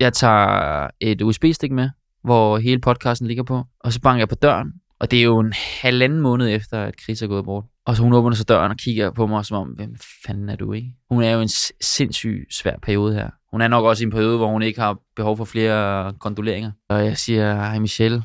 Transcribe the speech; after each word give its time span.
Jeg 0.00 0.12
tager 0.12 0.86
et 1.00 1.22
USB-stik 1.22 1.72
med, 1.72 1.90
hvor 2.24 2.58
hele 2.58 2.80
podcasten 2.80 3.26
ligger 3.26 3.42
på, 3.42 3.64
og 3.80 3.92
så 3.92 4.00
banker 4.00 4.20
jeg 4.20 4.28
på 4.28 4.34
døren, 4.34 4.72
og 5.00 5.10
det 5.10 5.18
er 5.18 5.22
jo 5.22 5.38
en 5.38 5.52
halvanden 5.82 6.20
måned 6.20 6.54
efter, 6.54 6.82
at 6.82 6.94
Chris 7.02 7.22
er 7.22 7.26
gået 7.26 7.44
bort. 7.44 7.64
Og 7.86 7.96
så 7.96 8.02
hun 8.02 8.12
åbner 8.12 8.34
så 8.34 8.44
døren 8.44 8.70
og 8.70 8.76
kigger 8.76 9.10
på 9.10 9.26
mig 9.26 9.44
som 9.44 9.56
om, 9.56 9.68
hvem 9.68 9.96
fanden 10.26 10.48
er 10.48 10.56
du, 10.56 10.72
ikke? 10.72 10.92
Hun 11.10 11.22
er 11.22 11.30
jo 11.30 11.40
en 11.40 11.48
sindssyg 11.80 12.46
svær 12.50 12.74
periode 12.82 13.14
her. 13.14 13.30
Hun 13.50 13.60
er 13.60 13.68
nok 13.68 13.84
også 13.84 14.02
i 14.02 14.06
en 14.06 14.10
periode, 14.10 14.36
hvor 14.36 14.48
hun 14.48 14.62
ikke 14.62 14.80
har 14.80 14.98
behov 15.16 15.36
for 15.36 15.44
flere 15.44 16.12
kondoleringer. 16.12 16.70
Og 16.88 17.04
jeg 17.04 17.16
siger, 17.16 17.54
hej 17.54 17.78
Michelle, 17.78 18.22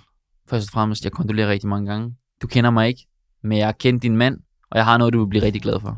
først 0.49 0.69
og 0.69 0.73
fremmest, 0.73 1.03
jeg 1.03 1.11
kondolerer 1.11 1.47
rigtig 1.47 1.69
mange 1.69 1.91
gange. 1.91 2.15
Du 2.41 2.47
kender 2.47 2.69
mig 2.69 2.87
ikke, 2.87 3.07
men 3.43 3.57
jeg 3.57 3.67
har 3.67 3.75
kendt 3.79 4.03
din 4.03 4.17
mand, 4.17 4.37
og 4.71 4.77
jeg 4.77 4.85
har 4.85 4.97
noget, 4.97 5.13
du 5.13 5.19
vil 5.19 5.29
blive 5.29 5.43
rigtig 5.43 5.61
glad 5.61 5.79
for. 5.79 5.97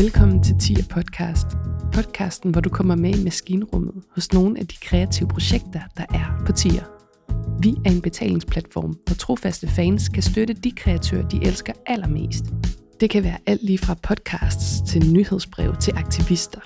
Velkommen 0.00 0.42
til 0.42 0.54
TIA 0.58 0.84
Podcast. 0.90 1.46
Podcasten, 1.94 2.50
hvor 2.50 2.60
du 2.60 2.68
kommer 2.68 2.94
med 2.94 3.18
i 3.18 3.24
maskinrummet 3.24 3.94
hos 4.14 4.32
nogle 4.32 4.58
af 4.58 4.66
de 4.66 4.76
kreative 4.76 5.28
projekter, 5.28 5.80
der 5.96 6.04
er 6.14 6.42
på 6.46 6.52
tier. 6.52 6.84
Vi 7.62 7.74
er 7.84 7.90
en 7.90 8.00
betalingsplatform, 8.00 8.96
hvor 9.06 9.14
trofaste 9.14 9.68
fans 9.68 10.08
kan 10.08 10.22
støtte 10.22 10.54
de 10.54 10.70
kreatører, 10.70 11.28
de 11.28 11.40
elsker 11.42 11.72
allermest. 11.86 12.44
Det 13.00 13.10
kan 13.10 13.24
være 13.24 13.38
alt 13.46 13.62
lige 13.62 13.78
fra 13.78 13.94
podcasts 14.02 14.90
til 14.90 15.12
nyhedsbrev 15.12 15.76
til 15.76 15.92
aktivister. 15.96 16.60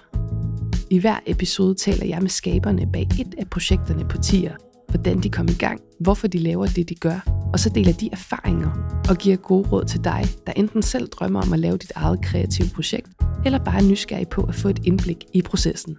I 0.91 0.99
hver 0.99 1.19
episode 1.27 1.74
taler 1.74 2.07
jeg 2.07 2.23
med 2.23 2.30
skaberne 2.30 2.93
bag 2.93 3.02
et 3.21 3.35
af 3.38 3.51
projekterne 3.51 4.09
på 4.09 4.19
TIR, 4.19 4.52
hvordan 4.88 5.20
de 5.20 5.30
kom 5.30 5.48
i 5.48 5.55
gang, 5.59 5.80
hvorfor 6.01 6.27
de 6.27 6.38
laver 6.38 6.66
det, 6.66 6.88
de 6.88 6.95
gør, 6.95 7.48
og 7.52 7.59
så 7.60 7.69
deler 7.69 7.92
de 7.92 8.09
erfaringer 8.12 9.01
og 9.10 9.16
giver 9.16 9.37
gode 9.37 9.69
råd 9.69 9.84
til 9.84 10.05
dig, 10.05 10.24
der 10.46 10.52
enten 10.56 10.83
selv 10.83 11.09
drømmer 11.09 11.42
om 11.42 11.52
at 11.52 11.59
lave 11.59 11.77
dit 11.77 11.92
eget 11.95 12.23
kreative 12.23 12.69
projekt, 12.74 13.09
eller 13.46 13.59
bare 13.59 13.77
er 13.77 13.88
nysgerrig 13.91 14.29
på 14.29 14.43
at 14.43 14.55
få 14.55 14.69
et 14.69 14.80
indblik 14.84 15.24
i 15.34 15.43
processen. 15.43 15.96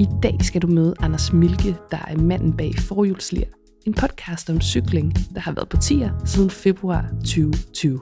I 0.00 0.06
dag 0.22 0.36
skal 0.40 0.62
du 0.62 0.66
møde 0.66 0.94
Anders 1.00 1.32
Milke, 1.32 1.76
der 1.90 1.98
er 2.08 2.16
manden 2.18 2.56
bag 2.56 2.74
Forhjulslir, 2.78 3.46
en 3.86 3.94
podcast 3.94 4.50
om 4.50 4.60
cykling, 4.60 5.14
der 5.34 5.40
har 5.40 5.52
været 5.52 5.68
på 5.68 5.76
tier 5.76 6.10
siden 6.24 6.50
februar 6.50 7.10
2020. 7.18 8.00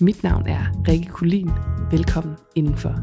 Mit 0.00 0.22
navn 0.22 0.46
er 0.46 0.82
Rikke 0.88 1.08
Kulin. 1.08 1.50
Velkommen 1.90 2.34
indenfor. 2.56 2.94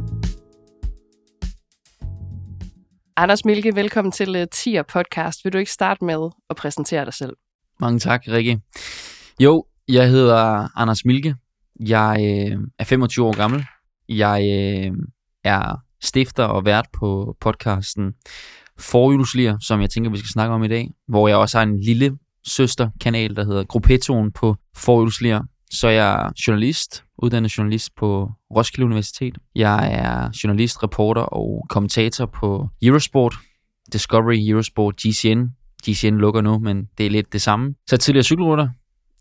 Anders 3.20 3.46
Milke, 3.46 3.76
velkommen 3.76 4.12
til 4.12 4.42
uh, 4.42 4.48
Tier 4.52 4.84
Podcast. 4.84 5.46
Vil 5.46 5.54
du 5.54 5.58
ikke 5.58 5.72
starte 5.72 6.06
med 6.06 6.30
at 6.50 6.56
præsentere 6.56 7.06
dig 7.06 7.14
selv? 7.14 7.34
Mange 7.80 8.00
tak, 8.00 8.24
Rikke. 8.28 8.60
Jo, 9.40 9.66
jeg 9.88 10.10
hedder 10.10 10.68
Anders 10.80 11.06
Milke. 11.06 11.36
Jeg 11.80 12.50
øh, 12.54 12.60
er 12.80 12.84
25 12.84 13.26
år 13.26 13.38
gammel. 13.38 13.66
Jeg 14.10 14.42
øh, 14.42 14.98
er 15.44 15.76
stifter 16.02 16.44
og 16.44 16.66
vært 16.66 16.86
på 16.94 17.36
podcasten 17.40 18.14
Forhjulslier, 18.80 19.58
som 19.62 19.82
jeg 19.82 19.90
tænker, 19.90 20.12
vi 20.12 20.18
skal 20.18 20.30
snakke 20.30 20.56
om 20.56 20.64
i 20.64 20.68
dag, 20.68 20.90
hvor 21.08 21.28
jeg 21.28 21.38
også 21.38 21.58
har 21.58 21.64
en 21.64 21.80
lille 21.80 22.18
søsterkanal, 22.46 23.36
der 23.36 23.46
hedder 23.46 23.64
Gruppetoen 23.64 24.32
på 24.32 24.56
Forhjulslier. 24.76 25.42
Så 25.72 25.88
jeg 25.88 26.14
er 26.14 26.32
journalist, 26.48 27.04
uddannet 27.18 27.58
journalist 27.58 27.96
på 27.96 28.32
Roskilde 28.56 28.86
Universitet. 28.86 29.38
Jeg 29.56 29.94
er 29.94 30.30
journalist, 30.44 30.84
reporter 30.84 31.22
og 31.22 31.66
kommentator 31.70 32.26
på 32.26 32.70
Eurosport, 32.82 33.36
Discovery, 33.94 34.50
Eurosport, 34.50 34.96
GCN. 34.96 35.46
GCN 35.88 36.18
lukker 36.18 36.42
nu, 36.42 36.60
men 36.60 36.88
det 36.98 37.06
er 37.06 37.10
lidt 37.10 37.34
det 37.34 37.42
samme. 37.42 37.76
Så 37.88 37.96
jeg 37.96 37.98
er 37.98 38.02
tidligere 38.02 38.24
cykelrytter. 38.24 38.70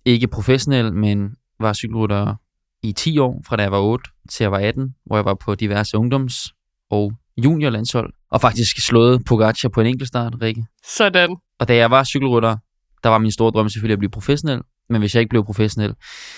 Ikke 0.05 0.29
professionel, 0.29 0.95
men 0.95 1.31
var 1.61 1.73
cykelrytter 1.73 2.35
i 2.83 2.93
10 2.93 3.19
år, 3.19 3.43
fra 3.47 3.57
da 3.57 3.63
jeg 3.63 3.73
var 3.73 3.81
8 3.81 4.11
til 4.31 4.45
jeg 4.45 4.53
var 4.53 4.59
18, 4.59 4.95
hvor 5.07 5.17
jeg 5.17 5.25
var 5.25 5.35
på 5.35 5.55
diverse 5.55 5.97
ungdoms- 5.97 6.53
og 6.91 7.13
juniorlandshold, 7.45 8.13
og 8.31 8.41
faktisk 8.41 8.87
slået 8.87 9.25
Pogacar 9.25 9.69
på 9.69 9.81
en 9.81 9.87
enkeltstart, 9.87 10.35
Rikke. 10.43 10.67
Sådan. 10.97 11.37
Og 11.59 11.69
da 11.69 11.77
jeg 11.77 11.91
var 11.91 12.05
cykelrytter, 12.05 12.57
der 13.03 13.09
var 13.09 13.19
min 13.19 13.31
store 13.31 13.51
drøm 13.51 13.69
selvfølgelig 13.69 13.93
at 13.93 13.99
blive 13.99 14.11
professionel, 14.11 14.61
men 14.91 15.01
hvis 15.01 15.15
jeg 15.15 15.21
ikke 15.21 15.31
blev 15.31 15.45
professionel, 15.45 15.95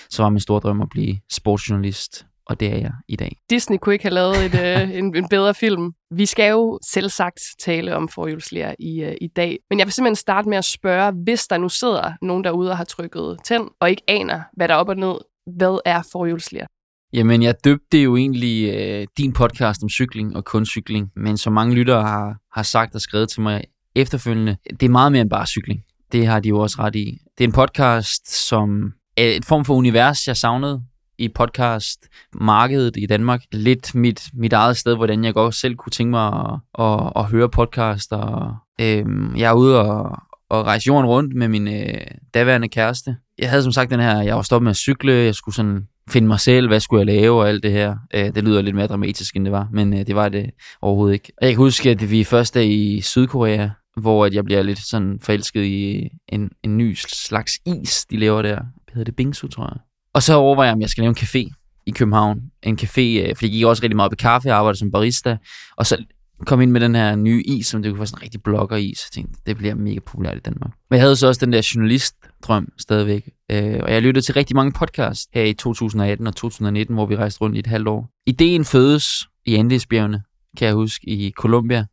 så 0.09 0.23
var 0.23 0.29
min 0.29 0.39
store 0.39 0.59
drøm 0.59 0.81
at 0.81 0.87
blive 0.89 1.17
sportsjournalist, 1.31 2.25
og 2.45 2.59
det 2.59 2.67
er 2.67 2.77
jeg 2.77 2.91
i 3.07 3.15
dag. 3.15 3.37
Disney 3.49 3.77
kunne 3.77 3.95
ikke 3.95 4.05
have 4.05 4.13
lavet 4.13 4.45
et, 4.45 4.55
øh, 4.55 4.89
en, 4.99 5.15
en 5.15 5.27
bedre 5.29 5.53
film. 5.53 5.91
Vi 6.11 6.25
skal 6.25 6.49
jo 6.49 6.79
selv 6.83 7.09
sagt 7.09 7.39
tale 7.59 7.95
om 7.95 8.09
forhjulslærer 8.09 8.75
i, 8.79 9.05
uh, 9.05 9.11
i 9.21 9.27
dag, 9.27 9.57
men 9.69 9.79
jeg 9.79 9.87
vil 9.87 9.93
simpelthen 9.93 10.15
starte 10.15 10.49
med 10.49 10.57
at 10.57 10.65
spørge, 10.65 11.13
hvis 11.23 11.47
der 11.47 11.57
nu 11.57 11.69
sidder 11.69 12.11
nogen 12.21 12.43
derude 12.43 12.71
og 12.71 12.77
har 12.77 12.83
trykket 12.83 13.37
tænd, 13.43 13.67
og 13.79 13.89
ikke 13.89 14.03
aner, 14.07 14.41
hvad 14.57 14.67
der 14.67 14.73
er 14.73 14.77
op 14.77 14.89
og 14.89 14.97
ned, 14.97 15.15
hvad 15.57 15.79
er 15.85 16.01
forhjulslærer? 16.11 16.67
Jamen, 17.13 17.43
jeg 17.43 17.55
døbte 17.63 18.03
jo 18.03 18.15
egentlig 18.15 18.73
øh, 18.73 19.07
din 19.17 19.33
podcast 19.33 19.83
om 19.83 19.89
cykling 19.89 20.35
og 20.35 20.45
kun 20.45 20.65
cykling, 20.65 21.11
men 21.15 21.37
som 21.37 21.53
mange 21.53 21.75
lyttere 21.75 22.01
har, 22.01 22.37
har 22.53 22.63
sagt 22.63 22.95
og 22.95 23.01
skrevet 23.01 23.29
til 23.29 23.41
mig 23.41 23.63
efterfølgende, 23.95 24.57
det 24.79 24.83
er 24.83 24.89
meget 24.89 25.11
mere 25.11 25.21
end 25.21 25.29
bare 25.29 25.47
cykling. 25.47 25.83
Det 26.11 26.27
har 26.27 26.39
de 26.39 26.49
jo 26.49 26.59
også 26.59 26.75
ret 26.79 26.95
i. 26.95 27.17
Det 27.39 27.45
er 27.45 27.47
en 27.47 27.53
podcast, 27.53 28.47
som 28.47 28.83
øh, 29.19 29.25
er 29.25 29.29
et 29.29 29.45
form 29.45 29.65
for 29.65 29.73
univers, 29.73 30.27
jeg 30.27 30.37
savnede 30.37 30.81
i 31.17 31.27
podcast-markedet 31.27 32.97
i 32.97 33.05
Danmark. 33.05 33.41
Lidt 33.51 33.95
mit, 33.95 34.23
mit 34.33 34.53
eget 34.53 34.77
sted, 34.77 34.95
hvordan 34.95 35.23
jeg 35.23 35.33
godt 35.33 35.55
selv 35.55 35.75
kunne 35.75 35.91
tænke 35.91 36.11
mig 36.11 36.27
at, 36.27 36.85
at, 36.85 37.13
at 37.15 37.25
høre 37.25 37.49
podcast. 37.49 38.13
Og, 38.13 38.55
øhm, 38.81 39.35
jeg 39.35 39.49
er 39.49 39.53
ude 39.53 39.79
og, 39.81 40.17
og 40.49 40.65
rejse 40.65 40.87
jorden 40.87 41.05
rundt 41.05 41.35
med 41.35 41.47
min 41.47 41.67
øh, 41.67 42.01
daværende 42.33 42.67
kæreste. 42.67 43.15
Jeg 43.37 43.49
havde 43.49 43.63
som 43.63 43.71
sagt 43.71 43.91
den 43.91 43.99
her, 43.99 44.21
jeg 44.21 44.35
var 44.35 44.41
stoppet 44.41 44.63
med 44.63 44.71
at 44.71 44.77
cykle, 44.77 45.13
jeg 45.13 45.35
skulle 45.35 45.55
sådan 45.55 45.87
finde 46.09 46.27
mig 46.27 46.39
selv, 46.39 46.67
hvad 46.67 46.79
skulle 46.79 46.99
jeg 46.99 47.21
lave 47.21 47.39
og 47.41 47.49
alt 47.49 47.63
det 47.63 47.71
her. 47.71 47.95
Øh, 48.13 48.35
det 48.35 48.43
lyder 48.43 48.61
lidt 48.61 48.75
mere 48.75 48.87
dramatisk, 48.87 49.35
end 49.35 49.45
det 49.45 49.51
var, 49.51 49.67
men 49.73 49.93
øh, 49.93 50.07
det 50.07 50.15
var 50.15 50.29
det 50.29 50.49
overhovedet 50.81 51.13
ikke. 51.13 51.31
Og 51.41 51.47
jeg 51.47 51.53
kan 51.53 51.63
huske, 51.63 51.89
at 51.89 52.11
vi 52.11 52.23
først 52.23 52.57
er 52.57 52.61
i 52.61 53.01
Sydkorea, 53.01 53.69
hvor 53.99 54.25
at 54.25 54.33
jeg 54.33 54.45
bliver 54.45 54.61
lidt 54.61 54.79
sådan 54.79 55.19
forelsket 55.21 55.63
i 55.63 56.09
en, 56.27 56.49
en 56.63 56.77
ny 56.77 56.95
slags 56.95 57.53
is, 57.65 58.05
de 58.05 58.17
laver 58.17 58.41
der. 58.41 58.55
Hvad 58.55 58.93
hedder 58.93 59.03
det? 59.03 59.15
Bingsu, 59.15 59.47
tror 59.47 59.63
jeg. 59.63 59.77
Og 60.13 60.23
så 60.23 60.33
overvejer 60.33 60.67
jeg, 60.67 60.73
om 60.73 60.81
jeg 60.81 60.89
skal 60.89 61.01
lave 61.01 61.09
en 61.09 61.17
café 61.17 61.49
i 61.85 61.91
København. 61.91 62.41
En 62.63 62.77
café, 62.81 63.01
øh, 63.01 63.35
fordi 63.35 63.45
jeg 63.45 63.51
gik 63.51 63.65
også 63.65 63.83
rigtig 63.83 63.95
meget 63.95 64.09
op 64.09 64.13
i 64.13 64.15
kaffe, 64.15 64.47
jeg 64.47 64.57
arbejdede 64.57 64.79
som 64.79 64.91
barista. 64.91 65.37
Og 65.77 65.85
så 65.85 66.03
kom 66.45 66.61
ind 66.61 66.71
med 66.71 66.81
den 66.81 66.95
her 66.95 67.15
nye 67.15 67.43
is, 67.45 67.67
som 67.67 67.81
det 67.81 67.91
kunne 67.91 67.99
være 67.99 68.07
sådan 68.07 68.19
en 68.19 68.23
rigtig 68.23 68.43
blogger-is. 68.43 68.99
Jeg 69.05 69.11
tænkte, 69.13 69.39
det 69.45 69.57
bliver 69.57 69.75
mega 69.75 69.99
populært 69.99 70.37
i 70.37 70.39
Danmark. 70.39 70.71
Men 70.89 70.97
jeg 70.97 71.03
havde 71.03 71.15
så 71.15 71.27
også 71.27 71.45
den 71.45 71.53
der 71.53 71.71
journalistdrøm 71.75 72.67
stadigvæk. 72.77 73.29
Øh, 73.51 73.79
og 73.83 73.93
jeg 73.93 74.01
lyttede 74.01 74.25
til 74.25 74.33
rigtig 74.33 74.55
mange 74.55 74.71
podcasts 74.71 75.27
her 75.33 75.43
i 75.43 75.53
2018 75.53 76.27
og 76.27 76.35
2019, 76.35 76.95
hvor 76.95 77.05
vi 77.05 77.15
rejste 77.15 77.41
rundt 77.41 77.55
i 77.55 77.59
et 77.59 77.67
halvt 77.67 77.87
år. 77.87 78.09
Ideen 78.27 78.65
fødes 78.65 79.05
i 79.45 79.55
Andesbjergene, 79.55 80.21
kan 80.57 80.67
jeg 80.67 80.75
huske, 80.75 81.09
i 81.09 81.31
Colombia. 81.31 81.85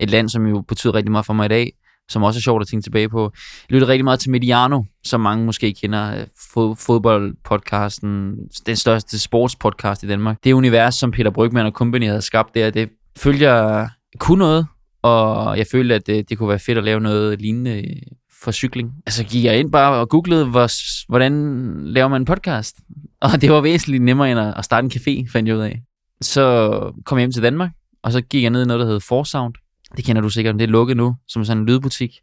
Et 0.00 0.10
land, 0.10 0.28
som 0.28 0.46
jo 0.46 0.60
betyder 0.60 0.94
rigtig 0.94 1.12
meget 1.12 1.26
for 1.26 1.32
mig 1.32 1.44
i 1.44 1.48
dag, 1.48 1.72
som 2.08 2.22
også 2.22 2.38
er 2.38 2.42
sjovt 2.42 2.60
at 2.60 2.68
tænke 2.68 2.84
tilbage 2.84 3.08
på. 3.08 3.22
Jeg 3.68 3.74
lyttede 3.74 3.92
rigtig 3.92 4.04
meget 4.04 4.20
til 4.20 4.30
Mediano, 4.30 4.82
som 5.04 5.20
mange 5.20 5.44
måske 5.44 5.72
kender. 5.72 6.24
Fodboldpodcasten, 6.78 8.36
den 8.66 8.76
største 8.76 9.18
sportspodcast 9.18 10.02
i 10.02 10.06
Danmark. 10.06 10.36
Det 10.44 10.52
univers, 10.52 10.94
som 10.94 11.10
Peter 11.10 11.30
Brygman 11.30 11.66
og 11.66 11.72
company 11.72 12.06
havde 12.06 12.22
skabt 12.22 12.54
der, 12.54 12.70
det 12.70 12.88
følte 13.16 13.44
jeg 13.44 13.88
kunne 14.18 14.38
noget, 14.38 14.66
og 15.02 15.58
jeg 15.58 15.66
følte, 15.72 15.94
at 15.94 16.06
det, 16.06 16.28
det 16.28 16.38
kunne 16.38 16.48
være 16.48 16.58
fedt 16.58 16.78
at 16.78 16.84
lave 16.84 17.00
noget 17.00 17.40
lignende 17.40 17.78
øh, 17.78 17.96
for 18.42 18.50
cykling. 18.50 18.92
Altså 19.06 19.24
gik 19.24 19.44
jeg 19.44 19.58
ind 19.58 19.72
bare 19.72 20.00
og 20.00 20.08
googlede, 20.08 20.44
hvor, 20.46 20.68
hvordan 21.08 21.32
laver 21.84 22.08
man 22.08 22.22
en 22.22 22.24
podcast? 22.24 22.76
Og 23.22 23.40
det 23.40 23.52
var 23.52 23.60
væsentligt 23.60 24.02
nemmere 24.02 24.30
end 24.30 24.40
at 24.40 24.64
starte 24.64 24.84
en 24.84 24.90
café, 24.94 25.32
fandt 25.32 25.48
jeg 25.48 25.56
ud 25.56 25.62
af. 25.62 25.82
Så 26.20 26.70
kom 27.04 27.18
jeg 27.18 27.22
hjem 27.22 27.32
til 27.32 27.42
Danmark, 27.42 27.70
og 28.02 28.12
så 28.12 28.20
gik 28.20 28.42
jeg 28.42 28.50
ned 28.50 28.62
i 28.62 28.66
noget, 28.66 28.80
der 28.80 28.86
hedder 28.86 29.00
Forsound. 29.08 29.54
Det 29.96 30.04
kender 30.04 30.22
du 30.22 30.30
sikkert, 30.30 30.54
det 30.54 30.62
er 30.62 30.66
lukket 30.68 30.96
nu, 30.96 31.16
som 31.28 31.44
sådan 31.44 31.58
en 31.62 31.66
lydbutik 31.66 32.20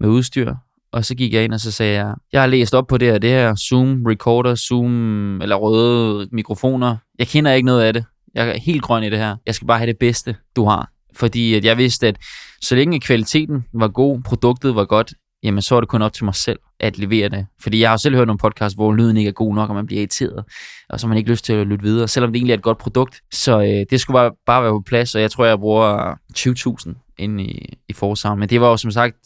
med 0.00 0.08
udstyr. 0.08 0.54
Og 0.92 1.04
så 1.04 1.14
gik 1.14 1.32
jeg 1.32 1.44
ind, 1.44 1.52
og 1.52 1.60
så 1.60 1.72
sagde 1.72 1.94
jeg, 1.94 2.14
jeg 2.32 2.40
har 2.40 2.46
læst 2.46 2.74
op 2.74 2.86
på 2.86 2.98
det 2.98 3.08
her, 3.08 3.18
det 3.18 3.30
her 3.30 3.54
Zoom 3.54 4.06
recorder, 4.06 4.54
Zoom 4.54 5.40
eller 5.42 5.56
røde 5.56 6.28
mikrofoner. 6.32 6.96
Jeg 7.18 7.26
kender 7.26 7.52
ikke 7.52 7.66
noget 7.66 7.82
af 7.82 7.92
det. 7.92 8.04
Jeg 8.34 8.48
er 8.48 8.58
helt 8.58 8.82
grøn 8.82 9.04
i 9.04 9.10
det 9.10 9.18
her. 9.18 9.36
Jeg 9.46 9.54
skal 9.54 9.66
bare 9.66 9.78
have 9.78 9.86
det 9.86 9.98
bedste, 9.98 10.36
du 10.56 10.64
har. 10.64 10.90
Fordi 11.14 11.54
at 11.54 11.64
jeg 11.64 11.78
vidste, 11.78 12.08
at 12.08 12.16
så 12.60 12.74
længe 12.74 13.00
kvaliteten 13.00 13.64
var 13.74 13.88
god, 13.88 14.22
produktet 14.22 14.74
var 14.74 14.84
godt, 14.84 15.14
jamen 15.42 15.62
så 15.62 15.76
er 15.76 15.80
det 15.80 15.88
kun 15.88 16.02
op 16.02 16.12
til 16.12 16.24
mig 16.24 16.34
selv 16.34 16.58
at 16.80 16.98
levere 16.98 17.28
det. 17.28 17.46
Fordi 17.60 17.80
jeg 17.80 17.90
har 17.90 17.96
selv 17.96 18.16
hørt 18.16 18.26
nogle 18.26 18.38
podcasts, 18.38 18.74
hvor 18.74 18.92
lyden 18.92 19.16
ikke 19.16 19.28
er 19.28 19.32
god 19.32 19.54
nok, 19.54 19.68
og 19.68 19.74
man 19.74 19.86
bliver 19.86 20.00
irriteret, 20.00 20.44
og 20.88 21.00
så 21.00 21.06
har 21.06 21.08
man 21.08 21.18
ikke 21.18 21.30
lyst 21.30 21.44
til 21.44 21.52
at 21.52 21.66
lytte 21.66 21.82
videre, 21.82 22.08
selvom 22.08 22.32
det 22.32 22.38
egentlig 22.38 22.52
er 22.52 22.56
et 22.56 22.62
godt 22.62 22.78
produkt. 22.78 23.20
Så 23.32 23.60
øh, 23.60 23.86
det 23.90 24.00
skulle 24.00 24.14
bare, 24.14 24.30
bare 24.46 24.62
være 24.62 24.72
på 24.72 24.82
plads, 24.86 25.14
og 25.14 25.20
jeg 25.20 25.30
tror, 25.30 25.44
jeg 25.44 25.58
bruger 25.58 26.14
20.000 26.38 27.14
inde 27.18 27.44
i, 27.44 27.78
i 27.88 27.92
Forsound. 27.92 28.40
Men 28.40 28.48
det 28.48 28.60
var 28.60 28.68
jo 28.68 28.76
som 28.76 28.90
sagt, 28.90 29.16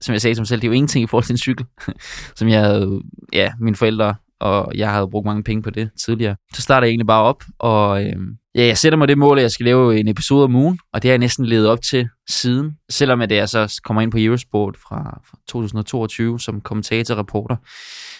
som 0.00 0.12
jeg 0.12 0.20
sagde 0.20 0.34
til 0.34 0.40
mig 0.40 0.48
selv, 0.48 0.60
det 0.60 0.66
er 0.66 0.68
jo 0.68 0.74
ingenting 0.74 1.02
i 1.02 1.06
forhold 1.06 1.24
til 1.24 1.32
en 1.32 1.38
cykel, 1.38 1.66
som 2.38 2.48
jeg 2.48 2.60
havde, 2.60 3.02
ja, 3.32 3.52
mine 3.60 3.76
forældre 3.76 4.14
og 4.40 4.72
jeg 4.74 4.92
havde 4.92 5.08
brugt 5.08 5.26
mange 5.26 5.42
penge 5.42 5.62
på 5.62 5.70
det 5.70 5.90
tidligere. 6.04 6.36
Så 6.54 6.62
starter 6.62 6.86
jeg 6.86 6.90
egentlig 6.90 7.06
bare 7.06 7.22
op, 7.22 7.44
og 7.58 8.04
øh, 8.04 8.16
ja, 8.54 8.66
jeg 8.66 8.78
sætter 8.78 8.96
mig 8.96 9.08
det 9.08 9.18
mål, 9.18 9.38
at 9.38 9.42
jeg 9.42 9.50
skal 9.50 9.64
lave 9.64 10.00
en 10.00 10.08
episode 10.08 10.44
om 10.44 10.56
ugen, 10.56 10.78
og 10.92 11.02
det 11.02 11.08
har 11.08 11.12
jeg 11.12 11.18
næsten 11.18 11.46
levet 11.46 11.68
op 11.68 11.82
til 11.82 12.08
siden. 12.28 12.72
Selvom 12.90 13.20
at 13.20 13.32
jeg 13.32 13.48
så 13.48 13.80
kommer 13.84 14.02
ind 14.02 14.10
på 14.10 14.18
Eurosport 14.20 14.76
fra, 14.76 15.20
fra 15.30 15.38
2022 15.48 16.40
som 16.40 16.60
kommentator 16.60 17.14
reporter, 17.14 17.56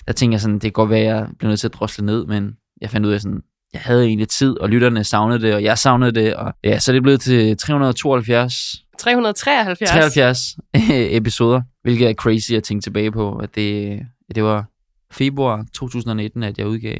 der 0.06 0.12
tænker 0.12 0.34
jeg 0.34 0.40
sådan, 0.40 0.54
det 0.54 0.62
kan 0.62 0.72
godt 0.72 0.90
være, 0.90 1.00
at 1.00 1.06
jeg 1.06 1.28
bliver 1.38 1.48
nødt 1.48 1.60
til 1.60 1.68
at 1.68 1.74
drosle 1.74 2.06
ned, 2.06 2.26
men 2.26 2.52
jeg 2.80 2.90
fandt 2.90 3.06
ud 3.06 3.12
af 3.12 3.20
sådan, 3.20 3.42
jeg 3.72 3.80
havde 3.80 4.06
egentlig 4.06 4.28
tid, 4.28 4.60
og 4.60 4.68
lytterne 4.68 5.04
savnede 5.04 5.40
det, 5.40 5.54
og 5.54 5.62
jeg 5.62 5.78
savnede 5.78 6.12
det, 6.12 6.34
og 6.34 6.54
ja, 6.64 6.78
så 6.78 6.90
er 6.90 6.92
det 6.92 7.02
blevet 7.02 7.20
til 7.20 7.56
372 7.56 8.54
373. 8.98 9.90
73 9.90 10.56
episoder, 10.88 11.62
hvilket 11.82 12.08
er 12.08 12.14
crazy 12.14 12.52
at 12.52 12.62
tænke 12.62 12.82
tilbage 12.82 13.12
på, 13.12 13.36
at 13.36 13.54
det, 13.54 14.00
det 14.34 14.44
var 14.44 14.64
februar 15.10 15.64
2019, 15.74 16.42
at 16.42 16.58
jeg 16.58 16.66
udgav 16.66 16.98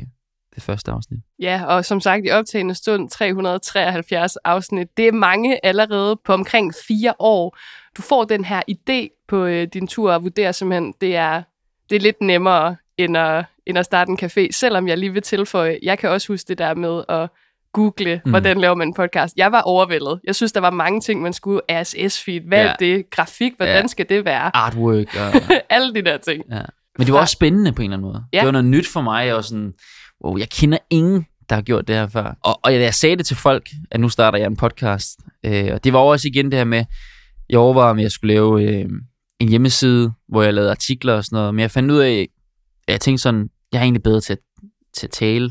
det 0.54 0.62
første 0.62 0.90
afsnit. 0.90 1.20
Ja, 1.38 1.64
og 1.66 1.84
som 1.84 2.00
sagt 2.00 2.26
i 2.26 2.30
optagende 2.30 2.74
stund 2.74 3.10
373 3.10 4.36
afsnit. 4.36 4.96
Det 4.96 5.08
er 5.08 5.12
mange 5.12 5.66
allerede 5.66 6.16
på 6.24 6.32
omkring 6.32 6.74
fire 6.88 7.14
år. 7.18 7.58
Du 7.96 8.02
får 8.02 8.24
den 8.24 8.44
her 8.44 8.62
idé 8.70 9.24
på 9.28 9.44
øh, 9.44 9.68
din 9.72 9.86
tur 9.86 10.12
og 10.12 10.22
vurderer 10.22 10.52
simpelthen, 10.52 10.94
det 11.00 11.16
er, 11.16 11.42
det 11.90 11.96
er 11.96 12.00
lidt 12.00 12.20
nemmere 12.20 12.76
end 12.98 13.16
at, 13.16 13.44
end 13.66 13.78
at 13.78 13.84
starte 13.84 14.10
en 14.10 14.18
café, 14.22 14.48
selvom 14.52 14.88
jeg 14.88 14.98
lige 14.98 15.12
vil 15.12 15.22
tilføje, 15.22 15.78
jeg 15.82 15.98
kan 15.98 16.10
også 16.10 16.28
huske 16.28 16.48
det 16.48 16.58
der 16.58 16.74
med 16.74 17.04
at 17.08 17.28
google, 17.72 18.20
mm. 18.24 18.30
hvordan 18.30 18.60
laver 18.60 18.74
man 18.74 18.88
en 18.88 18.94
podcast. 18.94 19.36
Jeg 19.36 19.52
var 19.52 19.62
overvældet. 19.62 20.20
Jeg 20.24 20.34
synes, 20.34 20.52
der 20.52 20.60
var 20.60 20.70
mange 20.70 21.00
ting, 21.00 21.22
man 21.22 21.32
skulle. 21.32 21.60
RSS-feed, 21.72 22.48
hvad 22.48 22.64
ja. 22.64 22.68
er 22.68 22.76
det? 22.76 23.10
Grafik, 23.10 23.52
hvordan 23.56 23.82
ja. 23.82 23.86
skal 23.86 24.08
det 24.08 24.24
være? 24.24 24.56
Artwork. 24.56 25.16
Og... 25.16 25.42
Alle 25.76 25.94
de 25.94 26.02
der 26.02 26.16
ting. 26.16 26.44
Ja. 26.50 26.62
Men 26.98 27.06
det 27.06 27.14
var 27.14 27.20
også 27.20 27.32
spændende 27.32 27.72
på 27.72 27.82
en 27.82 27.84
eller 27.84 27.96
anden 27.96 28.12
måde. 28.12 28.24
Ja. 28.32 28.38
Det 28.38 28.46
var 28.46 28.52
noget 28.52 28.64
nyt 28.64 28.88
for 28.88 29.00
mig, 29.00 29.34
og 29.34 29.44
sådan, 29.44 29.72
wow, 30.24 30.36
jeg 30.36 30.50
kender 30.50 30.78
ingen, 30.90 31.26
der 31.48 31.54
har 31.54 31.62
gjort 31.62 31.88
det 31.88 31.96
her 31.96 32.06
før. 32.06 32.38
Og, 32.44 32.60
og 32.62 32.74
jeg 32.74 32.94
sagde 32.94 33.16
det 33.16 33.26
til 33.26 33.36
folk, 33.36 33.68
at 33.90 34.00
nu 34.00 34.08
starter 34.08 34.38
jeg 34.38 34.46
en 34.46 34.56
podcast. 34.56 35.20
Øh, 35.44 35.68
og 35.72 35.84
det 35.84 35.92
var 35.92 35.98
også 35.98 36.28
igen 36.28 36.44
det 36.44 36.54
her 36.54 36.64
med, 36.64 36.84
jeg 37.48 37.58
overvejede, 37.58 37.90
om 37.90 37.98
jeg 37.98 38.10
skulle 38.10 38.34
lave 38.34 38.62
øh, 38.62 38.88
en 39.40 39.48
hjemmeside, 39.48 40.12
hvor 40.28 40.42
jeg 40.42 40.54
lavede 40.54 40.70
artikler 40.70 41.14
og 41.14 41.24
sådan 41.24 41.36
noget. 41.36 41.54
Men 41.54 41.60
jeg 41.60 41.70
fandt 41.70 41.90
ud 41.90 41.98
af, 41.98 42.28
at 42.88 42.92
jeg 42.92 43.00
tænkte 43.00 43.22
sådan, 43.22 43.48
jeg 43.72 43.78
er 43.78 43.82
egentlig 43.82 44.02
bedre 44.02 44.20
til, 44.20 44.38
til 44.94 45.06
at 45.06 45.10
tale. 45.10 45.50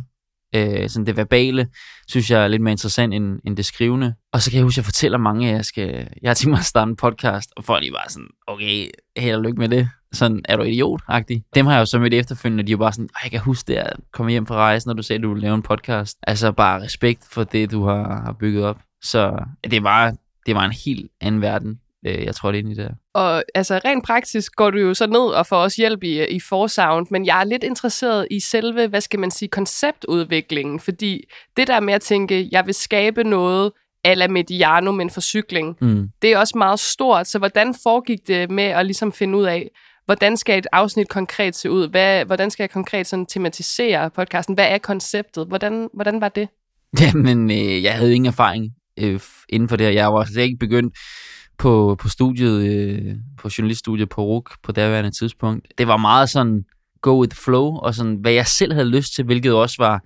Øh, 0.55 0.89
sådan 0.89 1.05
det 1.05 1.17
verbale, 1.17 1.67
synes 2.07 2.31
jeg 2.31 2.43
er 2.43 2.47
lidt 2.47 2.61
mere 2.61 2.71
interessant 2.71 3.13
end, 3.13 3.39
end 3.47 3.57
det 3.57 3.65
skrivende. 3.65 4.13
Og 4.33 4.41
så 4.41 4.51
kan 4.51 4.57
jeg 4.57 4.63
huske, 4.63 4.73
at 4.73 4.77
jeg 4.77 4.85
fortæller 4.85 5.17
mange, 5.17 5.49
at 5.49 5.55
jeg, 5.55 5.65
skal, 5.65 6.07
jeg 6.21 6.29
har 6.29 6.33
tænkt 6.33 6.49
mig 6.49 6.59
at 6.59 6.65
starte 6.65 6.89
en 6.89 6.95
podcast, 6.95 7.49
og 7.57 7.63
folk 7.63 7.87
er 7.87 7.91
bare 7.91 8.09
sådan, 8.09 8.27
okay, 8.47 8.89
held 9.17 9.35
og 9.35 9.41
lykke 9.41 9.59
med 9.59 9.69
det. 9.69 9.89
Sådan, 10.15 10.41
er 10.49 10.57
du 10.57 10.63
idiot 10.63 11.01
-agtig. 11.09 11.41
Dem 11.55 11.65
har 11.65 11.73
jeg 11.73 11.79
jo 11.79 11.85
så 11.85 11.99
mødt 11.99 12.13
efterfølgende, 12.13 12.61
og 12.61 12.67
de 12.67 12.71
er 12.71 12.77
bare 12.77 12.93
sådan, 12.93 13.09
jeg 13.23 13.31
kan 13.31 13.39
huske 13.39 13.67
det 13.67 13.75
at 13.75 13.93
komme 14.13 14.31
hjem 14.31 14.45
fra 14.45 14.55
rejsen, 14.55 14.89
når 14.89 14.93
du 14.93 15.03
sagde, 15.03 15.17
at 15.17 15.23
du 15.23 15.29
ville 15.29 15.41
lave 15.41 15.55
en 15.55 15.61
podcast. 15.61 16.17
Altså 16.27 16.51
bare 16.51 16.81
respekt 16.81 17.27
for 17.31 17.43
det, 17.43 17.71
du 17.71 17.85
har, 17.85 18.21
har 18.25 18.35
bygget 18.39 18.65
op. 18.65 18.77
Så 19.01 19.45
det 19.71 19.83
var, 19.83 20.13
det 20.45 20.55
var 20.55 20.65
en 20.65 20.73
helt 20.85 21.11
anden 21.21 21.41
verden, 21.41 21.79
øh, 22.05 22.23
jeg 22.23 22.35
tror 22.35 22.51
det 22.51 22.59
ind 22.59 22.71
i 22.71 22.75
det. 22.75 22.91
Og 23.13 23.43
altså 23.55 23.79
rent 23.85 24.05
praktisk 24.05 24.55
går 24.55 24.71
du 24.71 24.77
jo 24.77 24.93
så 24.93 25.07
ned 25.07 25.19
og 25.19 25.47
får 25.47 25.57
også 25.57 25.81
hjælp 25.81 26.03
i, 26.03 26.25
i 26.25 26.39
Forsound, 26.39 27.07
men 27.11 27.25
jeg 27.25 27.39
er 27.39 27.43
lidt 27.43 27.63
interesseret 27.63 28.27
i 28.31 28.39
selve, 28.39 28.87
hvad 28.87 29.01
skal 29.01 29.19
man 29.19 29.31
sige, 29.31 29.49
konceptudviklingen, 29.49 30.79
fordi 30.79 31.23
det 31.57 31.67
der 31.67 31.79
med 31.79 31.93
at 31.93 32.01
tænke, 32.01 32.49
jeg 32.51 32.65
vil 32.65 32.73
skabe 32.73 33.23
noget 33.23 33.71
ala 34.03 34.27
Mediano, 34.27 34.91
men 34.91 35.09
for 35.09 35.21
cykling, 35.21 35.77
mm. 35.81 36.09
det 36.21 36.33
er 36.33 36.37
også 36.37 36.57
meget 36.57 36.79
stort, 36.79 37.27
så 37.27 37.37
hvordan 37.37 37.75
foregik 37.83 38.27
det 38.27 38.51
med 38.51 38.63
at 38.63 38.85
ligesom 38.85 39.11
finde 39.11 39.37
ud 39.37 39.45
af, 39.45 39.69
hvordan 40.05 40.37
skal 40.37 40.57
et 40.57 40.67
afsnit 40.71 41.09
konkret 41.09 41.55
se 41.55 41.71
ud? 41.71 41.89
Hvad, 41.89 42.25
hvordan 42.25 42.51
skal 42.51 42.63
jeg 42.63 42.69
konkret 42.69 43.07
sådan 43.07 43.25
tematisere 43.25 44.09
podcasten? 44.09 44.55
Hvad 44.55 44.67
er 44.69 44.77
konceptet? 44.77 45.47
Hvordan, 45.47 45.89
hvordan 45.93 46.21
var 46.21 46.29
det? 46.29 46.49
Jamen, 47.01 47.51
øh, 47.51 47.83
jeg 47.83 47.93
havde 47.93 48.15
ingen 48.15 48.27
erfaring 48.27 48.73
øh, 48.99 49.19
inden 49.49 49.69
for 49.69 49.75
det 49.75 49.85
her. 49.85 49.93
Jeg 49.93 50.13
var 50.13 50.25
slet 50.25 50.43
ikke 50.43 50.57
begyndt 50.57 50.97
på, 51.57 51.95
på 51.99 52.09
studiet, 52.09 52.63
øh, 52.63 53.15
på 53.37 53.49
journaliststudiet 53.57 54.09
på 54.09 54.23
RUK 54.23 54.55
på 54.63 54.71
daværende 54.71 55.11
tidspunkt. 55.11 55.67
Det 55.77 55.87
var 55.87 55.97
meget 55.97 56.29
sådan 56.29 56.63
go 57.01 57.19
with 57.21 57.35
the 57.35 57.41
flow, 57.43 57.75
og 57.75 57.95
sådan, 57.95 58.15
hvad 58.15 58.31
jeg 58.31 58.47
selv 58.47 58.73
havde 58.73 58.89
lyst 58.89 59.15
til, 59.15 59.25
hvilket 59.25 59.53
også 59.53 59.75
var, 59.79 60.01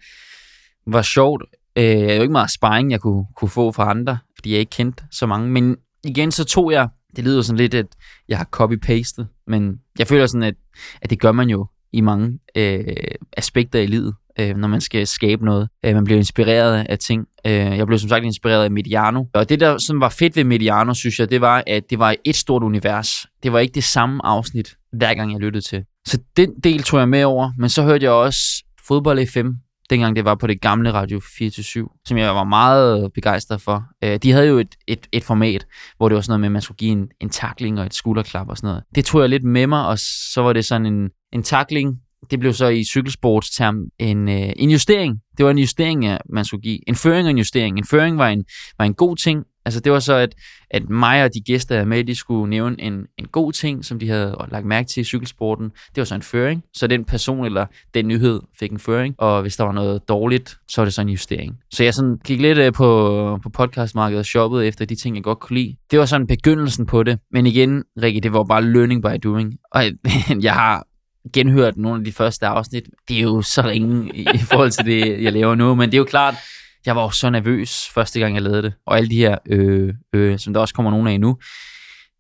var 0.92 1.02
sjovt. 1.02 1.44
Øh, 1.76 1.84
jeg 1.84 2.02
er 2.02 2.16
jo 2.16 2.22
ikke 2.22 2.32
meget 2.32 2.52
sparring, 2.52 2.92
jeg 2.92 3.00
kunne, 3.02 3.26
kunne 3.36 3.50
få 3.50 3.72
fra 3.72 3.90
andre, 3.90 4.18
fordi 4.36 4.52
jeg 4.52 4.60
ikke 4.60 4.70
kendte 4.70 5.04
så 5.12 5.26
mange. 5.26 5.50
Men 5.50 5.78
igen, 6.04 6.32
så 6.32 6.46
tog 6.46 6.72
jeg, 6.72 6.90
det 7.16 7.24
lyder 7.24 7.42
sådan 7.42 7.58
lidt, 7.58 7.74
at 7.74 7.86
jeg 8.28 8.38
har 8.38 8.48
copy-pastet, 8.56 9.28
men 9.48 9.80
jeg 10.00 10.08
føler 10.08 10.28
sådan, 10.28 10.44
at, 10.44 10.56
at 11.02 11.10
det 11.10 11.20
gør 11.20 11.32
man 11.32 11.50
jo 11.50 11.68
i 11.94 12.02
mange 12.02 12.40
øh, 12.56 12.86
aspekter 13.38 13.80
i 13.80 13.86
livet 13.86 14.14
øh, 14.40 14.58
når 14.58 14.68
man 14.68 14.82
skal 14.82 15.08
skabe 15.08 15.46
noget. 15.46 15.70
Øh, 15.86 15.96
man 15.96 16.04
bliver 16.04 16.18
inspireret 16.18 16.86
af 16.90 17.00
ting. 17.00 17.28
Øh, 17.46 17.54
jeg 17.54 17.88
blev 17.88 18.00
som 18.00 18.10
sagt 18.10 18.26
inspireret 18.26 18.64
af 18.64 18.72
Mediano. 18.72 19.26
Og 19.34 19.50
det, 19.50 19.60
der 19.60 19.78
som 19.78 20.02
var 20.02 20.10
fedt 20.10 20.36
ved 20.36 20.44
Mediano, 20.44 20.94
synes 20.94 21.20
jeg, 21.20 21.30
det 21.30 21.42
var, 21.42 21.64
at 21.68 21.90
det 21.90 22.00
var 22.00 22.16
et 22.26 22.36
stort 22.36 22.64
univers. 22.64 23.26
Det 23.44 23.54
var 23.54 23.60
ikke 23.60 23.76
det 23.76 23.84
samme 23.84 24.26
afsnit, 24.26 24.76
hver 24.92 25.14
gang 25.14 25.32
jeg 25.32 25.40
lyttede 25.40 25.66
til. 25.66 25.84
Så 26.08 26.20
den 26.38 26.54
del 26.64 26.84
tog 26.84 27.00
jeg 27.00 27.10
med 27.10 27.24
over, 27.24 27.52
men 27.58 27.70
så 27.70 27.84
hørte 27.84 28.04
jeg 28.04 28.12
også 28.12 28.64
Fodbold 28.88 29.28
FM, 29.28 29.48
dengang 29.90 30.16
det 30.16 30.26
var 30.26 30.36
på 30.36 30.48
det 30.48 30.62
gamle 30.62 30.94
Radio 30.94 31.20
4-7, 31.20 32.04
som 32.06 32.18
jeg 32.18 32.36
var 32.36 32.44
meget 32.44 33.14
begejstret 33.14 33.62
for. 33.62 33.84
Øh, 34.04 34.20
de 34.24 34.32
havde 34.32 34.48
jo 34.48 34.58
et, 34.58 34.76
et, 34.88 35.08
et 35.12 35.24
format, 35.24 35.68
hvor 35.98 36.10
det 36.10 36.16
var 36.16 36.22
sådan 36.22 36.32
noget 36.32 36.40
med, 36.40 36.48
at 36.48 36.52
man 36.52 36.62
skulle 36.62 36.78
give 36.78 36.92
en, 36.92 37.08
en 37.22 37.30
takling 37.30 37.80
og 37.80 37.86
et 37.86 37.94
skulderklap 37.94 38.50
og 38.50 38.58
sådan 38.58 38.68
noget. 38.68 38.84
Det 38.96 39.06
tog 39.06 39.22
jeg 39.22 39.30
lidt 39.30 39.44
med 39.44 39.68
mig, 39.68 39.88
og 39.88 40.00
så 40.00 40.42
var 40.42 40.54
det 40.54 40.66
sådan 40.66 40.86
en, 40.86 41.10
en 41.34 41.44
takling, 41.44 42.00
det 42.32 42.40
blev 42.40 42.54
så 42.54 42.68
i 42.68 42.84
cykelsportsterm 42.84 43.84
en, 44.00 44.30
øh, 44.30 44.54
en 44.56 44.72
justering. 44.72 45.20
Det 45.38 45.46
var 45.46 45.52
en 45.52 45.58
justering, 45.58 46.04
ja, 46.04 46.18
man 46.30 46.46
skulle 46.46 46.62
give. 46.62 46.90
En 46.90 46.96
føring 46.96 47.26
og 47.26 47.32
en 47.32 47.38
justering. 47.38 47.78
En 47.78 47.86
føring 47.86 48.18
var 48.18 48.28
en, 48.28 48.46
var 48.78 48.86
en 48.86 48.94
god 48.94 49.16
ting. 49.16 49.44
Altså 49.70 49.80
det 49.80 49.92
var 49.92 50.00
så, 50.00 50.14
at, 50.14 50.36
at 50.72 50.90
mig 50.90 51.24
og 51.24 51.34
de 51.34 51.42
gæster, 51.42 51.76
jeg 51.76 51.88
med, 51.88 52.04
de 52.04 52.16
skulle 52.16 52.50
nævne 52.50 52.82
en, 52.82 53.06
en 53.18 53.28
god 53.32 53.52
ting, 53.52 53.86
som 53.86 54.00
de 54.00 54.10
havde 54.10 54.36
lagt 54.52 54.66
mærke 54.66 54.88
til 54.88 55.02
i 55.02 55.04
cykelsporten. 55.04 55.66
Det 55.66 55.98
var 55.98 56.04
så 56.04 56.16
en 56.16 56.22
føring. 56.22 56.64
Så 56.74 56.88
den 56.88 57.06
person 57.06 57.46
eller 57.46 57.66
den 57.94 58.08
nyhed 58.08 58.42
fik 58.60 58.72
en 58.72 58.80
føring. 58.80 59.16
Og 59.18 59.42
hvis 59.42 59.58
der 59.58 59.64
var 59.64 59.72
noget 59.72 60.10
dårligt, 60.10 60.58
så 60.68 60.82
var 60.82 60.86
det 60.86 60.94
så 60.94 61.02
en 61.02 61.10
justering. 61.10 61.58
Så 61.72 61.84
jeg 61.84 61.94
sådan 61.94 62.18
gik 62.26 62.42
lidt 62.42 62.58
øh, 62.58 62.74
på, 62.74 63.40
på 63.44 63.50
podcastmarkedet 63.50 64.20
og 64.20 64.26
shoppede 64.26 64.68
efter 64.68 64.86
de 64.86 64.96
ting, 64.96 65.16
jeg 65.16 65.24
godt 65.24 65.40
kunne 65.40 65.58
lide. 65.58 65.76
Det 65.92 66.00
var 66.00 66.06
sådan 66.06 66.28
begyndelsen 66.28 66.86
på 66.86 67.04
det. 67.04 67.20
Men 67.32 67.46
igen, 67.46 67.84
Rikke, 68.02 68.20
det 68.20 68.34
var 68.34 68.44
bare 68.44 68.64
learning 68.64 69.02
by 69.02 69.20
doing. 69.24 69.54
Og 69.72 69.84
jeg 70.48 70.54
har 70.54 70.88
genhørt 71.34 71.78
nogle 71.78 72.00
af 72.00 72.06
de 72.06 72.12
første 72.12 72.46
afsnit. 72.46 72.84
Det 73.08 73.18
er 73.18 73.22
jo 73.22 73.42
så 73.42 73.62
ringe 73.62 74.12
i, 74.16 74.22
i 74.22 74.38
forhold 74.38 74.72
til 74.72 74.86
det, 74.86 75.24
jeg 75.24 75.34
laver 75.34 75.56
nu, 75.56 75.76
men 75.76 75.90
det 75.90 75.94
er 75.94 76.00
jo 76.00 76.06
klart, 76.06 76.36
jeg 76.90 76.96
var 76.96 77.02
jo 77.04 77.10
så 77.10 77.30
nervøs 77.30 77.90
første 77.94 78.20
gang, 78.20 78.36
jeg 78.36 78.44
lavede 78.44 78.62
det. 78.62 78.74
Og 78.86 78.98
alle 78.98 79.10
de 79.10 79.18
her 79.18 79.38
øh, 79.46 79.94
øh, 80.14 80.40
som 80.40 80.54
der 80.54 80.60
også 80.60 80.74
kommer 80.74 80.92
nogen 80.92 81.08
af 81.08 81.20
nu. 81.20 81.38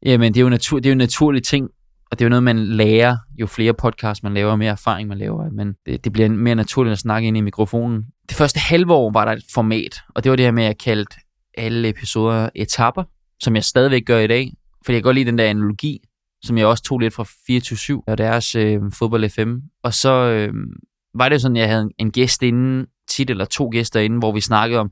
Jamen, 0.06 0.34
det 0.34 0.40
er 0.40 0.42
jo, 0.42 0.50
natur, 0.50 0.80
det 0.80 0.86
er 0.86 0.90
jo 0.90 0.94
en 0.94 0.98
naturlig 0.98 1.44
ting, 1.44 1.70
og 2.12 2.20
det 2.20 2.26
er 2.26 2.26
jo 2.26 2.30
noget, 2.30 2.44
man 2.44 2.60
lærer, 2.60 3.18
jo 3.40 3.48
flere 3.48 3.74
podcasts 3.74 4.24
man 4.24 4.34
laver, 4.34 4.56
mere 4.56 4.72
erfaring 4.72 5.08
man 5.08 5.18
laver, 5.18 5.50
men 5.52 5.74
det, 5.86 6.04
det 6.04 6.14
bliver 6.14 6.30
mere 6.30 6.56
naturligt 6.56 6.92
at 6.92 7.00
snakke 7.00 7.28
ind 7.28 7.38
i 7.38 7.42
mikrofonen. 7.42 8.04
Det 8.30 8.38
første 8.38 8.60
halve 8.60 8.94
år 8.94 9.12
var 9.12 9.26
der 9.26 9.32
et 9.32 9.44
format, 9.54 10.02
og 10.16 10.24
det 10.24 10.30
var 10.30 10.36
det 10.36 10.46
her 10.46 10.52
med, 10.52 10.64
at 10.64 10.68
jeg 10.68 10.78
kaldte 10.78 11.16
alle 11.58 11.90
episoder 11.90 12.50
etapper, 12.56 13.04
som 13.40 13.56
jeg 13.56 13.64
stadigvæk 13.64 14.06
gør 14.06 14.20
i 14.20 14.28
dag, 14.28 14.54
fordi 14.86 14.96
jeg 14.96 15.04
kan 15.04 15.08
godt 15.08 15.16
lide 15.16 15.30
den 15.32 15.38
der 15.38 15.50
analogi, 15.50 16.00
som 16.44 16.58
jeg 16.58 16.68
også 16.68 16.84
tog 16.84 17.00
lidt 17.00 17.14
fra 17.14 17.24
24-7 18.00 18.04
og 18.08 18.18
deres 18.18 18.56
øh, 18.56 18.80
fodbold 18.94 19.30
FM. 19.30 19.56
Og 19.84 19.94
så 19.94 20.12
øh, 20.12 20.54
var 21.16 21.30
det 21.30 21.42
sådan, 21.42 21.58
at 21.58 21.62
jeg 21.62 21.70
havde 21.70 21.90
en 21.98 22.12
gæst 22.12 22.44
inden, 22.44 22.86
tit 23.10 23.30
eller 23.30 23.46
to 23.46 23.70
gæster 23.70 24.00
inden, 24.00 24.20
hvor 24.20 24.32
vi 24.32 24.42
snakkede 24.42 24.80
om, 24.80 24.92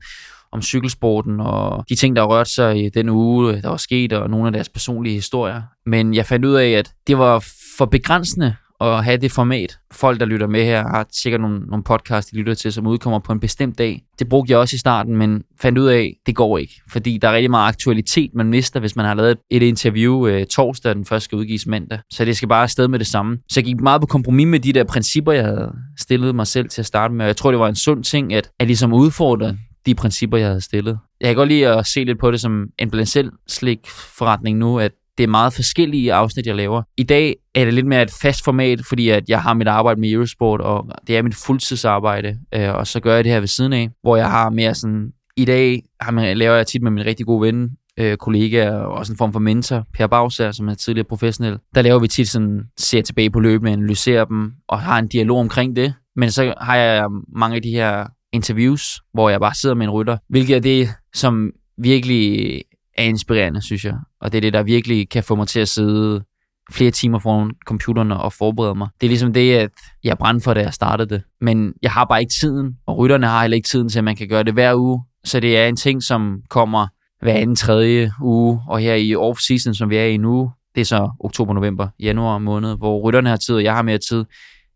om 0.52 0.62
cykelsporten 0.62 1.40
og 1.40 1.84
de 1.88 1.94
ting, 1.94 2.16
der 2.16 2.22
rørte 2.22 2.34
rørt 2.34 2.48
sig 2.48 2.84
i 2.84 2.88
den 2.88 3.08
uge, 3.08 3.62
der 3.62 3.68
var 3.68 3.76
sket, 3.76 4.12
og 4.12 4.30
nogle 4.30 4.46
af 4.46 4.52
deres 4.52 4.68
personlige 4.68 5.14
historier. 5.14 5.62
Men 5.86 6.14
jeg 6.14 6.26
fandt 6.26 6.44
ud 6.44 6.54
af, 6.54 6.68
at 6.70 6.92
det 7.06 7.18
var 7.18 7.44
for 7.78 7.84
begrænsende 7.84 8.54
at 8.80 9.04
have 9.04 9.16
det 9.16 9.32
format. 9.32 9.78
Folk, 9.92 10.20
der 10.20 10.26
lytter 10.26 10.46
med 10.46 10.64
her, 10.64 10.88
har 10.88 11.06
sikkert 11.12 11.40
nogle, 11.40 11.60
nogle 11.60 11.84
podcasts, 11.84 12.30
de 12.30 12.36
lytter 12.36 12.54
til, 12.54 12.72
som 12.72 12.86
udkommer 12.86 13.18
på 13.18 13.32
en 13.32 13.40
bestemt 13.40 13.78
dag. 13.78 14.02
Det 14.18 14.28
brugte 14.28 14.50
jeg 14.50 14.58
også 14.58 14.76
i 14.76 14.78
starten, 14.78 15.16
men 15.16 15.42
fandt 15.60 15.78
ud 15.78 15.86
af, 15.86 16.00
at 16.00 16.26
det 16.26 16.36
går 16.36 16.58
ikke. 16.58 16.80
Fordi 16.90 17.18
der 17.18 17.28
er 17.28 17.32
rigtig 17.32 17.50
meget 17.50 17.68
aktualitet, 17.68 18.30
man 18.34 18.46
mister, 18.46 18.80
hvis 18.80 18.96
man 18.96 19.04
har 19.04 19.14
lavet 19.14 19.38
et 19.50 19.62
interview 19.62 20.26
øh, 20.26 20.46
torsdag, 20.46 20.94
den 20.94 21.04
første 21.04 21.24
skal 21.24 21.36
udgives 21.36 21.66
mandag. 21.66 21.98
Så 22.10 22.24
det 22.24 22.36
skal 22.36 22.48
bare 22.48 22.62
afsted 22.62 22.88
med 22.88 22.98
det 22.98 23.06
samme. 23.06 23.38
Så 23.48 23.60
jeg 23.60 23.64
gik 23.64 23.80
meget 23.80 24.00
på 24.00 24.06
kompromis 24.06 24.46
med 24.46 24.60
de 24.60 24.72
der 24.72 24.84
principper, 24.84 25.32
jeg 25.32 25.44
havde 25.44 25.72
stillet 25.98 26.34
mig 26.34 26.46
selv 26.46 26.68
til 26.68 26.82
at 26.82 26.86
starte 26.86 27.14
med. 27.14 27.24
Og 27.24 27.26
jeg 27.26 27.36
tror, 27.36 27.50
det 27.50 27.60
var 27.60 27.68
en 27.68 27.76
sund 27.76 28.04
ting, 28.04 28.34
at, 28.34 28.50
at 28.58 28.66
ligesom 28.66 28.92
udfordre 28.92 29.56
de 29.86 29.94
principper, 29.94 30.38
jeg 30.38 30.48
havde 30.48 30.60
stillet. 30.60 30.98
Jeg 31.20 31.28
kan 31.28 31.36
godt 31.36 31.48
lide 31.48 31.68
at 31.68 31.86
se 31.86 32.04
lidt 32.04 32.18
på 32.18 32.30
det 32.30 32.40
som 32.40 32.66
en 32.78 32.90
blandt 32.90 33.08
selv 33.08 33.32
slik 33.48 33.78
forretning 34.18 34.58
nu, 34.58 34.78
at 34.78 34.92
det 35.18 35.24
er 35.24 35.28
meget 35.28 35.52
forskellige 35.52 36.12
afsnit, 36.12 36.46
jeg 36.46 36.54
laver. 36.56 36.82
I 36.96 37.02
dag 37.02 37.36
er 37.54 37.64
det 37.64 37.74
lidt 37.74 37.86
mere 37.86 38.02
et 38.02 38.10
fast 38.22 38.44
format, 38.44 38.80
fordi 38.88 39.08
at 39.08 39.28
jeg 39.28 39.42
har 39.42 39.54
mit 39.54 39.68
arbejde 39.68 40.00
med 40.00 40.10
Eurosport, 40.10 40.60
og 40.60 40.86
det 41.06 41.16
er 41.16 41.22
mit 41.22 41.34
fuldtidsarbejde, 41.34 42.38
øh, 42.54 42.74
og 42.74 42.86
så 42.86 43.00
gør 43.00 43.14
jeg 43.14 43.24
det 43.24 43.32
her 43.32 43.40
ved 43.40 43.48
siden 43.48 43.72
af, 43.72 43.90
hvor 44.02 44.16
jeg 44.16 44.30
har 44.30 44.50
mere 44.50 44.74
sådan, 44.74 45.12
i 45.36 45.44
dag 45.44 45.82
har 46.00 46.12
man, 46.12 46.36
laver 46.36 46.56
jeg 46.56 46.66
tit 46.66 46.82
med 46.82 46.90
min 46.90 47.06
rigtig 47.06 47.26
gode 47.26 47.46
ven, 47.46 47.70
øh, 47.98 48.16
kollega 48.16 48.70
og 48.70 48.92
også 48.92 49.12
en 49.12 49.16
form 49.16 49.32
for 49.32 49.40
mentor, 49.40 49.86
Per 49.94 50.06
Bagser, 50.06 50.50
som 50.50 50.68
er 50.68 50.74
tidligere 50.74 51.08
professionel. 51.08 51.58
Der 51.74 51.82
laver 51.82 51.98
vi 51.98 52.08
tit 52.08 52.28
sådan, 52.28 52.62
ser 52.76 53.02
tilbage 53.02 53.30
på 53.30 53.40
løbende, 53.40 53.72
analyserer 53.72 54.24
dem 54.24 54.52
og 54.68 54.80
har 54.80 54.98
en 54.98 55.08
dialog 55.08 55.38
omkring 55.38 55.76
det. 55.76 55.94
Men 56.16 56.30
så 56.30 56.54
har 56.60 56.76
jeg 56.76 57.06
mange 57.36 57.56
af 57.56 57.62
de 57.62 57.70
her 57.70 58.06
interviews, 58.32 59.00
hvor 59.14 59.28
jeg 59.28 59.40
bare 59.40 59.54
sidder 59.54 59.74
med 59.74 59.86
en 59.86 59.90
rytter, 59.90 60.16
hvilket 60.28 60.56
er 60.56 60.60
det, 60.60 60.88
som 61.14 61.52
virkelig 61.78 62.62
er 62.98 63.04
inspirerende, 63.04 63.62
synes 63.62 63.84
jeg. 63.84 63.94
Og 64.20 64.32
det 64.32 64.38
er 64.38 64.40
det, 64.40 64.52
der 64.52 64.62
virkelig 64.62 65.08
kan 65.08 65.22
få 65.22 65.34
mig 65.34 65.48
til 65.48 65.60
at 65.60 65.68
sidde 65.68 66.24
flere 66.72 66.90
timer 66.90 67.18
foran 67.18 67.50
computeren 67.66 68.12
og 68.12 68.32
forberede 68.32 68.74
mig. 68.74 68.88
Det 69.00 69.06
er 69.06 69.08
ligesom 69.08 69.32
det, 69.32 69.54
at 69.54 69.70
jeg 70.04 70.18
brændte 70.18 70.44
for, 70.44 70.54
da 70.54 70.60
jeg 70.60 70.74
startede 70.74 71.08
det. 71.08 71.22
Men 71.40 71.72
jeg 71.82 71.90
har 71.90 72.04
bare 72.04 72.20
ikke 72.20 72.32
tiden, 72.40 72.76
og 72.86 72.98
rytterne 72.98 73.26
har 73.26 73.40
heller 73.40 73.56
ikke 73.56 73.68
tiden 73.68 73.88
til, 73.88 73.98
at 73.98 74.04
man 74.04 74.16
kan 74.16 74.28
gøre 74.28 74.42
det 74.42 74.52
hver 74.52 74.74
uge. 74.74 75.02
Så 75.24 75.40
det 75.40 75.58
er 75.58 75.66
en 75.66 75.76
ting, 75.76 76.02
som 76.02 76.42
kommer 76.48 76.86
hver 77.22 77.34
anden 77.34 77.56
tredje 77.56 78.12
uge, 78.22 78.60
og 78.68 78.78
her 78.78 78.94
i 78.94 79.14
off-season, 79.14 79.74
som 79.74 79.90
vi 79.90 79.96
er 79.96 80.04
i 80.04 80.16
nu, 80.16 80.50
det 80.74 80.80
er 80.80 80.84
så 80.84 81.10
oktober, 81.20 81.54
november, 81.54 81.88
januar 82.00 82.38
måned, 82.38 82.76
hvor 82.76 83.00
rytterne 83.00 83.28
har 83.28 83.36
tid, 83.36 83.54
og 83.54 83.64
jeg 83.64 83.74
har 83.74 83.82
mere 83.82 83.98
tid, 83.98 84.24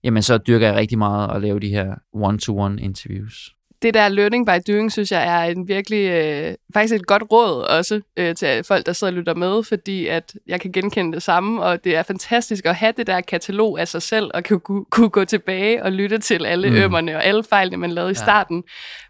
jamen 0.05 0.23
så 0.23 0.39
dyrker 0.39 0.67
jeg 0.67 0.77
rigtig 0.77 0.99
meget 0.99 1.31
at 1.35 1.43
lave 1.43 1.61
de 1.61 1.69
her 1.69 1.95
one-to-one 2.13 2.83
interviews 2.83 3.51
det 3.83 3.95
der 3.95 4.09
learning 4.09 4.47
by 4.47 4.73
doing, 4.73 4.93
synes 4.93 5.13
jeg 5.13 5.27
er 5.27 5.51
en 5.51 5.69
virkelig, 5.69 6.09
øh, 6.09 6.55
faktisk 6.75 6.95
et 6.95 7.07
godt 7.07 7.23
råd 7.33 7.63
også 7.63 8.01
øh, 8.17 8.35
til 8.35 8.65
folk, 8.65 8.87
der 8.87 8.93
sidder 8.93 9.13
og 9.13 9.17
lytter 9.17 9.35
med, 9.35 9.63
fordi 9.65 10.07
at 10.07 10.35
jeg 10.47 10.61
kan 10.61 10.73
genkende 10.73 11.13
det 11.13 11.23
samme, 11.23 11.63
og 11.63 11.85
det 11.85 11.97
er 11.97 12.03
fantastisk 12.03 12.67
at 12.67 12.75
have 12.75 12.93
det 12.97 13.07
der 13.07 13.21
katalog 13.21 13.81
af 13.81 13.89
sig 13.89 14.03
selv, 14.03 14.31
og 14.35 14.45
kunne, 14.45 14.85
kunne 14.91 15.09
gå 15.09 15.25
tilbage 15.25 15.83
og 15.83 15.93
lytte 15.93 16.19
til 16.19 16.47
alle 16.47 16.71
mm. 16.71 16.77
ømmerne 16.77 17.17
og 17.17 17.25
alle 17.25 17.45
fejlene, 17.45 17.77
man 17.77 17.91
lavede 17.91 18.09
ja. 18.09 18.13
i 18.13 18.15
starten. 18.15 18.65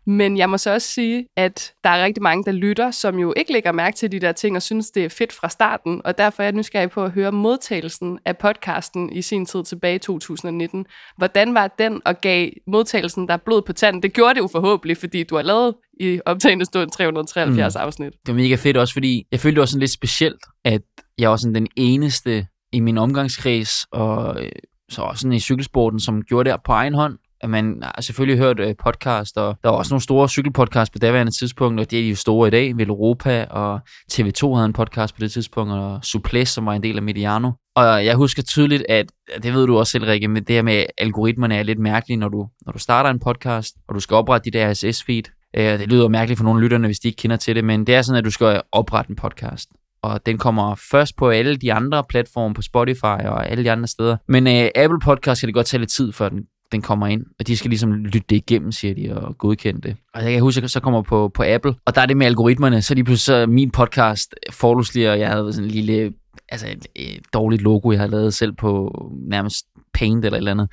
Men 0.07 0.37
jeg 0.37 0.51
må 0.51 0.59
så 0.59 0.73
også 0.73 0.89
sige, 0.89 1.27
at 1.37 1.73
der 1.85 1.91
er 1.91 2.05
rigtig 2.05 2.23
mange, 2.23 2.45
der 2.45 2.53
lytter, 2.53 2.91
som 2.91 3.19
jo 3.19 3.35
ikke 3.37 3.53
lægger 3.53 3.73
mærke 3.73 3.97
til 3.97 4.13
de 4.13 4.21
der 4.21 4.33
ting, 4.33 4.57
og 4.57 4.63
synes, 4.63 4.91
det 4.91 5.05
er 5.05 5.09
fedt 5.09 5.33
fra 5.33 5.49
starten, 5.49 6.01
og 6.05 6.19
derfor 6.19 6.43
er 6.43 6.47
jeg 6.47 6.53
nysgerrig 6.53 6.91
på 6.91 7.05
at 7.05 7.11
høre 7.11 7.33
modtagelsen 7.33 8.19
af 8.25 8.39
podcasten 8.39 9.13
i 9.13 9.23
sin 9.23 9.47
tid 9.47 9.65
tilbage 9.65 9.95
i 9.95 9.99
2019. 9.99 10.87
Hvordan 11.17 11.55
var 11.55 11.69
den, 11.79 12.03
og 12.05 12.21
gav 12.21 12.51
modtagelsen 12.67 13.29
der 13.29 13.37
blod 13.37 13.63
på 13.63 13.73
tanden? 13.73 14.03
Det 14.03 14.13
gjorde 14.13 14.35
det 14.35 14.41
jo 14.41 14.49
forhåbentlig, 14.53 14.97
fordi 14.97 15.23
du 15.23 15.37
har 15.37 15.43
lavet 15.43 15.75
i 16.01 16.21
optagende 16.27 16.65
stund 16.65 16.91
373 16.91 17.75
mm. 17.75 17.81
afsnit. 17.81 18.13
Det 18.13 18.35
var 18.35 18.41
mega 18.41 18.55
fedt 18.55 18.77
også, 18.77 18.93
fordi 18.93 19.27
jeg 19.33 19.41
følte 19.41 19.61
også 19.61 19.73
sådan 19.73 19.81
lidt 19.81 19.91
specielt, 19.91 20.41
at 20.65 20.83
jeg 21.19 21.31
var 21.31 21.37
sådan 21.37 21.55
den 21.55 21.69
eneste 21.77 22.47
i 22.73 22.81
min 22.81 22.99
omgangskreds, 22.99 23.85
og 23.93 24.45
øh, 24.45 24.53
så 24.91 25.03
også 25.03 25.21
sådan 25.21 25.33
i 25.33 25.41
cykelsporten, 25.41 26.01
som 26.01 26.23
gjorde 26.23 26.51
det 26.51 26.59
på 26.65 26.73
egen 26.73 26.95
hånd 26.95 27.19
man 27.51 27.83
har 27.83 28.03
selvfølgelig 28.03 28.39
hørt 28.39 28.61
øh, 28.61 28.75
podcast, 28.85 29.39
og 29.39 29.57
der 29.63 29.69
var 29.69 29.77
også 29.77 29.95
nogle 29.95 30.03
store 30.03 30.29
cykelpodcasts 30.29 30.91
på 30.93 30.99
daværende 30.99 31.33
tidspunkt, 31.39 31.81
og 31.81 31.91
det 31.91 31.99
er 31.99 32.03
de 32.03 32.09
jo 32.09 32.17
store 32.17 32.49
i 32.49 32.51
dag, 32.51 32.77
Vel 32.77 32.89
Europa, 32.89 33.45
og 33.51 33.81
TV2 34.13 34.55
havde 34.55 34.65
en 34.65 34.73
podcast 34.73 35.15
på 35.15 35.21
det 35.21 35.33
tidspunkt, 35.33 35.73
og 35.73 36.05
Suples, 36.05 36.49
som 36.49 36.67
var 36.67 36.73
en 36.73 36.83
del 36.83 36.97
af 36.97 37.03
Mediano. 37.03 37.51
Og 37.77 38.05
jeg 38.05 38.15
husker 38.15 38.43
tydeligt, 38.43 38.85
at 38.89 39.07
det 39.43 39.55
ved 39.55 39.67
du 39.67 39.79
også 39.79 39.91
selv, 39.91 40.05
Rikke, 40.05 40.29
men 40.29 40.45
det 40.45 40.55
her 40.55 40.63
med 40.63 40.85
algoritmerne 40.99 41.57
er 41.57 41.63
lidt 41.63 41.79
mærkeligt, 41.79 42.21
når 42.21 42.29
du, 42.29 42.49
når 42.67 42.73
du 42.73 42.79
starter 42.79 43.11
en 43.11 43.21
podcast, 43.21 43.77
og 43.89 43.95
du 43.95 44.01
skal 44.01 44.15
oprette 44.15 44.51
dit 44.51 44.61
RSS-feed. 44.61 45.51
Øh, 45.57 45.79
det 45.79 45.89
lyder 45.89 46.09
mærkeligt 46.09 46.39
for 46.39 46.45
nogle 46.45 46.61
lytterne, 46.61 46.89
hvis 46.89 46.99
de 46.99 47.09
ikke 47.09 47.17
kender 47.17 47.37
til 47.37 47.57
det, 47.57 47.65
men 47.65 47.87
det 47.87 47.95
er 47.95 48.03
sådan, 48.03 48.19
at 48.19 48.25
du 48.25 48.31
skal 48.31 48.63
oprette 48.73 49.11
en 49.11 49.17
podcast 49.17 49.69
og 50.03 50.27
den 50.27 50.39
kommer 50.39 50.75
først 50.91 51.17
på 51.17 51.31
alle 51.31 51.57
de 51.57 51.73
andre 51.73 52.05
platforme, 52.09 52.55
på 52.55 52.63
Spotify 52.63 53.05
og 53.05 53.51
alle 53.51 53.65
de 53.65 53.71
andre 53.71 53.87
steder. 53.87 54.17
Men 54.29 54.47
øh, 54.47 54.69
Apple 54.75 55.01
Podcast 55.01 55.41
kan 55.41 55.47
det 55.47 55.55
godt 55.55 55.67
tage 55.67 55.79
lidt 55.79 55.91
tid, 55.91 56.13
før 56.13 56.29
den 56.29 56.47
den 56.73 56.83
kommer 56.83 57.07
ind, 57.07 57.25
og 57.39 57.47
de 57.47 57.57
skal 57.57 57.69
ligesom 57.69 57.93
lytte 57.93 58.27
det 58.29 58.37
igennem, 58.37 58.73
siger 58.73 58.95
de, 58.95 59.17
og 59.17 59.39
godkende 59.39 59.81
det. 59.81 59.97
Og 60.15 60.25
jeg 60.25 60.33
kan 60.33 60.41
huske, 60.41 60.59
at 60.59 60.63
jeg 60.63 60.71
så 60.71 60.81
kommer 60.81 61.03
på, 61.03 61.31
på 61.35 61.43
Apple, 61.47 61.75
og 61.87 61.95
der 61.95 62.01
er 62.01 62.07
det 62.07 62.17
med 62.17 62.27
algoritmerne, 62.27 62.83
så 62.83 62.95
lige 62.95 63.05
pludselig 63.05 63.45
så 63.45 63.47
min 63.47 63.71
podcast, 63.71 64.35
Forluslig, 64.51 65.11
og 65.11 65.19
jeg 65.19 65.29
havde 65.29 65.53
sådan 65.53 65.65
en 65.65 65.71
lille, 65.71 66.13
altså 66.49 66.67
et, 66.67 66.87
et 66.97 67.23
dårligt 67.33 67.63
logo, 67.63 67.91
jeg 67.91 68.01
havde 68.01 68.11
lavet 68.11 68.35
selv 68.35 68.53
på 68.53 68.93
nærmest 69.29 69.67
Paint 69.95 70.25
eller 70.25 70.37
et 70.37 70.41
eller 70.41 70.51
andet. 70.51 70.71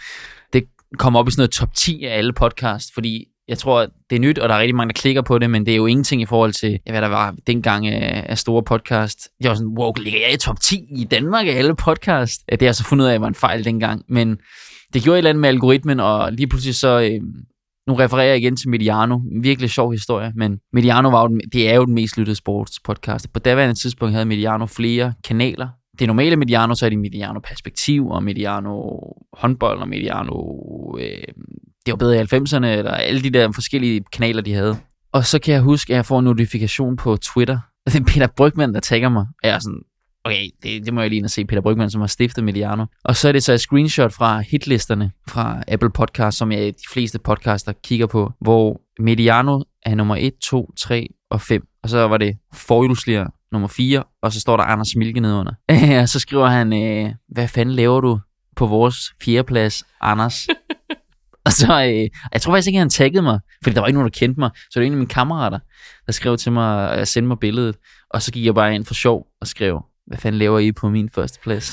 Det 0.53 0.63
kom 0.97 1.15
op 1.15 1.27
i 1.27 1.31
sådan 1.31 1.41
noget 1.41 1.51
top 1.51 1.73
10 1.75 2.03
af 2.05 2.17
alle 2.17 2.33
podcast, 2.33 2.93
fordi 2.93 3.25
jeg 3.49 3.57
tror, 3.57 3.87
det 4.09 4.15
er 4.15 4.19
nyt, 4.19 4.39
og 4.39 4.49
der 4.49 4.55
er 4.55 4.59
rigtig 4.59 4.75
mange, 4.75 4.93
der 4.93 5.01
klikker 5.01 5.21
på 5.21 5.39
det, 5.39 5.49
men 5.49 5.65
det 5.65 5.71
er 5.71 5.75
jo 5.75 5.85
ingenting 5.85 6.21
i 6.21 6.25
forhold 6.25 6.53
til, 6.53 6.79
hvad 6.89 7.01
der 7.01 7.07
var 7.07 7.35
dengang 7.47 7.87
af, 7.87 8.25
af 8.29 8.37
store 8.37 8.63
podcast. 8.63 9.27
Jeg 9.41 9.49
var 9.49 9.55
sådan, 9.55 9.77
wow, 9.77 9.93
ligger 9.97 10.19
jeg 10.19 10.33
i 10.33 10.37
top 10.37 10.59
10 10.59 10.85
i 10.89 11.03
Danmark 11.03 11.47
af 11.47 11.51
alle 11.51 11.75
podcast? 11.75 12.41
Det 12.51 12.61
har 12.61 12.67
jeg 12.67 12.75
så 12.75 12.83
fundet 12.83 13.05
ud 13.05 13.09
af, 13.09 13.13
at 13.13 13.21
var 13.21 13.27
en 13.27 13.35
fejl 13.35 13.65
dengang, 13.65 14.03
men 14.09 14.37
det 14.93 15.03
gjorde 15.03 15.15
et 15.15 15.17
eller 15.17 15.29
andet 15.29 15.41
med 15.41 15.49
algoritmen, 15.49 15.99
og 15.99 16.33
lige 16.33 16.47
pludselig 16.47 16.75
så... 16.75 16.99
Øh, 17.01 17.21
nu 17.87 17.95
refererer 17.95 18.27
jeg 18.27 18.37
igen 18.37 18.55
til 18.55 18.69
Mediano. 18.69 19.19
En 19.31 19.43
virkelig 19.43 19.69
sjov 19.69 19.91
historie, 19.91 20.31
men 20.35 20.59
Mediano 20.73 21.09
var 21.09 21.29
jo, 21.29 21.39
det 21.53 21.69
er 21.69 21.75
jo 21.75 21.85
den 21.85 21.93
mest 21.93 22.17
lyttede 22.17 22.35
sportspodcast. 22.35 23.33
På 23.33 23.39
daværende 23.39 23.75
tidspunkt 23.75 24.13
havde 24.13 24.25
Mediano 24.25 24.65
flere 24.65 25.13
kanaler. 25.23 25.67
Det 25.99 26.07
normale 26.07 26.35
Mediano, 26.35 26.75
så 26.75 26.85
er 26.85 26.89
det 26.89 26.99
Mediano 26.99 27.39
Perspektiv, 27.39 28.07
og 28.07 28.23
Mediano 28.23 28.81
håndbold, 29.33 29.79
og 29.79 29.87
Mediano... 29.87 30.35
Øh, 30.99 31.23
det 31.85 31.91
var 31.91 31.95
bedre 31.95 32.15
i 32.15 32.19
90'erne, 32.19 32.65
eller 32.65 32.91
alle 32.91 33.21
de 33.21 33.29
der 33.29 33.51
forskellige 33.51 34.03
kanaler, 34.13 34.41
de 34.41 34.53
havde. 34.53 34.77
Og 35.11 35.25
så 35.25 35.39
kan 35.39 35.53
jeg 35.53 35.61
huske, 35.61 35.93
at 35.93 35.95
jeg 35.95 36.05
får 36.05 36.19
en 36.19 36.25
notifikation 36.25 36.95
på 36.95 37.17
Twitter. 37.17 37.59
Det 37.85 37.95
er 37.95 38.03
Peter 38.03 38.27
Brygman, 38.27 38.73
der 38.73 38.79
tagger 38.79 39.09
mig. 39.09 39.21
Og 39.21 39.47
jeg 39.47 39.55
er 39.55 39.59
sådan, 39.59 39.81
okay, 40.25 40.49
det, 40.63 40.85
det 40.85 40.93
må 40.93 41.01
jeg 41.01 41.09
lige 41.09 41.29
se 41.29 41.45
Peter 41.45 41.61
Brygman, 41.61 41.89
som 41.89 42.01
har 42.01 42.07
stiftet 42.07 42.43
Mediano. 42.43 42.85
Og 43.03 43.15
så 43.15 43.27
er 43.27 43.31
det 43.31 43.43
så 43.43 43.53
et 43.53 43.61
screenshot 43.61 44.13
fra 44.13 44.39
hitlisterne 44.39 45.11
fra 45.27 45.63
Apple 45.67 45.89
Podcast, 45.89 46.37
som 46.37 46.51
jeg 46.51 46.73
de 46.73 46.93
fleste 46.93 47.19
podcaster 47.19 47.73
kigger 47.83 48.07
på, 48.07 48.31
hvor 48.41 48.81
Mediano 48.99 49.63
er 49.85 49.95
nummer 49.95 50.15
1, 50.19 50.33
2, 50.43 50.71
3 50.79 51.07
og 51.31 51.41
5. 51.41 51.67
Og 51.83 51.89
så 51.89 52.07
var 52.07 52.17
det 52.17 52.37
Forhjulslier 52.53 53.27
nummer 53.51 53.67
4, 53.67 54.03
og 54.21 54.33
så 54.33 54.39
står 54.39 54.57
der 54.57 54.63
Anders 54.63 54.95
Milke 54.95 55.19
nedenunder. 55.19 55.53
og 56.01 56.09
så 56.09 56.19
skriver 56.19 56.47
han, 56.47 56.83
øh, 56.83 57.13
hvad 57.27 57.47
fanden 57.47 57.75
laver 57.75 58.01
du 58.01 58.19
på 58.55 58.67
vores 58.67 58.95
fjerdeplads, 59.21 59.83
Anders? 60.01 60.47
og 61.45 61.51
så, 61.51 61.83
øh, 61.83 62.09
jeg 62.33 62.41
tror 62.41 62.53
faktisk 62.53 62.67
ikke, 62.67 62.79
han 62.79 62.89
taggede 62.89 63.21
mig, 63.21 63.39
fordi 63.63 63.73
der 63.73 63.81
var 63.81 63.87
ikke 63.87 63.99
nogen, 63.99 64.11
der 64.11 64.19
kendte 64.19 64.39
mig. 64.39 64.49
Så 64.55 64.67
det 64.73 64.79
var 64.79 64.85
en 64.85 64.91
af 64.91 64.97
mine 64.97 65.09
kammerater, 65.09 65.59
der 66.05 66.11
skrev 66.11 66.37
til 66.37 66.51
mig 66.51 66.91
at 66.91 67.07
sende 67.07 67.27
mig 67.27 67.39
billedet. 67.39 67.75
Og 68.09 68.21
så 68.21 68.31
gik 68.31 68.45
jeg 68.45 68.55
bare 68.55 68.75
ind 68.75 68.85
for 68.85 68.93
sjov 68.93 69.27
og 69.41 69.47
skrev, 69.47 69.81
hvad 70.09 70.17
fanden 70.17 70.39
laver 70.39 70.59
I 70.59 70.71
på 70.71 70.89
min 70.89 71.09
første 71.09 71.39
plads? 71.43 71.71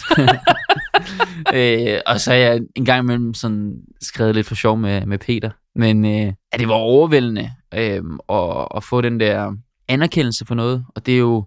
øh, 1.55 2.01
og 2.07 2.21
så 2.21 2.33
er 2.33 2.37
jeg 2.37 2.61
en 2.75 2.85
gang 2.85 3.03
imellem 3.03 3.35
sådan 3.35 3.75
skrevet 4.01 4.35
lidt 4.35 4.47
for 4.47 4.55
sjov 4.55 4.79
med, 4.79 5.07
med 5.07 5.19
Peter. 5.19 5.51
Men 5.75 6.05
øh, 6.05 6.33
at 6.53 6.61
det 6.61 6.69
var 6.69 6.75
overvældende 6.75 7.51
øh, 7.75 8.03
at, 8.29 8.69
at 8.77 8.85
få 8.85 9.01
den 9.01 9.21
der 9.21 9.53
anerkendelse 9.89 10.47
for 10.47 10.55
noget. 10.55 10.85
Og 10.95 11.07
det 11.07 11.15
er 11.15 11.19
jo 11.19 11.45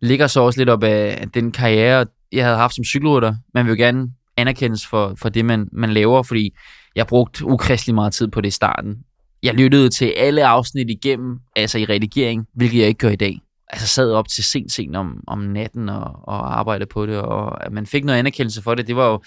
ligger 0.00 0.26
så 0.26 0.40
også 0.40 0.60
lidt 0.60 0.68
op 0.68 0.84
af 0.84 1.28
den 1.34 1.52
karriere, 1.52 2.06
jeg 2.32 2.44
havde 2.44 2.56
haft 2.56 2.74
som 2.74 2.84
cykelrytter. 2.84 3.34
Man 3.54 3.66
vil 3.66 3.70
jo 3.70 3.76
gerne 3.84 4.08
anerkendes 4.36 4.86
for, 4.86 5.14
for 5.18 5.28
det, 5.28 5.44
man, 5.44 5.68
man 5.72 5.90
laver, 5.90 6.22
fordi 6.22 6.54
jeg 6.96 7.06
brugte 7.06 7.44
ukristelig 7.46 7.94
meget 7.94 8.12
tid 8.12 8.28
på 8.28 8.40
det 8.40 8.48
i 8.48 8.50
starten. 8.50 8.98
Jeg 9.42 9.54
lyttede 9.54 9.88
til 9.88 10.14
alle 10.16 10.46
afsnit 10.46 10.90
igennem, 10.90 11.38
altså 11.56 11.78
i 11.78 11.84
redigering, 11.84 12.46
hvilket 12.54 12.78
jeg 12.78 12.88
ikke 12.88 12.98
gør 12.98 13.10
i 13.10 13.16
dag 13.16 13.40
altså 13.70 13.86
sad 13.86 14.12
op 14.12 14.28
til 14.28 14.44
sent 14.44 14.72
sent 14.72 14.96
om, 14.96 15.20
om 15.26 15.38
natten 15.38 15.88
og, 15.88 16.28
og 16.28 16.58
arbejdede 16.58 16.88
på 16.88 17.06
det, 17.06 17.16
og 17.16 17.66
at 17.66 17.72
man 17.72 17.86
fik 17.86 18.04
noget 18.04 18.18
anerkendelse 18.18 18.62
for 18.62 18.74
det, 18.74 18.86
det 18.86 18.96
var 18.96 19.10
jo 19.10 19.20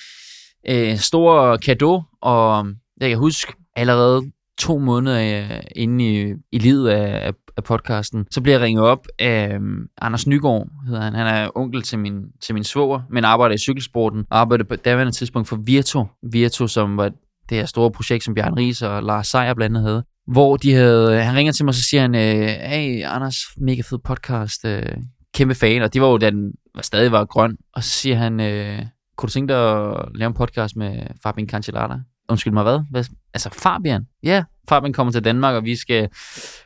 øh, 0.69 0.97
stor 0.97 1.57
kado, 1.57 2.01
og 2.21 2.65
øh, 2.67 2.73
jeg 3.01 3.09
kan 3.09 3.17
huske 3.17 3.53
allerede 3.75 4.31
to 4.59 4.79
måneder 4.79 5.49
øh, 5.51 5.59
inde 5.75 6.05
i, 6.05 6.33
i 6.51 6.57
livet 6.57 6.89
af, 6.89 7.33
af 7.57 7.63
podcasten, 7.63 8.25
så 8.31 8.41
bliver 8.41 8.57
jeg 8.57 8.65
ringet 8.65 8.83
op 8.83 9.07
af 9.19 9.53
øh, 9.53 9.59
Anders 10.01 10.27
Nygaard, 10.27 10.67
hedder 10.87 11.01
han. 11.01 11.13
Han 11.13 11.27
er 11.27 11.49
onkel 11.55 11.81
til 11.81 11.99
min, 11.99 12.23
til 12.41 12.53
min 12.53 12.63
svoger, 12.63 13.01
men 13.09 13.25
arbejder 13.25 13.55
i 13.55 13.57
cykelsporten, 13.57 14.25
og 14.29 14.39
arbejder 14.39 14.63
på 14.63 14.75
daværende 14.75 15.11
tidspunkt 15.11 15.47
for 15.47 15.55
Virtu. 15.55 16.05
Virtu, 16.31 16.67
som 16.67 16.97
var 16.97 17.11
det 17.49 17.57
her 17.57 17.65
store 17.65 17.91
projekt, 17.91 18.23
som 18.23 18.33
Bjørn 18.33 18.57
Ries 18.57 18.81
og 18.81 19.03
Lars 19.03 19.27
Seier 19.27 19.53
blandt 19.53 19.77
andet 19.77 19.89
havde 19.89 20.03
hvor 20.27 20.57
de 20.57 20.73
havde, 20.73 21.23
han 21.23 21.35
ringer 21.35 21.53
til 21.53 21.65
mig, 21.65 21.69
og 21.69 21.75
så 21.75 21.83
siger 21.83 22.01
han, 22.01 22.15
øh, 22.15 22.47
hey 22.47 23.03
Anders, 23.05 23.35
mega 23.57 23.81
fed 23.81 23.97
podcast, 24.03 24.65
øh, 24.65 24.97
kæmpe 25.33 25.55
fan, 25.55 25.81
og 25.81 25.93
det 25.93 26.01
var 26.01 26.07
jo, 26.07 26.17
da 26.17 26.29
den 26.29 26.51
var, 26.75 26.81
stadig 26.81 27.11
var 27.11 27.25
grøn, 27.25 27.57
og 27.73 27.83
så 27.83 27.89
siger 27.89 28.15
han, 28.15 28.39
øh, 28.39 28.85
kunne 29.17 29.27
du 29.27 29.31
tænke 29.31 29.53
dig 29.53 29.91
at 29.91 30.05
lave 30.15 30.27
en 30.27 30.33
podcast 30.33 30.75
med 30.75 31.03
Fabian 31.23 31.49
Cancellata? 31.49 31.95
Undskyld 32.29 32.53
mig, 32.53 32.63
hvad? 32.63 32.79
hvad? 32.91 33.05
Altså 33.33 33.49
Fabian? 33.49 34.07
Ja, 34.23 34.43
Fabian 34.69 34.93
kommer 34.93 35.13
til 35.13 35.23
Danmark, 35.23 35.55
og 35.55 35.63
vi 35.63 35.75
skal 35.75 36.09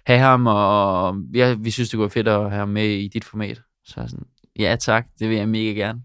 have 0.06 0.20
ham, 0.20 0.48
og 0.48 1.16
ja, 1.34 1.56
vi 1.60 1.72
synes, 1.72 1.90
det 1.90 1.98
kunne 1.98 2.02
være 2.02 2.10
fedt 2.10 2.28
at 2.28 2.40
have 2.40 2.60
ham 2.60 2.70
med 2.70 2.88
i 2.90 3.08
dit 3.08 3.26
format. 3.26 3.62
Så 3.86 3.94
jeg 3.98 4.10
sådan, 4.10 4.26
ja 4.60 4.76
tak, 4.80 5.06
det 5.20 5.30
vil 5.30 5.38
jeg 5.38 5.50
mega 5.50 5.70
gerne. 5.70 6.02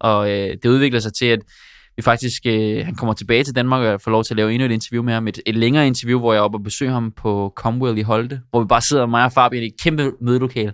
Og 0.00 0.30
øh, 0.30 0.56
det 0.62 0.66
udvikler 0.66 1.00
sig 1.00 1.14
til, 1.14 1.26
at 1.26 1.38
vi 1.96 2.02
faktisk, 2.02 2.42
øh, 2.46 2.84
han 2.84 2.94
kommer 2.94 3.14
tilbage 3.14 3.44
til 3.44 3.54
Danmark, 3.54 3.80
og 3.80 3.86
jeg 3.86 4.00
får 4.00 4.10
lov 4.10 4.24
til 4.24 4.34
at 4.34 4.36
lave 4.36 4.52
endnu 4.52 4.66
et 4.66 4.72
interview 4.72 5.02
med 5.02 5.14
ham. 5.14 5.28
Et, 5.28 5.40
et 5.46 5.56
længere 5.56 5.86
interview, 5.86 6.18
hvor 6.18 6.32
jeg 6.32 6.38
er 6.38 6.42
oppe 6.42 6.58
og 6.58 6.62
besøger 6.62 6.92
ham 6.92 7.12
på 7.16 7.52
Comwell 7.56 7.98
i 7.98 8.02
Holte, 8.02 8.40
hvor 8.50 8.60
vi 8.60 8.66
bare 8.66 8.80
sidder, 8.80 9.06
mig 9.06 9.24
og 9.24 9.32
Fabian, 9.32 9.62
i 9.62 9.66
et 9.66 9.80
kæmpe 9.82 10.12
mødelokale. 10.20 10.72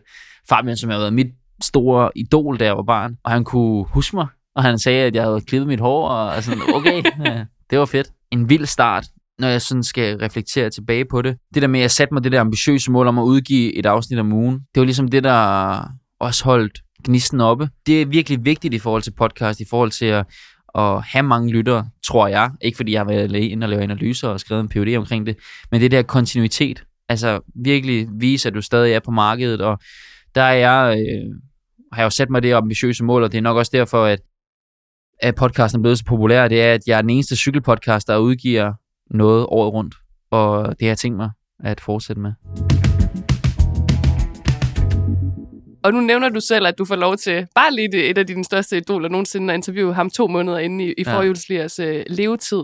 Fabian, 0.49 0.77
som 0.77 0.91
har 0.91 0.99
været 0.99 1.13
mit 1.13 1.27
store 1.63 2.11
idol, 2.17 2.59
da 2.59 2.65
jeg 2.65 2.77
var 2.77 2.83
barn, 2.83 3.17
og 3.25 3.31
han 3.31 3.45
kunne 3.45 3.85
huske 3.85 4.17
mig, 4.17 4.27
og 4.57 4.63
han 4.63 4.79
sagde, 4.79 5.05
at 5.05 5.15
jeg 5.15 5.23
havde 5.25 5.41
klippet 5.41 5.69
mit 5.69 5.81
hår, 5.81 6.09
og 6.09 6.37
altså, 6.37 6.53
okay, 6.75 7.03
ja, 7.25 7.45
det 7.71 7.79
var 7.79 7.85
fedt. 7.85 8.09
En 8.31 8.49
vild 8.49 8.67
start, 8.67 9.07
når 9.39 9.49
jeg 9.49 9.63
sådan 9.63 9.83
skal 9.83 10.19
reflektere 10.19 10.71
tilbage 10.71 11.05
på 11.05 11.23
det. 11.23 11.37
Det 11.55 11.63
der 11.63 11.69
med, 11.69 11.81
at 11.81 11.83
jeg 11.83 11.91
satte 11.91 12.15
mig 12.15 12.25
det 12.25 12.33
der 12.33 12.41
ambitiøse 12.41 12.91
mål 12.91 13.07
om 13.07 13.19
at 13.19 13.23
udgive 13.23 13.75
et 13.75 13.87
afsnit 13.87 14.19
om 14.19 14.33
ugen, 14.33 14.55
det 14.55 14.81
var 14.81 14.85
ligesom 14.85 15.09
det, 15.09 15.25
der 15.25 15.83
også 16.21 16.45
holdt 16.45 16.79
gnisten 17.05 17.41
oppe. 17.41 17.69
Det 17.87 18.03
er 18.03 18.07
virkelig 18.07 18.45
vigtigt 18.45 18.75
i 18.75 18.79
forhold 18.79 19.03
til 19.03 19.13
podcast, 19.19 19.61
i 19.61 19.65
forhold 19.71 19.91
til 19.91 20.07
at, 20.07 20.27
at 20.75 21.03
have 21.03 21.23
mange 21.23 21.53
lyttere, 21.53 21.89
tror 22.07 22.29
jeg. 22.29 22.51
Ikke 22.61 22.77
fordi 22.77 22.93
jeg 22.93 23.01
har 23.01 23.05
været 23.05 23.35
ind 23.35 23.63
og 23.63 23.69
lavet 23.69 23.83
analyser 23.83 24.29
og 24.29 24.41
skrevet 24.41 24.61
en 24.61 24.69
PhD 24.69 24.97
omkring 24.97 25.27
det, 25.27 25.37
men 25.71 25.81
det 25.81 25.91
der 25.91 26.03
kontinuitet. 26.03 26.85
Altså 27.09 27.41
virkelig 27.55 28.09
vise, 28.13 28.49
at 28.49 28.55
du 28.55 28.63
stadig 28.63 28.93
er 28.93 29.01
på 29.01 29.11
markedet, 29.11 29.61
og 29.61 29.79
der 30.35 30.43
er 30.43 30.53
jeg, 30.53 30.99
øh, 30.99 31.35
har 31.93 32.03
jeg 32.03 32.05
jo 32.05 32.11
sat 32.11 32.31
mig 32.31 32.43
det 32.43 32.53
ambitiøse 32.53 33.05
mål, 33.05 33.23
og 33.23 33.33
det 33.33 33.39
er 33.39 33.43
nok 33.43 33.57
også 33.57 33.71
derfor, 33.75 34.05
at 34.05 34.21
at 35.21 35.35
podcasten 35.35 35.81
er 35.81 35.83
blevet 35.83 35.99
så 35.99 36.05
populær, 36.05 36.49
det 36.49 36.63
er, 36.63 36.75
at 36.75 36.81
jeg 36.87 36.99
er 36.99 37.03
den 37.03 37.11
eneste 37.11 37.37
cykelpodcast, 37.37 38.09
der 38.09 38.17
udgiver 38.17 38.73
noget 39.11 39.47
året 39.49 39.73
rundt. 39.73 39.95
Og 40.31 40.69
det 40.69 40.83
har 40.83 40.89
jeg 40.89 40.99
tænkt 40.99 41.17
mig 41.17 41.31
at 41.65 41.81
fortsætte 41.81 42.23
med. 42.23 42.33
Og 45.89 45.95
nu 45.95 46.01
nævner 46.01 46.29
du 46.29 46.41
selv, 46.41 46.67
at 46.67 46.79
du 46.79 46.85
får 46.85 46.97
lov 46.97 47.17
til, 47.17 47.47
bare 47.55 47.73
lige 47.75 47.93
det, 47.93 48.11
et 48.11 48.19
af 48.19 48.27
dine 48.27 48.45
største 48.45 48.77
idoler 48.77 49.09
nogensinde, 49.09 49.55
at 49.55 49.57
interviewe 49.57 49.95
ham 49.95 50.11
to 50.11 50.27
måneder 50.27 50.59
inde 50.59 50.85
i, 50.85 50.89
i 50.99 51.05
ja. 51.07 51.17
forhjulsligers 51.17 51.79
øh, 51.79 52.05
levetid. 52.07 52.63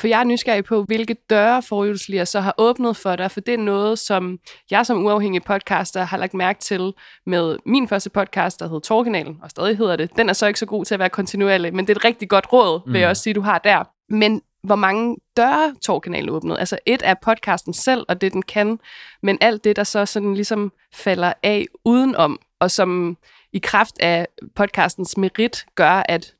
For 0.00 0.08
jeg 0.08 0.20
er 0.20 0.24
nysgerrig 0.24 0.64
på, 0.64 0.82
hvilke 0.82 1.16
døre 1.30 1.62
forhjulsliger 1.62 2.24
så 2.24 2.40
har 2.40 2.54
åbnet 2.58 2.96
for 2.96 3.16
dig, 3.16 3.30
for 3.30 3.40
det 3.40 3.54
er 3.54 3.58
noget, 3.58 3.98
som 3.98 4.38
jeg 4.70 4.86
som 4.86 5.04
uafhængig 5.04 5.42
podcaster 5.42 6.04
har 6.04 6.16
lagt 6.16 6.34
mærke 6.34 6.60
til 6.60 6.92
med 7.26 7.56
min 7.66 7.88
første 7.88 8.10
podcast, 8.10 8.60
der 8.60 8.68
hed 8.68 8.80
Torkanalen, 8.80 9.36
og 9.42 9.50
stadig 9.50 9.76
hedder 9.76 9.96
det. 9.96 10.16
Den 10.16 10.28
er 10.28 10.32
så 10.32 10.46
ikke 10.46 10.60
så 10.60 10.66
god 10.66 10.84
til 10.84 10.94
at 10.94 10.98
være 10.98 11.10
kontinuerlig, 11.10 11.74
men 11.74 11.86
det 11.86 11.92
er 11.92 11.98
et 11.98 12.04
rigtig 12.04 12.28
godt 12.28 12.52
råd, 12.52 12.80
vil 12.86 12.92
mm. 12.92 13.00
jeg 13.00 13.08
også 13.08 13.22
sige, 13.22 13.34
du 13.34 13.40
har 13.40 13.58
der. 13.58 13.84
Men 14.08 14.42
hvor 14.64 14.76
mange 14.76 15.16
døre 15.36 15.74
Torkanalen 15.82 16.30
åbnet. 16.30 16.58
Altså 16.58 16.78
et 16.86 17.02
er 17.04 17.14
podcasten 17.22 17.74
selv, 17.74 18.04
og 18.08 18.20
det 18.20 18.32
den 18.32 18.42
kan, 18.42 18.80
men 19.22 19.38
alt 19.40 19.64
det, 19.64 19.76
der 19.76 19.84
så 19.84 20.06
sådan 20.06 20.34
ligesom 20.34 20.72
falder 20.94 21.32
af 21.42 21.66
udenom, 21.84 22.40
og 22.60 22.70
som 22.70 23.16
i 23.52 23.58
kraft 23.58 23.98
af 24.00 24.26
podcastens 24.54 25.16
merit 25.16 25.66
gør, 25.74 26.02
at 26.08 26.34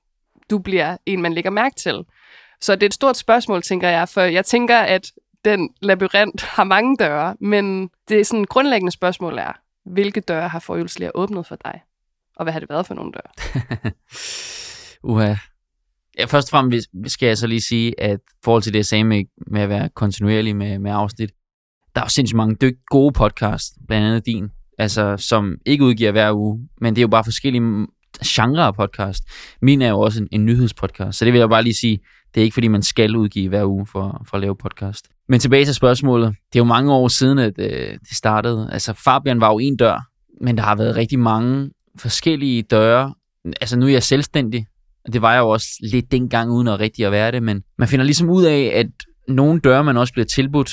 du 0.51 0.59
bliver 0.59 0.97
en, 1.07 1.23
man 1.23 1.33
lægger 1.33 1.51
mærke 1.51 1.77
til. 1.77 2.05
Så 2.61 2.75
det 2.75 2.83
er 2.83 2.87
et 2.87 2.95
stort 2.95 3.17
spørgsmål, 3.17 3.63
tænker 3.63 3.89
jeg, 3.89 4.09
for 4.09 4.21
jeg 4.21 4.45
tænker, 4.45 4.79
at 4.79 5.13
den 5.45 5.71
labyrint 5.83 6.43
har 6.43 6.65
mange 6.65 6.97
døre, 6.97 7.37
men 7.41 7.91
det 8.09 8.21
er 8.21 8.25
sådan 8.25 8.43
et 8.43 8.49
grundlæggende 8.49 8.93
spørgsmål 8.93 9.39
er, 9.39 9.53
hvilke 9.85 10.21
døre 10.21 10.49
har 10.49 10.59
forhjulslæger 10.59 11.13
åbnet 11.15 11.47
for 11.47 11.57
dig? 11.57 11.83
Og 12.37 12.45
hvad 12.45 12.53
har 12.53 12.61
det 12.61 12.69
været 12.69 12.87
for 12.87 12.95
nogle 12.95 13.13
døre? 13.13 13.93
Uha, 15.13 15.35
Ja, 16.19 16.25
først 16.25 16.49
og 16.49 16.51
fremmest 16.51 16.89
skal 17.07 17.27
jeg 17.27 17.39
så 17.39 17.47
lige 17.47 17.61
sige, 17.61 18.01
at 18.01 18.19
i 18.19 18.41
forhold 18.45 18.63
til 18.63 18.73
det, 18.73 18.79
jeg 18.79 18.87
sagde 18.87 19.05
med, 19.05 19.25
med 19.47 19.61
at 19.61 19.69
være 19.69 19.89
kontinuerlig 19.95 20.57
med, 20.57 20.79
med 20.79 20.91
afsnit, 20.91 21.31
der 21.95 22.01
er 22.01 22.05
jo 22.05 22.09
sindssygt 22.09 22.37
mange 22.37 22.57
dygt 22.61 22.87
gode 22.87 23.13
podcasts, 23.13 23.79
blandt 23.89 24.07
andet 24.07 24.27
din, 24.27 24.49
altså, 24.79 25.17
som 25.17 25.55
ikke 25.67 25.85
udgiver 25.85 26.13
hver 26.13 26.33
uge, 26.33 26.69
men 26.81 26.95
det 26.95 27.01
er 27.01 27.03
jo 27.03 27.09
bare 27.09 27.25
forskellige 27.25 27.87
genre 28.27 28.63
af 28.63 28.75
podcast. 28.75 29.23
Min 29.63 29.83
er 29.83 29.89
jo 29.89 30.01
også 30.01 30.23
en, 30.23 30.29
en 30.33 30.45
nyhedspodcast, 30.45 31.19
så 31.19 31.25
det 31.25 31.33
vil 31.33 31.39
jeg 31.39 31.49
bare 31.49 31.63
lige 31.63 31.75
sige, 31.75 31.99
det 32.35 32.41
er 32.41 32.45
ikke 32.45 32.55
fordi, 32.55 32.69
man 32.69 32.83
skal 32.83 33.17
udgive 33.17 33.49
hver 33.49 33.65
uge 33.65 33.87
for, 33.87 34.25
for 34.29 34.37
at 34.37 34.41
lave 34.41 34.57
podcast. 34.57 35.09
Men 35.29 35.41
tilbage 35.41 35.65
til 35.65 35.75
spørgsmålet. 35.75 36.29
Det 36.29 36.59
er 36.59 36.61
jo 36.61 36.65
mange 36.65 36.93
år 36.93 37.09
siden, 37.09 37.39
at 37.39 37.53
øh, 37.59 37.99
det 38.09 38.17
startede. 38.17 38.69
Altså, 38.73 38.93
Fabian 38.93 39.41
var 39.41 39.53
jo 39.53 39.59
en 39.59 39.77
dør, 39.77 40.09
men 40.41 40.57
der 40.57 40.63
har 40.63 40.77
været 40.77 40.97
rigtig 40.97 41.19
mange 41.19 41.71
forskellige 41.99 42.63
døre. 42.63 43.15
Altså, 43.61 43.79
nu 43.79 43.87
er 43.87 43.91
jeg 43.91 44.03
selvstændig, 44.03 44.67
det 45.13 45.23
var 45.23 45.33
jeg 45.33 45.41
jo 45.41 45.49
også 45.49 45.69
lidt 45.81 46.13
dengang, 46.13 46.51
uden 46.51 46.69
at 46.69 46.81
rigtig 46.81 47.07
at 47.07 47.13
være 47.13 47.33
det, 47.33 47.43
men 47.43 47.63
man 47.79 47.89
finder 47.89 48.05
ligesom 48.05 48.31
ud 48.31 48.45
af, 48.45 48.73
at 48.75 48.87
nogle 49.29 49.61
døre, 49.61 49.85
man 49.85 49.97
også 49.97 50.13
bliver 50.13 50.27
tilbudt, 50.27 50.71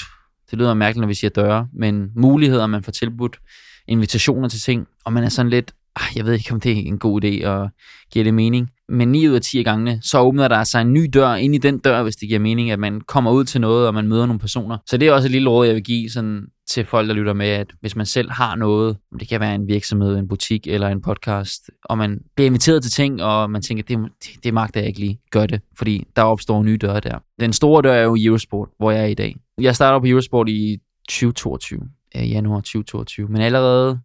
det 0.51 0.59
lyder 0.59 0.73
mærkeligt, 0.73 1.01
når 1.01 1.07
vi 1.07 1.13
siger 1.13 1.29
døre, 1.29 1.67
men 1.73 2.09
muligheder, 2.15 2.67
man 2.67 2.83
får 2.83 2.91
tilbudt, 2.91 3.39
invitationer 3.87 4.49
til 4.49 4.59
ting, 4.59 4.87
og 5.05 5.13
man 5.13 5.23
er 5.23 5.29
sådan 5.29 5.49
lidt, 5.49 5.73
ah, 5.95 6.17
jeg 6.17 6.25
ved 6.25 6.33
ikke, 6.33 6.53
om 6.53 6.59
det 6.59 6.71
er 6.71 6.75
en 6.75 6.99
god 6.99 7.23
idé 7.23 7.47
og 7.47 7.69
give 8.11 8.25
det 8.25 8.33
mening. 8.33 8.69
Men 8.91 9.11
9 9.11 9.27
ud 9.27 9.33
af 9.35 9.41
10 9.41 9.63
gange, 9.63 9.99
så 10.01 10.19
åbner 10.19 10.47
der 10.47 10.63
sig 10.63 10.81
en 10.81 10.93
ny 10.93 11.09
dør 11.13 11.33
ind 11.33 11.55
i 11.55 11.57
den 11.57 11.77
dør, 11.77 12.03
hvis 12.03 12.15
det 12.15 12.27
giver 12.27 12.39
mening, 12.39 12.71
at 12.71 12.79
man 12.79 13.01
kommer 13.01 13.31
ud 13.31 13.43
til 13.43 13.61
noget, 13.61 13.87
og 13.87 13.93
man 13.93 14.07
møder 14.07 14.25
nogle 14.25 14.39
personer. 14.39 14.77
Så 14.85 14.97
det 14.97 15.07
er 15.07 15.11
også 15.13 15.27
et 15.27 15.31
lille 15.31 15.49
råd, 15.49 15.65
jeg 15.65 15.75
vil 15.75 15.83
give 15.83 16.09
sådan, 16.09 16.47
til 16.69 16.85
folk, 16.85 17.07
der 17.07 17.13
lytter 17.13 17.33
med, 17.33 17.47
at 17.47 17.73
hvis 17.81 17.95
man 17.95 18.05
selv 18.05 18.31
har 18.31 18.55
noget, 18.55 18.97
det 19.19 19.27
kan 19.27 19.39
være 19.39 19.55
en 19.55 19.67
virksomhed, 19.67 20.17
en 20.17 20.27
butik 20.27 20.67
eller 20.67 20.87
en 20.87 21.01
podcast, 21.01 21.69
og 21.85 21.97
man 21.97 22.19
bliver 22.35 22.45
inviteret 22.45 22.83
til 22.83 22.91
ting, 22.91 23.23
og 23.23 23.51
man 23.51 23.61
tænker, 23.61 23.83
det, 23.83 23.97
det, 24.23 24.43
det 24.43 24.53
magter 24.53 24.79
jeg 24.79 24.87
ikke 24.87 24.99
lige, 24.99 25.19
gør 25.31 25.45
det, 25.45 25.61
fordi 25.77 26.07
der 26.15 26.21
opstår 26.21 26.63
nye 26.63 26.77
døre 26.77 26.99
der. 26.99 27.19
Den 27.39 27.53
store 27.53 27.81
dør 27.81 27.93
er 27.93 28.03
jo 28.03 28.17
Eurosport, 28.19 28.69
hvor 28.77 28.91
jeg 28.91 29.01
er 29.01 29.07
i 29.07 29.13
dag. 29.13 29.35
Jeg 29.61 29.75
starter 29.75 29.99
på 29.99 30.05
Eurosport 30.07 30.49
i 30.49 30.77
2022, 31.09 31.79
januar 32.15 32.57
2022, 32.57 33.27
men 33.27 33.41
allerede, 33.41 33.99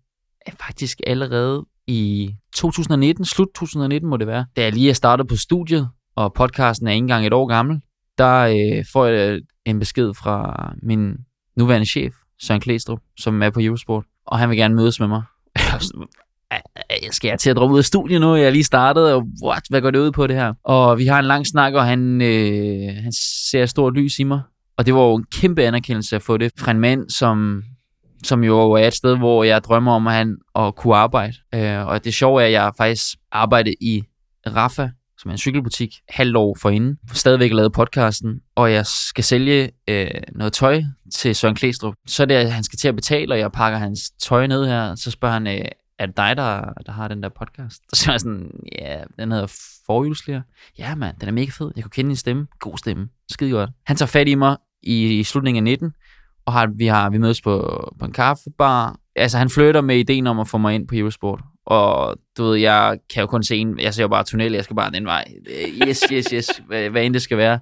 faktisk 0.60 1.00
allerede 1.06 1.66
i 1.86 2.34
2019, 2.56 3.24
slut 3.24 3.48
2019 3.54 4.10
må 4.10 4.16
det 4.16 4.26
være, 4.26 4.46
da 4.56 4.62
jeg 4.62 4.72
lige 4.72 4.90
er 4.90 4.94
startet 4.94 5.28
på 5.28 5.36
studiet, 5.36 5.88
og 6.16 6.34
podcasten 6.34 6.86
er 6.86 6.92
ikke 6.92 7.02
engang 7.02 7.26
et 7.26 7.32
år 7.32 7.46
gammel, 7.46 7.80
der 8.18 8.34
øh, 8.40 8.84
får 8.92 9.06
jeg 9.06 9.30
øh, 9.30 9.42
en 9.64 9.78
besked 9.78 10.14
fra 10.14 10.72
min 10.82 11.14
nuværende 11.56 11.86
chef, 11.86 12.14
Søren 12.40 12.60
Klæstrup, 12.60 12.98
som 13.18 13.42
er 13.42 13.50
på 13.50 13.60
Eurosport, 13.60 14.04
og 14.26 14.38
han 14.38 14.50
vil 14.50 14.58
gerne 14.58 14.74
mødes 14.74 15.00
med 15.00 15.08
mig. 15.08 15.22
Jeg 17.02 17.12
skal 17.16 17.28
jeg 17.28 17.38
til 17.38 17.50
at 17.50 17.56
droppe 17.56 17.72
ud 17.72 17.78
af 17.78 17.84
studiet 17.84 18.20
nu? 18.20 18.34
Jeg 18.34 18.46
er 18.46 18.50
lige 18.50 18.64
startet, 18.64 19.12
og 19.12 19.26
what, 19.44 19.62
hvad 19.70 19.80
går 19.80 19.90
det 19.90 19.98
ud 19.98 20.12
på 20.12 20.26
det 20.26 20.36
her? 20.36 20.54
Og 20.64 20.98
vi 20.98 21.06
har 21.06 21.18
en 21.18 21.24
lang 21.24 21.46
snak, 21.46 21.74
og 21.74 21.84
han, 21.84 22.22
øh, 22.22 22.94
han 23.02 23.12
ser 23.50 23.66
stort 23.66 23.94
lys 23.94 24.18
i 24.18 24.24
mig. 24.24 24.42
Og 24.76 24.86
det 24.86 24.94
var 24.94 25.00
jo 25.00 25.14
en 25.14 25.24
kæmpe 25.24 25.62
anerkendelse 25.62 26.16
at 26.16 26.22
få 26.22 26.36
det 26.36 26.52
fra 26.58 26.70
en 26.70 26.80
mand, 26.80 27.10
som, 27.10 27.62
som 28.24 28.44
jo 28.44 28.70
er 28.70 28.86
et 28.86 28.94
sted, 28.94 29.16
hvor 29.16 29.44
jeg 29.44 29.64
drømmer 29.64 29.92
om 29.92 30.06
at, 30.06 30.14
han, 30.14 30.36
at 30.54 30.74
kunne 30.74 30.96
arbejde. 30.96 31.34
Øh, 31.54 31.86
og 31.86 32.04
det 32.04 32.14
sjove 32.14 32.42
er, 32.42 32.46
at 32.46 32.52
jeg 32.52 32.72
faktisk 32.76 33.16
arbejdet 33.32 33.74
i 33.80 34.02
Rafa, 34.46 34.88
som 35.18 35.28
er 35.28 35.32
en 35.32 35.38
cykelbutik, 35.38 35.94
halvt 36.08 36.36
år 36.36 36.56
forinden. 36.60 36.98
Stadigvæk 37.12 37.52
lavet 37.52 37.72
podcasten, 37.72 38.40
og 38.54 38.72
jeg 38.72 38.86
skal 38.86 39.24
sælge 39.24 39.70
øh, 39.88 40.10
noget 40.34 40.52
tøj 40.52 40.82
til 41.14 41.34
Søren 41.34 41.54
Klæstrup. 41.54 41.94
Så 42.06 42.22
er 42.22 42.26
det, 42.26 42.34
at 42.34 42.52
han 42.52 42.64
skal 42.64 42.78
til 42.78 42.88
at 42.88 42.94
betale, 42.94 43.34
og 43.34 43.38
jeg 43.38 43.52
pakker 43.52 43.78
hans 43.78 44.10
tøj 44.10 44.46
ned 44.46 44.66
her. 44.66 44.94
Så 44.94 45.10
spørger 45.10 45.32
han, 45.32 45.46
øh, 45.46 45.64
er 45.98 46.06
det 46.06 46.16
dig, 46.16 46.36
der, 46.36 46.72
der 46.86 46.92
har 46.92 47.08
den 47.08 47.22
der 47.22 47.28
podcast? 47.28 47.82
Så 47.94 48.10
er 48.10 48.12
jeg 48.12 48.20
sådan, 48.20 48.50
ja, 48.78 49.02
den 49.18 49.32
hedder 49.32 49.46
Forhjulslæger. 49.86 50.42
Ja, 50.78 50.94
mand, 50.94 51.16
den 51.20 51.28
er 51.28 51.32
mega 51.32 51.50
fed. 51.58 51.70
Jeg 51.76 51.84
kunne 51.84 51.90
kende 51.90 52.08
din 52.08 52.16
stemme. 52.16 52.46
God 52.60 52.78
stemme. 52.78 53.08
Skide 53.30 53.50
godt. 53.50 53.70
Han 53.86 53.96
tager 53.96 54.06
fat 54.06 54.28
i 54.28 54.34
mig 54.34 54.56
i, 54.82 55.18
i 55.18 55.22
slutningen 55.22 55.58
af 55.60 55.64
19, 55.64 55.92
og 56.46 56.52
har, 56.52 56.70
vi 56.76 56.86
har 56.86 57.10
vi 57.10 57.18
mødes 57.18 57.40
på, 57.40 57.84
på 57.98 58.04
en 58.04 58.12
kaffebar. 58.12 58.96
Altså, 59.16 59.38
han 59.38 59.50
flytter 59.50 59.80
med 59.80 59.96
ideen 59.96 60.26
om 60.26 60.38
at 60.38 60.48
få 60.48 60.58
mig 60.58 60.74
ind 60.74 60.88
på 60.88 60.94
Eurosport. 60.94 61.40
Og 61.66 62.16
du 62.38 62.44
ved, 62.44 62.56
jeg 62.56 62.98
kan 63.14 63.20
jo 63.20 63.26
kun 63.26 63.42
se 63.42 63.56
en, 63.56 63.78
jeg 63.78 63.94
ser 63.94 64.02
jo 64.02 64.08
bare 64.08 64.24
tunnel, 64.24 64.52
jeg 64.52 64.64
skal 64.64 64.76
bare 64.76 64.90
den 64.90 65.04
vej. 65.04 65.24
Yes, 65.86 66.04
yes, 66.12 66.26
yes, 66.32 66.46
hvad, 66.68 66.90
hvad 66.90 67.04
end 67.04 67.14
det 67.14 67.22
skal 67.22 67.38
være. 67.38 67.58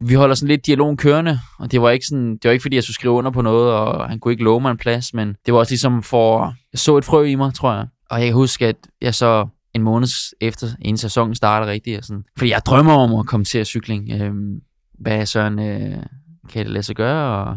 Vi 0.00 0.14
holder 0.14 0.34
sådan 0.34 0.48
lidt 0.48 0.66
dialogen 0.66 0.96
kørende, 0.96 1.38
og 1.58 1.72
det 1.72 1.82
var 1.82 1.90
ikke 1.90 2.06
sådan, 2.06 2.32
det 2.32 2.44
var 2.44 2.50
ikke 2.50 2.62
fordi, 2.62 2.76
jeg 2.76 2.82
skulle 2.82 2.94
skrive 2.94 3.14
under 3.14 3.30
på 3.30 3.42
noget, 3.42 3.72
og 3.72 4.08
han 4.08 4.18
kunne 4.18 4.32
ikke 4.32 4.44
love 4.44 4.60
mig 4.60 4.70
en 4.70 4.76
plads, 4.76 5.14
men 5.14 5.36
det 5.46 5.54
var 5.54 5.60
også 5.60 5.72
ligesom 5.72 6.02
for, 6.02 6.54
jeg 6.72 6.78
så 6.78 6.96
et 6.96 7.04
frø 7.04 7.24
i 7.24 7.34
mig, 7.34 7.54
tror 7.54 7.74
jeg. 7.74 7.86
Og 8.10 8.18
jeg 8.18 8.26
kan 8.26 8.34
huske, 8.34 8.66
at 8.66 8.76
jeg 9.00 9.14
så 9.14 9.46
en 9.74 9.82
måned 9.82 10.08
efter, 10.40 10.66
inden 10.82 10.96
sæsonen 10.96 11.34
starter 11.34 11.66
rigtigt, 11.66 11.98
og 11.98 12.04
sådan, 12.04 12.24
fordi 12.38 12.50
jeg 12.50 12.60
drømmer 12.66 12.92
om 12.92 13.14
at 13.14 13.26
komme 13.26 13.44
til 13.44 13.58
at 13.58 13.66
cykling. 13.66 14.12
Øhm, 14.12 14.60
hvad 14.98 15.26
sådan, 15.26 15.58
øh, 15.58 16.02
kan 16.46 16.64
det 16.64 16.72
lade 16.72 16.82
sig 16.82 16.96
gøre? 16.96 17.44
Og 17.44 17.56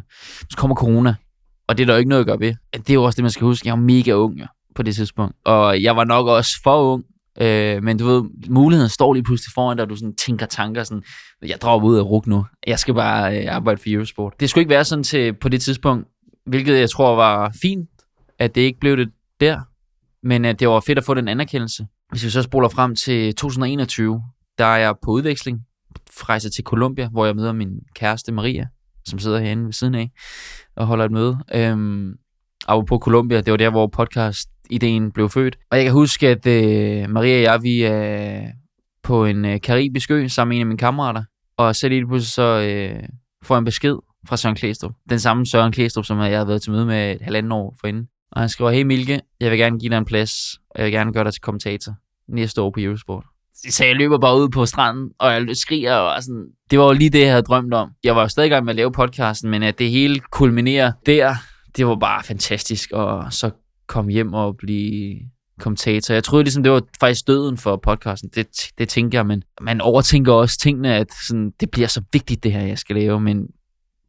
så 0.50 0.58
kommer 0.58 0.76
corona, 0.76 1.16
og 1.68 1.78
det 1.78 1.84
er 1.84 1.86
der 1.86 1.94
jo 1.94 1.98
ikke 1.98 2.10
noget 2.10 2.20
at 2.20 2.28
gøre 2.28 2.40
ved. 2.40 2.54
Det 2.74 2.90
er 2.90 2.94
jo 2.94 3.04
også 3.04 3.16
det, 3.16 3.24
man 3.24 3.32
skal 3.32 3.46
huske. 3.46 3.68
Jeg 3.68 3.74
var 3.74 3.80
mega 3.80 4.12
ung, 4.12 4.38
ja 4.38 4.46
på 4.76 4.84
det 4.84 4.96
tidspunkt. 4.96 5.36
Og 5.46 5.84
jeg 5.84 5.96
var 5.96 6.04
nok 6.04 6.28
også 6.28 6.52
for 6.64 6.94
ung, 6.94 7.04
øh, 7.42 7.84
men 7.84 7.98
du 7.98 8.06
ved, 8.06 8.24
muligheden 8.50 8.90
står 8.90 9.14
lige 9.14 9.24
pludselig 9.24 9.52
foran 9.54 9.78
dig, 9.78 9.84
og 9.84 9.90
du 9.90 9.96
sådan 9.96 10.16
tænker 10.16 10.46
tanker 10.46 10.84
sådan, 10.84 11.04
jeg 11.42 11.62
dropper 11.62 11.90
ud 11.90 11.98
af 11.98 12.02
RUG 12.02 12.24
nu, 12.28 12.46
jeg 12.68 12.80
skal 12.80 12.94
bare 12.94 13.40
øh, 13.40 13.56
arbejde 13.56 13.78
for 13.78 13.90
Eurosport. 13.90 14.34
Det 14.40 14.50
skulle 14.50 14.62
ikke 14.62 14.70
være 14.70 14.86
sådan 14.86 15.04
til 15.04 15.34
på 15.34 15.50
det 15.50 15.62
tidspunkt, 15.62 16.08
hvilket 16.46 16.80
jeg 16.80 16.90
tror 16.90 17.16
var 17.16 17.56
fint, 17.62 17.90
at 18.40 18.56
det 18.56 18.62
ikke 18.62 18.80
blev 18.80 18.98
det 18.98 19.10
der, 19.40 19.60
men 20.24 20.46
at 20.46 20.60
det 20.60 20.70
var 20.70 20.80
fedt 20.80 20.98
at 20.98 21.04
få 21.04 21.14
den 21.14 21.28
anerkendelse. 21.28 21.88
Hvis 22.10 22.24
vi 22.24 22.30
så 22.30 22.42
spoler 22.42 22.70
frem 22.70 22.96
til 22.96 23.36
2021, 23.36 24.24
der 24.58 24.66
er 24.66 24.78
jeg 24.78 24.96
på 25.04 25.12
udveksling, 25.12 25.62
rejser 26.10 26.50
til 26.50 26.64
Colombia, 26.64 27.10
hvor 27.10 27.26
jeg 27.26 27.36
møder 27.36 27.54
min 27.54 27.80
kæreste 27.96 28.32
Maria, 28.32 28.68
som 29.10 29.20
sidder 29.20 29.40
herinde 29.40 29.66
ved 29.66 29.74
siden 29.74 29.96
af 29.96 30.12
og 30.76 30.88
holder 30.88 31.06
et 31.06 31.12
møde. 31.12 31.38
Øhm, 31.54 32.14
apropos 32.68 33.00
Colombia, 33.02 33.42
det 33.42 33.52
var 33.52 33.58
der, 33.58 33.70
hvor 33.70 33.88
podcast 33.88 34.50
ideen 34.70 35.12
blev 35.12 35.30
født. 35.30 35.58
Og 35.72 35.78
jeg 35.78 35.86
kan 35.86 35.94
huske, 35.94 36.28
at 36.28 36.48
øh, 36.48 37.10
Maria 37.10 37.36
og 37.36 37.42
jeg, 37.42 37.64
vi 37.64 37.84
er 37.84 38.42
på 39.04 39.26
en 39.26 39.46
øh, 39.46 39.62
karibisk 39.62 40.12
ø 40.12 40.28
sammen 40.28 40.50
med 40.50 40.58
en 40.58 40.62
af 40.62 40.68
mine 40.68 40.78
kammerater. 40.78 41.24
Og 41.58 41.76
så 41.76 41.90
lige 41.90 42.08
pludselig 42.08 42.32
så 42.32 42.44
øh, 42.44 43.04
får 43.44 43.56
jeg 43.56 43.60
en 43.60 43.66
besked 43.66 43.96
fra 44.28 44.38
Søren 44.38 44.56
Klæstrup. 44.56 44.92
Den 45.10 45.20
samme 45.20 45.46
Søren 45.46 45.72
Klæstrup, 45.72 46.06
som 46.06 46.20
jeg 46.20 46.38
havde 46.38 46.48
været 46.48 46.62
til 46.62 46.72
møde 46.72 46.86
med 46.86 47.12
et 47.12 47.22
halvandet 47.22 47.52
år 47.52 47.78
forinden. 47.82 48.08
Og 48.32 48.42
han 48.42 48.50
skriver, 48.50 48.72
hey 48.72 48.84
Milke, 48.84 49.22
jeg 49.40 49.52
vil 49.52 49.60
gerne 49.60 49.80
give 49.80 49.90
dig 49.90 49.98
en 49.98 50.06
plads, 50.06 50.60
og 50.70 50.80
jeg 50.80 50.86
vil 50.86 50.94
gerne 50.94 51.14
gøre 51.14 51.24
dig 51.24 51.34
til 51.34 51.42
kommentator 51.42 51.94
næste 52.28 52.62
år 52.62 52.72
på 52.72 52.80
Eurosport. 52.80 53.26
Så 53.70 53.86
jeg 53.86 53.96
løber 53.96 54.18
bare 54.18 54.38
ud 54.38 54.50
på 54.50 54.66
stranden, 54.66 55.10
og 55.20 55.32
jeg 55.32 55.48
skriger, 55.54 55.94
og 55.94 56.24
sådan, 56.24 56.46
det 56.72 56.80
var 56.80 56.86
jo 56.86 56.92
lige 56.92 57.10
det, 57.10 57.22
jeg 57.22 57.30
havde 57.30 57.42
drømt 57.42 57.74
om. 57.74 57.90
Jeg 58.04 58.16
var 58.16 58.22
jo 58.22 58.28
stadig 58.28 58.48
i 58.48 58.50
gang 58.50 58.66
med 58.66 58.72
at 58.72 58.76
lave 58.76 58.92
podcasten, 58.92 59.50
men 59.50 59.64
at 59.64 59.80
det 59.80 59.90
hele 59.90 60.20
kulminerer 60.20 60.92
der, 61.06 61.36
det 61.78 61.88
var 61.88 61.96
bare 61.96 62.24
fantastisk, 62.24 62.92
og 62.92 63.34
så 63.34 63.52
kom 63.88 64.08
hjem 64.08 64.34
og 64.34 64.58
blive 64.58 65.16
kommentator. 65.60 66.14
Jeg 66.14 66.24
troede 66.24 66.44
ligesom, 66.44 66.64
det 66.64 66.72
var 66.72 66.82
faktisk 67.00 67.28
døden 67.28 67.58
for 67.58 67.80
podcasten. 67.84 68.30
Det, 68.36 68.48
det 68.78 68.90
tænker 68.90 69.18
jeg, 69.18 69.26
men 69.26 69.44
man 69.62 69.82
overtænker 69.82 70.34
også 70.34 70.60
tingene, 70.60 70.96
at 70.96 71.08
sådan, 71.28 71.52
det 71.60 71.72
bliver 71.72 71.88
så 71.88 72.02
vigtigt, 72.14 72.44
det 72.44 72.52
her, 72.52 72.62
jeg 72.62 72.78
skal 72.78 72.96
lave. 72.96 73.22
Men 73.22 73.48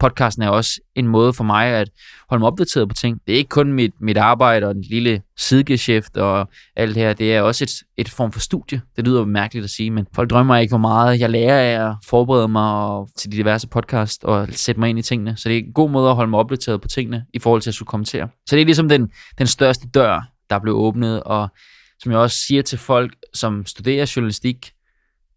podcasten 0.00 0.42
er 0.42 0.48
også 0.48 0.80
en 0.94 1.06
måde 1.06 1.32
for 1.32 1.44
mig 1.44 1.66
at 1.66 1.90
holde 2.28 2.40
mig 2.40 2.46
opdateret 2.46 2.88
på 2.88 2.94
ting. 2.94 3.20
Det 3.26 3.32
er 3.32 3.36
ikke 3.36 3.48
kun 3.48 3.72
mit, 3.72 3.92
mit 4.00 4.16
arbejde 4.16 4.66
og 4.66 4.72
en 4.72 4.80
lille 4.90 5.22
sidegeschæft 5.36 6.16
og 6.16 6.48
alt 6.76 6.94
det 6.94 7.02
her. 7.02 7.12
Det 7.12 7.34
er 7.34 7.42
også 7.42 7.64
et, 7.64 7.70
et 7.96 8.08
form 8.08 8.32
for 8.32 8.40
studie. 8.40 8.80
Det 8.96 9.06
lyder 9.06 9.24
mærkeligt 9.24 9.64
at 9.64 9.70
sige, 9.70 9.90
men 9.90 10.06
folk 10.14 10.30
drømmer 10.30 10.56
ikke, 10.56 10.70
hvor 10.70 10.78
meget 10.78 11.20
jeg 11.20 11.30
lærer 11.30 11.60
af 11.60 11.90
at 11.90 11.96
forberede 12.04 12.48
mig 12.48 13.06
til 13.18 13.32
de 13.32 13.36
diverse 13.36 13.68
podcast 13.68 14.24
og 14.24 14.48
sætte 14.50 14.80
mig 14.80 14.90
ind 14.90 14.98
i 14.98 15.02
tingene. 15.02 15.36
Så 15.36 15.48
det 15.48 15.58
er 15.58 15.62
en 15.62 15.72
god 15.72 15.90
måde 15.90 16.10
at 16.10 16.16
holde 16.16 16.30
mig 16.30 16.38
opdateret 16.38 16.80
på 16.80 16.88
tingene 16.88 17.24
i 17.34 17.38
forhold 17.38 17.62
til 17.62 17.70
at 17.70 17.74
skulle 17.74 17.86
kommentere. 17.86 18.28
Så 18.46 18.56
det 18.56 18.62
er 18.62 18.66
ligesom 18.66 18.88
den, 18.88 19.10
den 19.38 19.46
største 19.46 19.88
dør, 19.88 20.28
der 20.50 20.58
blev 20.58 20.74
åbnet, 20.74 21.22
og 21.22 21.48
som 22.02 22.12
jeg 22.12 22.20
også 22.20 22.36
siger 22.36 22.62
til 22.62 22.78
folk, 22.78 23.16
som 23.34 23.66
studerer 23.66 24.12
journalistik 24.16 24.72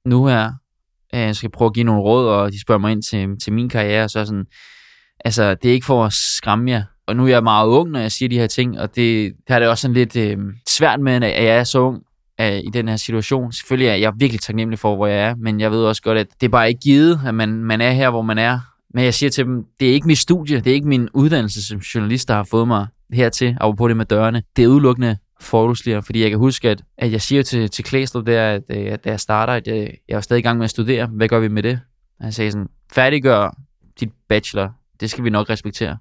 nu 0.06 0.26
her, 0.26 0.52
Øh, 1.14 1.20
jeg 1.20 1.36
skal 1.36 1.52
prøve 1.52 1.68
at 1.68 1.74
give 1.74 1.84
nogle 1.84 2.02
råd, 2.02 2.28
og 2.28 2.52
de 2.52 2.62
spørger 2.62 2.80
mig 2.80 2.92
ind 2.92 3.04
til, 3.04 3.28
til 3.44 3.54
min 3.54 3.70
karriere, 3.70 4.10
så 4.10 4.20
er 4.20 4.24
sådan, 4.24 4.46
altså, 5.26 5.56
det 5.56 5.70
er 5.70 5.74
ikke 5.74 5.86
for 5.86 6.06
at 6.06 6.14
skræmme 6.14 6.72
jer. 6.72 6.84
Og 7.08 7.16
nu 7.16 7.24
er 7.24 7.28
jeg 7.28 7.44
meget 7.44 7.68
ung, 7.68 7.92
når 7.92 8.00
jeg 8.00 8.12
siger 8.12 8.30
de 8.30 8.40
her 8.40 8.48
ting, 8.48 8.80
og 8.80 8.96
det, 8.96 9.34
det 9.48 9.54
er 9.56 9.60
det 9.60 9.68
også 9.68 9.82
sådan 9.82 9.94
lidt 9.94 10.16
øh, 10.16 10.38
svært 10.70 11.00
med, 11.00 11.14
at 11.14 11.46
jeg 11.46 11.58
er 11.58 11.64
så 11.64 11.80
ung 11.80 12.02
øh, 12.42 12.58
i 12.58 12.70
den 12.74 12.88
her 12.88 12.96
situation. 12.96 13.52
Selvfølgelig 13.52 13.88
er 13.88 13.96
jeg 13.96 14.14
virkelig 14.18 14.42
taknemmelig 14.42 14.80
for, 14.80 14.96
hvor 14.96 15.08
jeg 15.08 15.20
er, 15.20 15.36
men 15.36 15.60
jeg 15.60 15.72
ved 15.72 15.86
også 15.86 16.02
godt, 16.02 16.18
at 16.18 16.28
det 16.42 16.48
er 16.48 16.52
bare 16.52 16.68
ikke 16.68 16.80
givet, 16.80 17.20
at 17.26 17.36
man, 17.36 17.50
man 17.50 17.82
er 17.82 17.92
her, 17.92 18.10
hvor 18.10 18.22
man 18.22 18.38
er. 18.38 18.60
Men 18.94 19.04
jeg 19.04 19.14
siger 19.14 19.30
til 19.30 19.46
dem, 19.46 19.64
det 19.80 19.90
er 19.90 19.94
ikke 19.94 20.08
mit 20.08 20.18
studie, 20.18 20.60
det 20.60 20.68
er 20.68 20.74
ikke 20.74 20.88
min 20.88 21.10
uddannelse 21.14 21.64
som 21.64 21.80
journalist, 21.80 22.28
der 22.28 22.34
har 22.34 22.48
fået 22.52 22.68
mig 22.68 22.88
hertil, 23.14 23.58
og 23.62 23.78
på 23.78 23.88
det 23.88 23.98
med 23.98 24.06
dørene. 24.06 24.44
Det 24.56 24.64
er 24.64 24.68
udelukkende 24.68 25.18
forholdsligere, 25.44 26.04
fordi 26.04 26.22
jeg 26.22 26.30
kan 26.30 26.40
huske, 26.40 26.70
at, 26.70 26.82
at 26.98 27.12
jeg 27.12 27.22
siger 27.22 27.44
til, 27.44 27.70
til 27.70 27.84
Klæstrup 27.84 28.26
der, 28.26 28.52
at, 28.52 28.64
øh, 28.70 28.94
at 28.94 29.04
da 29.04 29.10
jeg 29.10 29.20
starter, 29.20 29.54
at 29.54 29.68
jeg, 29.68 29.92
jeg 30.10 30.16
er 30.16 30.22
stadig 30.22 30.40
i 30.40 30.44
gang 30.44 30.58
med 30.58 30.64
at 30.64 30.70
studere. 30.70 31.06
Hvad 31.06 31.28
gør 31.28 31.40
vi 31.40 31.48
med 31.48 31.64
det? 31.64 31.80
Han 32.22 32.32
sagde 32.32 32.52
sådan, 32.52 32.68
færdiggør 32.94 33.58
dit 34.00 34.10
bachelor. 34.30 34.72
Det 35.00 35.10
skal 35.10 35.24
vi 35.24 35.30
nok 35.30 35.50
respektere. 35.50 35.98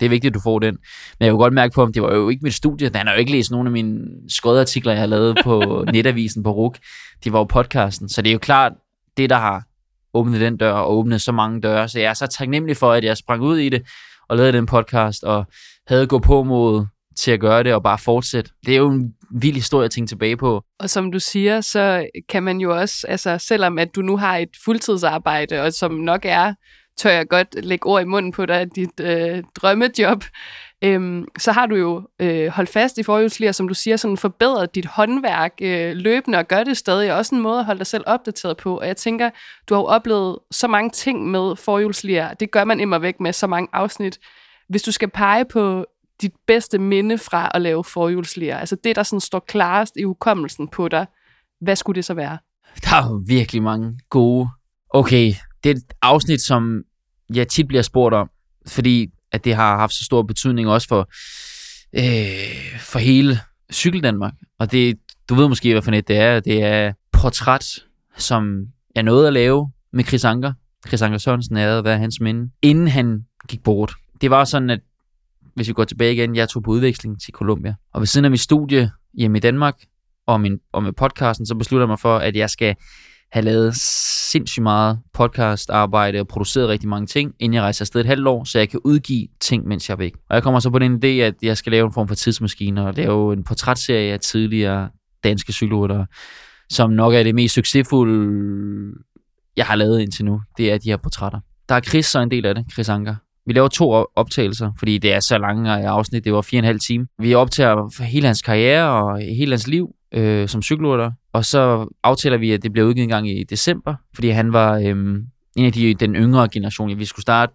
Det 0.00 0.06
er 0.06 0.10
vigtigt, 0.10 0.30
at 0.30 0.34
du 0.34 0.40
får 0.40 0.58
den. 0.58 0.78
Men 1.18 1.26
jeg 1.26 1.30
kunne 1.32 1.42
godt 1.42 1.54
mærke 1.54 1.74
på, 1.74 1.82
at 1.82 1.94
det 1.94 2.02
var 2.02 2.14
jo 2.14 2.28
ikke 2.28 2.42
mit 2.42 2.54
studie. 2.54 2.90
Han 2.94 3.06
har 3.06 3.14
jo 3.14 3.20
ikke 3.20 3.32
læst 3.32 3.50
nogen 3.50 3.66
af 3.66 3.72
mine 3.72 4.04
skodartikler, 4.28 4.92
jeg 4.92 5.00
har 5.00 5.06
lavet 5.06 5.38
på 5.44 5.62
netavisen 5.92 6.42
på 6.42 6.50
RUK. 6.50 6.78
De 7.24 7.32
var 7.32 7.38
jo 7.38 7.44
podcasten. 7.44 8.08
Så 8.08 8.22
det 8.22 8.28
er 8.30 8.32
jo 8.32 8.38
klart, 8.38 8.72
det 9.16 9.30
der 9.30 9.36
har 9.36 9.62
åbnet 10.14 10.40
den 10.40 10.56
dør 10.56 10.72
og 10.72 10.96
åbnet 10.96 11.22
så 11.22 11.32
mange 11.32 11.60
døre. 11.60 11.88
Så 11.88 12.00
jeg 12.00 12.10
er 12.10 12.14
så 12.14 12.26
taknemmelig 12.26 12.76
for, 12.76 12.92
at 12.92 13.04
jeg 13.04 13.16
sprang 13.16 13.42
ud 13.42 13.58
i 13.58 13.68
det 13.68 13.82
og 14.28 14.36
lavede 14.36 14.52
den 14.52 14.66
podcast 14.66 15.24
og 15.24 15.46
havde 15.86 16.06
gået 16.06 16.22
på 16.22 16.42
mod 16.42 16.86
til 17.16 17.30
at 17.30 17.40
gøre 17.40 17.62
det 17.62 17.74
og 17.74 17.82
bare 17.82 17.98
fortsætte. 17.98 18.50
Det 18.66 18.74
er 18.74 18.78
jo 18.78 18.90
en 18.90 19.14
vild 19.34 19.54
historie 19.54 19.84
at 19.84 19.90
tænke 19.90 20.08
tilbage 20.08 20.36
på. 20.36 20.62
Og 20.78 20.90
som 20.90 21.12
du 21.12 21.20
siger, 21.20 21.60
så 21.60 22.06
kan 22.28 22.42
man 22.42 22.58
jo 22.58 22.76
også, 22.76 23.06
altså 23.08 23.38
selvom 23.38 23.78
at 23.78 23.94
du 23.94 24.02
nu 24.02 24.16
har 24.16 24.36
et 24.36 24.48
fuldtidsarbejde, 24.64 25.62
og 25.62 25.72
som 25.72 25.92
nok 25.92 26.20
er, 26.24 26.54
tør 26.96 27.10
jeg 27.10 27.28
godt 27.28 27.64
lægge 27.64 27.86
ord 27.86 28.02
i 28.02 28.04
munden 28.04 28.32
på 28.32 28.46
dig, 28.46 28.66
dit 28.76 29.00
øh, 29.00 29.42
drømmejob, 29.54 30.24
øhm, 30.84 31.24
så 31.38 31.52
har 31.52 31.66
du 31.66 31.76
jo 31.76 32.08
øh, 32.20 32.48
holdt 32.48 32.70
fast 32.70 32.98
i 32.98 33.02
forhjulslier, 33.02 33.52
som 33.52 33.68
du 33.68 33.74
siger, 33.74 33.96
sådan 33.96 34.16
forbedret 34.16 34.74
dit 34.74 34.86
håndværk 34.86 35.52
øh, 35.62 35.96
løbende 35.96 36.38
og 36.38 36.48
gør 36.48 36.64
det 36.64 36.76
stadig. 36.76 37.14
Også 37.14 37.34
en 37.34 37.40
måde 37.40 37.58
at 37.58 37.64
holde 37.64 37.78
dig 37.78 37.86
selv 37.86 38.04
opdateret 38.06 38.56
på. 38.56 38.78
Og 38.78 38.86
jeg 38.86 38.96
tænker, 38.96 39.30
du 39.68 39.74
har 39.74 39.80
jo 39.80 39.86
oplevet 39.86 40.38
så 40.50 40.68
mange 40.68 40.90
ting 40.90 41.30
med 41.30 41.56
forhjulslier. 41.56 42.34
Det 42.34 42.50
gør 42.50 42.64
man 42.64 42.80
immer 42.80 42.98
væk 42.98 43.20
med 43.20 43.32
så 43.32 43.46
mange 43.46 43.68
afsnit. 43.72 44.18
Hvis 44.68 44.82
du 44.82 44.92
skal 44.92 45.10
pege 45.10 45.44
på 45.44 45.84
dit 46.24 46.32
bedste 46.46 46.78
minde 46.78 47.18
fra 47.18 47.50
at 47.54 47.62
lave 47.62 47.84
forhjulslæger? 47.84 48.58
Altså 48.58 48.76
det, 48.84 48.96
der 48.96 49.02
sådan 49.02 49.20
står 49.20 49.44
klarest 49.48 49.92
i 49.96 50.02
hukommelsen 50.02 50.68
på 50.68 50.88
dig, 50.88 51.06
hvad 51.60 51.76
skulle 51.76 51.96
det 51.96 52.04
så 52.04 52.14
være? 52.14 52.38
Der 52.84 52.96
er 52.96 53.06
jo 53.06 53.22
virkelig 53.26 53.62
mange 53.62 53.98
gode. 54.10 54.48
Okay, 54.90 55.34
det 55.64 55.70
er 55.70 55.74
et 55.74 55.84
afsnit, 56.02 56.42
som 56.42 56.82
jeg 57.34 57.48
tit 57.48 57.68
bliver 57.68 57.82
spurgt 57.82 58.14
om, 58.14 58.30
fordi 58.66 59.06
at 59.32 59.44
det 59.44 59.54
har 59.54 59.78
haft 59.78 59.94
så 59.94 60.04
stor 60.04 60.22
betydning 60.22 60.68
også 60.68 60.88
for, 60.88 61.08
øh, 61.92 62.78
for 62.80 62.98
hele 62.98 63.40
Cykel 63.72 64.02
Danmark. 64.02 64.32
Og 64.58 64.72
det, 64.72 64.98
du 65.28 65.34
ved 65.34 65.48
måske, 65.48 65.72
hvad 65.72 65.82
for 65.82 65.90
net 65.90 66.08
det 66.08 66.16
er. 66.16 66.40
Det 66.40 66.62
er 66.62 66.92
portræt, 67.12 67.66
som 68.16 68.66
jeg 68.94 69.02
nåede 69.02 69.26
at 69.26 69.32
lave 69.32 69.70
med 69.92 70.04
Chris 70.04 70.24
Anker. 70.24 70.52
Chris 70.88 71.02
Anker 71.02 71.18
Sørensen 71.18 71.56
havde 71.56 71.84
været 71.84 71.98
hans 71.98 72.20
minde, 72.20 72.50
inden 72.62 72.88
han 72.88 73.24
gik 73.48 73.62
bort. 73.62 73.92
Det 74.20 74.30
var 74.30 74.44
sådan, 74.44 74.70
at 74.70 74.80
hvis 75.54 75.68
vi 75.68 75.72
går 75.72 75.84
tilbage 75.84 76.12
igen, 76.12 76.36
jeg 76.36 76.48
tog 76.48 76.62
på 76.62 76.70
udveksling 76.70 77.20
til 77.20 77.32
Colombia. 77.32 77.74
Og 77.92 78.00
ved 78.00 78.06
siden 78.06 78.24
af 78.24 78.30
mit 78.30 78.40
studie 78.40 78.90
hjemme 79.14 79.38
i 79.38 79.40
Danmark, 79.40 79.74
og, 80.26 80.40
min, 80.40 80.58
og 80.72 80.82
med 80.82 80.92
podcasten, 80.92 81.46
så 81.46 81.54
beslutter 81.54 81.82
jeg 81.82 81.88
mig 81.88 81.98
for, 81.98 82.16
at 82.18 82.36
jeg 82.36 82.50
skal 82.50 82.74
have 83.32 83.44
lavet 83.44 83.74
sindssygt 84.32 84.62
meget 84.62 84.98
podcastarbejde 85.12 86.20
og 86.20 86.28
produceret 86.28 86.68
rigtig 86.68 86.88
mange 86.88 87.06
ting, 87.06 87.34
inden 87.40 87.54
jeg 87.54 87.62
rejser 87.62 87.82
afsted 87.82 88.00
et 88.00 88.06
halvt 88.06 88.26
år, 88.26 88.44
så 88.44 88.58
jeg 88.58 88.68
kan 88.68 88.80
udgive 88.84 89.28
ting, 89.40 89.66
mens 89.66 89.88
jeg 89.88 89.94
er 89.94 89.98
væk. 89.98 90.12
Og 90.28 90.34
jeg 90.34 90.42
kommer 90.42 90.60
så 90.60 90.70
på 90.70 90.78
den 90.78 91.04
idé, 91.04 91.06
at 91.06 91.34
jeg 91.42 91.56
skal 91.56 91.72
lave 91.72 91.86
en 91.86 91.92
form 91.92 92.08
for 92.08 92.14
tidsmaskine 92.14 92.86
og 92.86 92.94
lave 92.94 93.32
en 93.32 93.44
portrætserie 93.44 94.12
af 94.12 94.20
tidligere 94.20 94.88
danske 95.24 95.52
cykelryttere, 95.52 96.06
som 96.70 96.90
nok 96.90 97.14
er 97.14 97.22
det 97.22 97.34
mest 97.34 97.54
succesfulde, 97.54 98.94
jeg 99.56 99.66
har 99.66 99.76
lavet 99.76 100.00
indtil 100.00 100.24
nu. 100.24 100.40
Det 100.58 100.72
er 100.72 100.78
de 100.78 100.90
her 100.90 100.96
portrætter. 100.96 101.40
Der 101.68 101.74
er 101.74 101.80
Chris 101.80 102.06
så 102.06 102.20
en 102.20 102.30
del 102.30 102.46
af 102.46 102.54
det, 102.54 102.64
Chris 102.72 102.88
Anker. 102.88 103.14
Vi 103.46 103.52
laver 103.52 103.68
to 103.68 104.04
optagelser, 104.16 104.72
fordi 104.78 104.98
det 104.98 105.14
er 105.14 105.20
så 105.20 105.38
lange 105.38 105.78
øh, 105.78 105.84
afsnit. 105.84 106.24
Det 106.24 106.32
var 106.32 106.42
fire 106.42 106.58
og 106.58 106.62
en 106.62 106.64
halv 106.64 106.80
time. 106.80 107.06
Vi 107.18 107.34
optager 107.34 108.04
hele 108.04 108.26
hans 108.26 108.42
karriere 108.42 109.02
og 109.02 109.18
hele 109.18 109.52
hans 109.52 109.66
liv 109.66 109.88
øh, 110.14 110.48
som 110.48 110.62
cykelrytter. 110.62 111.10
Og 111.32 111.44
så 111.44 111.86
aftaler 112.02 112.36
vi, 112.36 112.52
at 112.52 112.62
det 112.62 112.72
bliver 112.72 112.86
udgivet 112.86 113.04
en 113.04 113.08
gang 113.08 113.30
i 113.30 113.44
december, 113.44 113.94
fordi 114.14 114.28
han 114.28 114.52
var 114.52 114.78
øh, 114.78 114.96
en 115.56 115.66
af 115.66 115.72
de, 115.72 115.94
den 115.94 116.14
yngre 116.14 116.48
generation. 116.48 116.98
Vi 116.98 117.04
skulle 117.04 117.22
starte, 117.22 117.52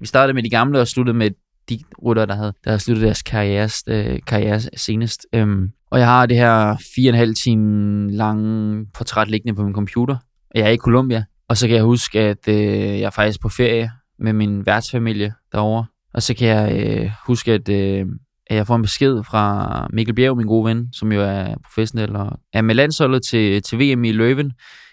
vi 0.00 0.06
startede 0.06 0.34
med 0.34 0.42
de 0.42 0.50
gamle 0.50 0.80
og 0.80 0.88
sluttede 0.88 1.16
med 1.16 1.30
de 1.68 1.78
rytter, 2.04 2.24
der 2.24 2.34
havde, 2.34 2.52
der 2.64 2.70
havde 2.70 2.80
sluttet 2.80 3.04
deres 3.04 3.22
karriere, 3.22 3.68
øh, 3.88 4.18
karriere 4.26 4.60
senest. 4.60 5.26
Øhm, 5.32 5.70
og 5.90 5.98
jeg 5.98 6.06
har 6.06 6.26
det 6.26 6.36
her 6.36 6.76
fire 6.94 7.10
og 7.10 7.14
en 7.14 7.18
halv 7.18 7.34
time 7.34 8.12
lange 8.12 8.86
portræt 8.94 9.28
liggende 9.28 9.54
på 9.54 9.62
min 9.62 9.74
computer. 9.74 10.16
Jeg 10.54 10.62
er 10.62 10.70
i 10.70 10.76
Colombia, 10.76 11.24
og 11.48 11.56
så 11.56 11.66
kan 11.66 11.76
jeg 11.76 11.84
huske, 11.84 12.20
at 12.20 12.48
øh, 12.48 12.56
jeg 13.00 13.00
er 13.00 13.10
faktisk 13.10 13.40
på 13.40 13.48
ferie 13.48 13.90
med 14.22 14.32
min 14.32 14.66
værtsfamilie 14.66 15.34
derovre. 15.52 15.86
Og 16.14 16.22
så 16.22 16.34
kan 16.34 16.48
jeg 16.48 16.86
øh, 16.86 17.10
huske, 17.26 17.52
at, 17.52 17.68
øh, 17.68 18.06
at 18.46 18.56
jeg 18.56 18.66
får 18.66 18.76
en 18.76 18.82
besked 18.82 19.24
fra 19.24 19.86
Mikkel 19.92 20.14
Bjerg, 20.14 20.36
min 20.36 20.46
gode 20.46 20.64
ven, 20.64 20.92
som 20.92 21.12
jo 21.12 21.22
er 21.22 21.54
professionel 21.64 22.16
og 22.16 22.40
er 22.52 22.62
med 22.62 22.74
landsholdet 22.74 23.22
til, 23.22 23.62
til 23.62 23.78
VM 23.78 24.04
i 24.04 24.12
Løven 24.12 24.52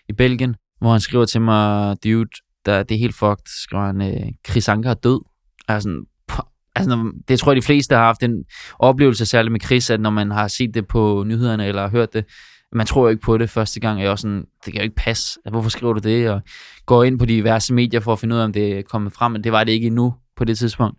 i 0.09 0.13
Belgien, 0.13 0.55
hvor 0.81 0.91
han 0.91 0.99
skriver 0.99 1.25
til 1.25 1.41
mig, 1.41 1.97
dude, 2.03 2.29
der, 2.65 2.83
det 2.83 2.95
er 2.95 2.99
helt 2.99 3.15
fucked, 3.15 3.63
skriver 3.63 3.85
han, 3.85 4.01
øh, 4.01 4.31
Chris 4.49 4.69
Anker 4.69 4.89
er 4.89 4.93
død. 4.93 5.21
Og 5.67 5.81
sådan, 5.81 6.03
altså, 6.75 7.11
det 7.27 7.39
tror 7.39 7.51
jeg, 7.51 7.61
de 7.61 7.65
fleste 7.65 7.95
har 7.95 8.03
haft 8.03 8.23
en 8.23 8.43
oplevelse, 8.79 9.25
særligt 9.25 9.51
med 9.51 9.61
Chris, 9.61 9.89
at 9.89 9.99
når 9.99 10.09
man 10.09 10.31
har 10.31 10.47
set 10.47 10.73
det 10.73 10.87
på 10.87 11.23
nyhederne 11.27 11.65
eller 11.65 11.89
hørt 11.89 12.13
det, 12.13 12.25
man 12.73 12.85
tror 12.85 13.01
jo 13.01 13.07
ikke 13.07 13.21
på 13.21 13.37
det 13.37 13.49
første 13.49 13.79
gang, 13.79 13.97
og 13.97 14.03
jeg 14.03 14.11
er 14.11 14.15
sådan, 14.15 14.45
det 14.65 14.73
kan 14.73 14.75
jo 14.75 14.83
ikke 14.83 14.95
passe, 14.95 15.39
altså, 15.45 15.51
hvorfor 15.51 15.69
skriver 15.69 15.93
du 15.93 15.99
det, 15.99 16.29
og 16.29 16.41
går 16.85 17.03
ind 17.03 17.19
på 17.19 17.25
de 17.25 17.33
diverse 17.33 17.73
medier 17.73 17.99
for 17.99 18.13
at 18.13 18.19
finde 18.19 18.35
ud 18.35 18.39
af, 18.39 18.45
om 18.45 18.53
det 18.53 18.77
er 18.77 18.81
kommet 18.81 19.13
frem, 19.13 19.31
men 19.31 19.43
det 19.43 19.51
var 19.51 19.63
det 19.63 19.71
ikke 19.71 19.87
endnu 19.87 20.13
på 20.37 20.45
det 20.45 20.57
tidspunkt. 20.57 20.97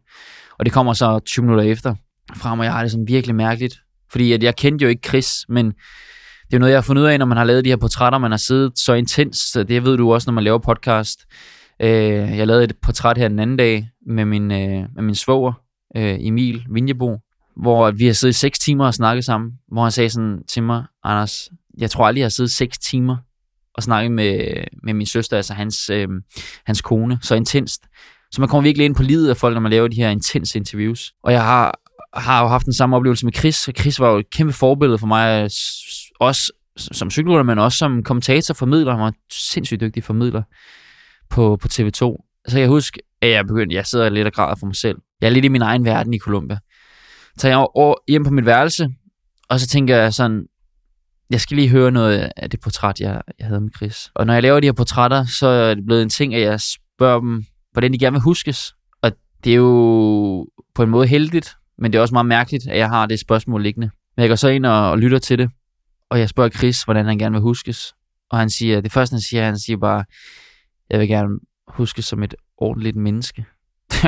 Og 0.58 0.64
det 0.64 0.72
kommer 0.72 0.92
så 0.92 1.18
20 1.18 1.44
minutter 1.44 1.64
efter 1.64 1.94
frem, 2.36 2.58
og 2.58 2.64
jeg 2.64 2.72
har 2.72 2.82
det 2.82 2.90
sådan 2.90 3.08
virkelig 3.08 3.36
mærkeligt, 3.36 3.80
fordi 4.10 4.32
at 4.32 4.42
jeg 4.42 4.56
kendte 4.56 4.82
jo 4.82 4.88
ikke 4.88 5.08
Chris, 5.08 5.44
men 5.48 5.66
det 6.50 6.56
er 6.56 6.58
noget, 6.58 6.72
jeg 6.72 6.76
har 6.76 6.82
fundet 6.82 7.02
ud 7.02 7.06
af, 7.06 7.18
når 7.18 7.26
man 7.26 7.36
har 7.36 7.44
lavet 7.44 7.64
de 7.64 7.70
her 7.70 7.76
portrætter, 7.76 8.18
man 8.18 8.30
har 8.30 8.38
siddet 8.38 8.78
så 8.78 8.92
intens, 8.94 9.52
det 9.52 9.84
ved 9.84 9.96
du 9.96 10.12
også, 10.12 10.30
når 10.30 10.34
man 10.34 10.44
laver 10.44 10.58
podcast. 10.58 11.20
Øh, 11.82 12.38
jeg 12.38 12.46
lavede 12.46 12.64
et 12.64 12.76
portræt 12.82 13.18
her 13.18 13.28
den 13.28 13.38
anden 13.38 13.56
dag 13.56 13.88
med 14.06 14.24
min, 14.24 14.52
øh, 14.52 14.84
med 14.94 15.02
min 15.02 15.14
svoger, 15.14 15.52
øh, 15.96 16.16
Emil 16.20 16.64
Vinjebo, 16.70 17.18
hvor 17.56 17.90
vi 17.90 18.06
har 18.06 18.12
siddet 18.12 18.34
i 18.34 18.38
seks 18.38 18.58
timer 18.58 18.86
og 18.86 18.94
snakket 18.94 19.24
sammen, 19.24 19.52
hvor 19.72 19.82
han 19.82 19.90
sagde 19.90 20.10
sådan 20.10 20.42
til 20.48 20.62
mig, 20.62 20.84
Anders, 21.04 21.50
jeg 21.78 21.90
tror 21.90 22.06
aldrig, 22.06 22.20
jeg 22.20 22.24
har 22.24 22.30
siddet 22.30 22.52
seks 22.52 22.78
timer 22.78 23.16
og 23.74 23.82
snakket 23.82 24.12
med, 24.12 24.64
med 24.82 24.94
min 24.94 25.06
søster, 25.06 25.36
altså 25.36 25.54
hans, 25.54 25.90
øh, 25.90 26.08
hans 26.66 26.80
kone, 26.80 27.18
så 27.22 27.34
intenst. 27.34 27.82
Så 28.32 28.40
man 28.40 28.48
kommer 28.48 28.62
virkelig 28.62 28.84
ind 28.84 28.94
på 28.94 29.02
livet 29.02 29.30
af 29.30 29.36
folk, 29.36 29.54
når 29.54 29.60
man 29.60 29.70
laver 29.70 29.88
de 29.88 29.96
her 29.96 30.10
intense 30.10 30.58
interviews. 30.58 31.12
Og 31.22 31.32
jeg 31.32 31.44
har, 31.44 31.80
har 32.14 32.42
jo 32.42 32.48
haft 32.48 32.64
den 32.64 32.74
samme 32.74 32.96
oplevelse 32.96 33.26
med 33.26 33.32
Chris, 33.32 33.68
og 33.68 33.74
Chris 33.78 34.00
var 34.00 34.10
jo 34.10 34.18
et 34.18 34.30
kæmpe 34.30 34.52
forbillede 34.52 34.98
for 34.98 35.06
mig, 35.06 35.42
øh, 35.42 35.50
også 36.20 36.52
som 36.76 37.10
cykelrytter, 37.10 37.42
men 37.42 37.58
også 37.58 37.78
som 37.78 38.02
kommentator, 38.02 38.54
formidler. 38.54 38.92
Han 38.92 39.00
var 39.00 39.08
en 39.08 39.14
sindssygt 39.32 39.80
dygtig 39.80 40.04
formidler 40.04 40.42
på, 41.30 41.58
på 41.62 41.68
TV2. 41.72 42.00
Så 42.48 42.58
jeg 42.58 42.68
husker, 42.68 43.00
at 43.22 43.30
jeg 43.30 43.46
begyndte, 43.46 43.76
jeg 43.76 43.86
sidder 43.86 44.08
lidt 44.08 44.26
og 44.26 44.32
græder 44.32 44.54
for 44.54 44.66
mig 44.66 44.76
selv. 44.76 44.98
Jeg 45.20 45.26
er 45.26 45.30
lidt 45.30 45.44
i 45.44 45.48
min 45.48 45.62
egen 45.62 45.84
verden 45.84 46.14
i 46.14 46.18
Colombia 46.18 46.58
tager 47.38 47.58
jeg 47.58 47.66
over, 47.74 47.94
hjem 48.08 48.24
på 48.24 48.30
mit 48.30 48.46
værelse, 48.46 48.88
og 49.48 49.60
så 49.60 49.66
tænker 49.66 49.96
jeg 49.96 50.14
sådan, 50.14 50.46
jeg 51.30 51.40
skal 51.40 51.56
lige 51.56 51.68
høre 51.68 51.90
noget 51.90 52.30
af 52.36 52.50
det 52.50 52.60
portræt, 52.60 53.00
jeg, 53.00 53.22
jeg 53.38 53.46
havde 53.46 53.60
med 53.60 53.70
Chris. 53.76 54.10
Og 54.14 54.26
når 54.26 54.32
jeg 54.32 54.42
laver 54.42 54.60
de 54.60 54.66
her 54.66 54.72
portrætter, 54.72 55.24
så 55.38 55.46
er 55.46 55.74
det 55.74 55.86
blevet 55.86 56.02
en 56.02 56.08
ting, 56.08 56.34
at 56.34 56.42
jeg 56.42 56.60
spørger 56.60 57.20
dem, 57.20 57.44
hvordan 57.72 57.92
de 57.92 57.98
gerne 57.98 58.14
vil 58.14 58.20
huskes. 58.20 58.74
Og 59.02 59.12
det 59.44 59.52
er 59.52 59.56
jo 59.56 60.46
på 60.74 60.82
en 60.82 60.90
måde 60.90 61.06
heldigt, 61.06 61.56
men 61.78 61.92
det 61.92 61.98
er 61.98 62.02
også 62.02 62.14
meget 62.14 62.26
mærkeligt, 62.26 62.68
at 62.68 62.78
jeg 62.78 62.88
har 62.88 63.06
det 63.06 63.20
spørgsmål 63.20 63.62
liggende. 63.62 63.90
Men 64.16 64.22
jeg 64.22 64.28
går 64.28 64.36
så 64.36 64.48
ind 64.48 64.66
og, 64.66 64.90
og 64.90 64.98
lytter 64.98 65.18
til 65.18 65.38
det, 65.38 65.50
og 66.10 66.18
jeg 66.18 66.28
spørger 66.28 66.50
Chris, 66.50 66.82
hvordan 66.82 67.06
han 67.06 67.18
gerne 67.18 67.32
vil 67.32 67.42
huskes. 67.42 67.94
Og 68.30 68.38
han 68.38 68.50
siger, 68.50 68.80
det 68.80 68.92
første 68.92 69.14
han 69.14 69.20
siger, 69.20 69.44
han 69.44 69.58
siger 69.58 69.76
bare, 69.76 70.04
jeg 70.90 71.00
vil 71.00 71.08
gerne 71.08 71.28
huskes 71.68 72.04
som 72.04 72.22
et 72.22 72.34
ordentligt 72.56 72.96
menneske. 72.96 73.44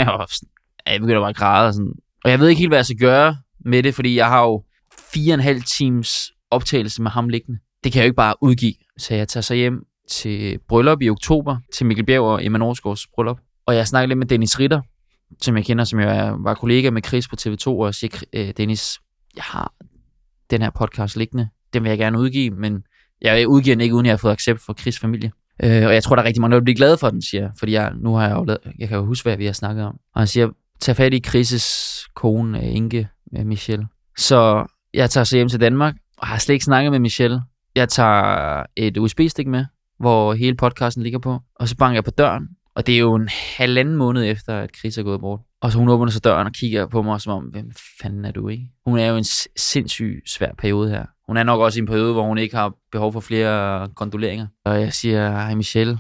jeg, 0.87 1.01
begynder 1.01 1.21
bare 1.21 1.29
at 1.29 1.37
græde. 1.37 1.69
Og, 1.69 1.75
sådan. 1.75 1.93
og 2.25 2.31
jeg 2.31 2.41
ved 2.41 2.49
ikke 2.49 2.59
helt, 2.59 2.71
hvad 2.71 2.79
jeg 2.79 2.87
skal 2.87 2.99
gøre 2.99 3.37
med 3.65 3.83
det, 3.83 3.95
fordi 3.95 4.17
jeg 4.17 4.27
har 4.27 4.43
jo 4.43 4.65
fire 5.13 5.33
og 5.33 5.35
en 5.35 5.41
halv 5.41 5.63
times 5.63 6.33
optagelse 6.53 7.03
med 7.03 7.11
ham 7.11 7.29
liggende. 7.29 7.61
Det 7.85 7.93
kan 7.93 7.99
jeg 7.99 8.05
jo 8.05 8.09
ikke 8.09 8.17
bare 8.17 8.35
udgive. 8.41 8.75
Så 8.99 9.15
jeg 9.15 9.29
tager 9.29 9.43
så 9.43 9.55
hjem 9.55 9.83
til 10.09 10.59
bryllup 10.69 11.03
i 11.03 11.11
oktober, 11.11 11.57
til 11.75 11.87
Mikkel 11.87 12.07
Bjerg 12.07 12.23
og 12.23 12.45
Emma 12.45 12.59
Norsgaards 12.59 13.07
bryllup. 13.15 13.39
Og 13.67 13.77
jeg 13.77 13.87
snakker 13.87 14.07
lidt 14.07 14.19
med 14.19 14.27
Dennis 14.27 14.61
Ritter, 14.61 14.81
som 15.43 15.57
jeg 15.57 15.65
kender, 15.65 15.85
som 15.85 16.01
jeg 16.01 16.35
var 16.39 16.55
kollega 16.55 16.91
med 16.91 17.03
Chris 17.03 17.29
på 17.29 17.37
TV2, 17.41 17.67
og 17.67 17.95
siger, 17.95 18.23
øh, 18.33 18.53
Dennis, 18.57 18.99
jeg 19.37 19.45
har 19.45 19.73
den 20.51 20.63
her 20.63 20.71
podcast 20.71 21.17
liggende. 21.17 21.49
Den 21.73 21.83
vil 21.83 21.89
jeg 21.89 21.99
gerne 21.99 22.19
udgive, 22.19 22.51
men 22.51 22.83
jeg 23.21 23.49
udgiver 23.49 23.77
den 23.77 23.81
ikke, 23.81 23.95
uden 23.95 24.07
jeg 24.07 24.13
har 24.13 24.19
fået 24.19 24.33
accept 24.33 24.61
fra 24.61 24.75
Chris' 24.81 25.01
familie. 25.01 25.33
Øh, 25.63 25.87
og 25.87 25.95
jeg 25.95 26.03
tror, 26.03 26.17
der 26.17 26.23
er 26.23 26.27
rigtig 26.27 26.41
mange, 26.41 26.55
der 26.55 26.61
bliver 26.61 26.77
glade 26.77 26.99
for 26.99 27.11
den, 27.11 27.23
siger 27.23 27.51
Fordi 27.59 27.73
jeg, 27.73 27.93
nu 27.95 28.15
har 28.15 28.29
jeg 28.29 28.37
jo 28.37 28.45
lavet, 28.45 28.61
jeg 28.79 28.89
kan 28.89 28.99
jo 28.99 29.05
huske, 29.05 29.29
hvad 29.29 29.37
vi 29.37 29.47
har 29.47 29.53
snakket 29.53 29.85
om. 29.85 29.95
Og 30.15 30.21
han 30.21 30.27
siger, 30.27 30.49
tag 30.81 30.97
fat 30.97 31.15
i 31.15 31.23
Chris' 31.27 32.07
kone, 32.15 32.73
Inge 32.73 33.09
Michelle. 33.45 33.87
Så 34.19 34.67
jeg 34.95 35.11
tager 35.11 35.25
så 35.25 35.37
hjem 35.37 35.49
til 35.49 35.61
Danmark, 35.61 35.95
og 36.23 36.29
har 36.29 36.39
slet 36.39 36.53
ikke 36.53 36.65
snakket 36.65 36.93
med 36.93 36.99
Michelle. 36.99 37.43
Jeg 37.75 37.89
tager 37.89 38.63
et 38.77 38.97
USB-stik 38.97 39.47
med, 39.47 39.65
hvor 39.99 40.35
hele 40.35 40.57
podcasten 40.57 41.03
ligger 41.03 41.19
på. 41.19 41.41
Og 41.55 41.69
så 41.69 41.77
banker 41.77 41.97
jeg 41.97 42.05
på 42.05 42.11
døren, 42.11 42.49
og 42.75 42.87
det 42.87 42.95
er 42.95 42.99
jo 42.99 43.15
en 43.15 43.29
halvanden 43.57 43.97
måned 43.97 44.31
efter, 44.31 44.59
at 44.59 44.71
Chris 44.79 44.99
er 44.99 45.03
gået 45.03 45.21
bort. 45.21 45.41
Og 45.61 45.73
så 45.73 45.79
hun 45.79 45.89
åbner 45.89 46.11
så 46.11 46.21
døren 46.21 46.47
og 46.47 46.53
kigger 46.53 46.87
på 46.87 47.03
mig 47.03 47.21
som 47.21 47.33
om, 47.33 47.45
hvem 47.45 47.73
fanden 48.03 48.25
er 48.25 48.31
du, 48.31 48.49
ikke? 48.49 48.69
Hun 48.87 48.99
er 48.99 49.07
jo 49.07 49.17
en 49.17 49.25
sindssygt 49.57 50.31
svær 50.31 50.53
periode 50.59 50.91
her. 50.91 51.05
Hun 51.27 51.37
er 51.37 51.43
nok 51.43 51.61
også 51.61 51.79
i 51.79 51.81
en 51.81 51.87
periode, 51.87 52.13
hvor 52.13 52.27
hun 52.27 52.39
ikke 52.39 52.57
har 52.57 52.75
behov 52.93 53.13
for 53.13 53.21
flere 53.21 53.89
kondoleringer. 53.89 54.47
Og 54.65 54.81
jeg 54.81 54.93
siger, 54.93 55.31
hej 55.31 55.55
Michelle, 55.55 55.99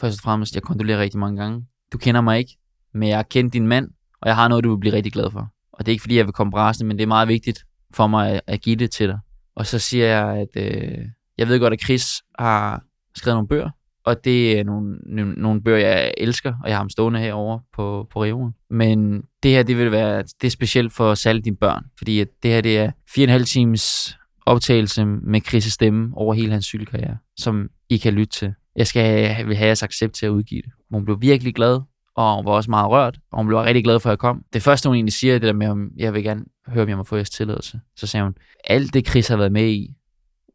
først 0.00 0.18
og 0.18 0.22
fremmest, 0.22 0.54
jeg 0.54 0.62
kondolerer 0.62 0.98
rigtig 0.98 1.20
mange 1.20 1.40
gange. 1.42 1.66
Du 1.92 1.98
kender 1.98 2.20
mig 2.20 2.38
ikke, 2.38 2.56
men 2.94 3.08
jeg 3.08 3.18
har 3.18 3.22
kendt 3.22 3.52
din 3.52 3.66
mand, 3.66 3.88
og 4.22 4.28
jeg 4.28 4.36
har 4.36 4.48
noget, 4.48 4.64
du 4.64 4.70
vil 4.70 4.80
blive 4.80 4.94
rigtig 4.94 5.12
glad 5.12 5.30
for. 5.30 5.48
Og 5.72 5.86
det 5.86 5.88
er 5.88 5.92
ikke, 5.92 6.02
fordi 6.02 6.16
jeg 6.16 6.26
vil 6.26 6.32
komme 6.32 6.50
brasende, 6.50 6.88
men 6.88 6.98
det 6.98 7.02
er 7.02 7.08
meget 7.08 7.28
vigtigt 7.28 7.64
for 7.94 8.06
mig 8.06 8.32
at, 8.32 8.40
at 8.46 8.60
give 8.60 8.76
det 8.76 8.90
til 8.90 9.08
dig. 9.08 9.18
Og 9.56 9.66
så 9.66 9.78
siger 9.78 10.06
jeg, 10.06 10.36
at 10.36 10.56
øh, 10.56 10.98
jeg 11.38 11.48
ved 11.48 11.60
godt, 11.60 11.72
at 11.72 11.82
Chris 11.82 12.22
har 12.38 12.82
skrevet 13.14 13.36
nogle 13.36 13.48
bøger, 13.48 13.70
og 14.04 14.24
det 14.24 14.58
er 14.58 14.64
nogle, 14.64 14.98
nogle 15.36 15.62
bøger, 15.62 15.78
jeg 15.78 16.14
elsker, 16.16 16.54
og 16.62 16.68
jeg 16.68 16.76
har 16.76 16.82
dem 16.82 16.90
stående 16.90 17.20
herovre 17.20 17.60
på, 17.74 18.08
på 18.12 18.24
reolen. 18.24 18.52
Men 18.70 19.22
det 19.42 19.50
her, 19.50 19.62
det 19.62 19.78
vil 19.78 19.90
være, 19.92 20.22
det 20.22 20.46
er 20.46 20.50
specielt 20.50 20.92
for 20.92 21.14
særligt 21.14 21.44
dine 21.44 21.56
børn, 21.56 21.84
fordi 21.98 22.20
at 22.20 22.28
det 22.42 22.50
her, 22.50 22.60
det 22.60 22.78
er 22.78 22.90
fire 23.14 23.24
og 23.24 23.28
en 23.28 23.32
halv 23.32 23.44
times 23.44 24.16
optagelse 24.46 25.04
med 25.04 25.40
Chris' 25.48 25.70
stemme 25.70 26.16
over 26.16 26.34
hele 26.34 26.52
hans 26.52 26.64
cykelkarriere, 26.64 27.16
som 27.36 27.68
I 27.88 27.96
kan 27.96 28.14
lytte 28.14 28.38
til. 28.38 28.54
Jeg 28.76 28.86
skal 28.86 29.46
vil 29.46 29.56
have 29.56 29.66
jeres 29.66 29.82
accept 29.82 30.14
til 30.14 30.26
at 30.26 30.30
udgive 30.30 30.62
det. 30.62 30.70
Hun 30.90 31.04
blev 31.04 31.20
virkelig 31.20 31.54
glad, 31.54 31.80
og 32.16 32.36
hun 32.36 32.44
var 32.44 32.52
også 32.52 32.70
meget 32.70 32.90
rørt, 32.90 33.18
og 33.32 33.38
hun 33.38 33.46
blev 33.46 33.58
rigtig 33.58 33.84
glad 33.84 34.00
for, 34.00 34.08
at 34.08 34.12
jeg 34.12 34.18
kom. 34.18 34.44
Det 34.52 34.62
første, 34.62 34.88
hun 34.88 34.96
egentlig 34.96 35.12
siger, 35.12 35.34
det 35.34 35.42
der 35.42 35.52
med, 35.52 35.68
om 35.68 35.90
jeg 35.96 36.14
vil 36.14 36.22
gerne 36.22 36.44
høre, 36.68 36.82
om 36.82 36.88
jeg 36.88 36.96
må 36.96 37.04
få 37.04 37.16
jeres 37.16 37.30
tilladelse. 37.30 37.80
Så 37.96 38.06
sagde 38.06 38.24
hun, 38.24 38.34
alt 38.64 38.94
det 38.94 39.08
Chris 39.08 39.28
har 39.28 39.36
været 39.36 39.52
med 39.52 39.68
i, 39.68 39.94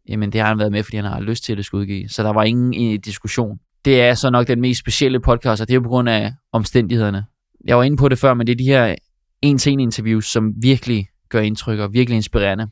jamen 0.09 0.31
det 0.31 0.41
har 0.41 0.47
han 0.47 0.59
været 0.59 0.71
med, 0.71 0.83
fordi 0.83 0.97
han 0.97 1.05
har 1.05 1.19
lyst 1.19 1.43
til 1.43 1.53
at 1.53 1.57
det 1.57 1.65
skulle 1.65 1.81
udgive. 1.81 2.09
Så 2.09 2.23
der 2.23 2.29
var 2.29 2.43
ingen 2.43 2.93
øh, 2.93 2.99
diskussion. 3.05 3.59
Det 3.85 4.01
er 4.01 4.13
så 4.13 4.29
nok 4.29 4.47
den 4.47 4.61
mest 4.61 4.79
specielle 4.79 5.19
podcast, 5.19 5.61
og 5.61 5.67
det 5.67 5.75
er 5.75 5.79
på 5.79 5.89
grund 5.89 6.09
af 6.09 6.33
omstændighederne. 6.51 7.25
Jeg 7.65 7.77
var 7.77 7.83
inde 7.83 7.97
på 7.97 8.09
det 8.09 8.19
før, 8.19 8.33
men 8.33 8.47
det 8.47 8.53
er 8.53 8.57
de 8.57 8.63
her 8.63 8.95
en-til-en 9.41 9.79
interviews, 9.79 10.25
som 10.25 10.53
virkelig 10.61 11.07
gør 11.29 11.39
indtryk 11.39 11.79
og 11.79 11.93
virkelig 11.93 12.15
inspirerende. 12.15 12.67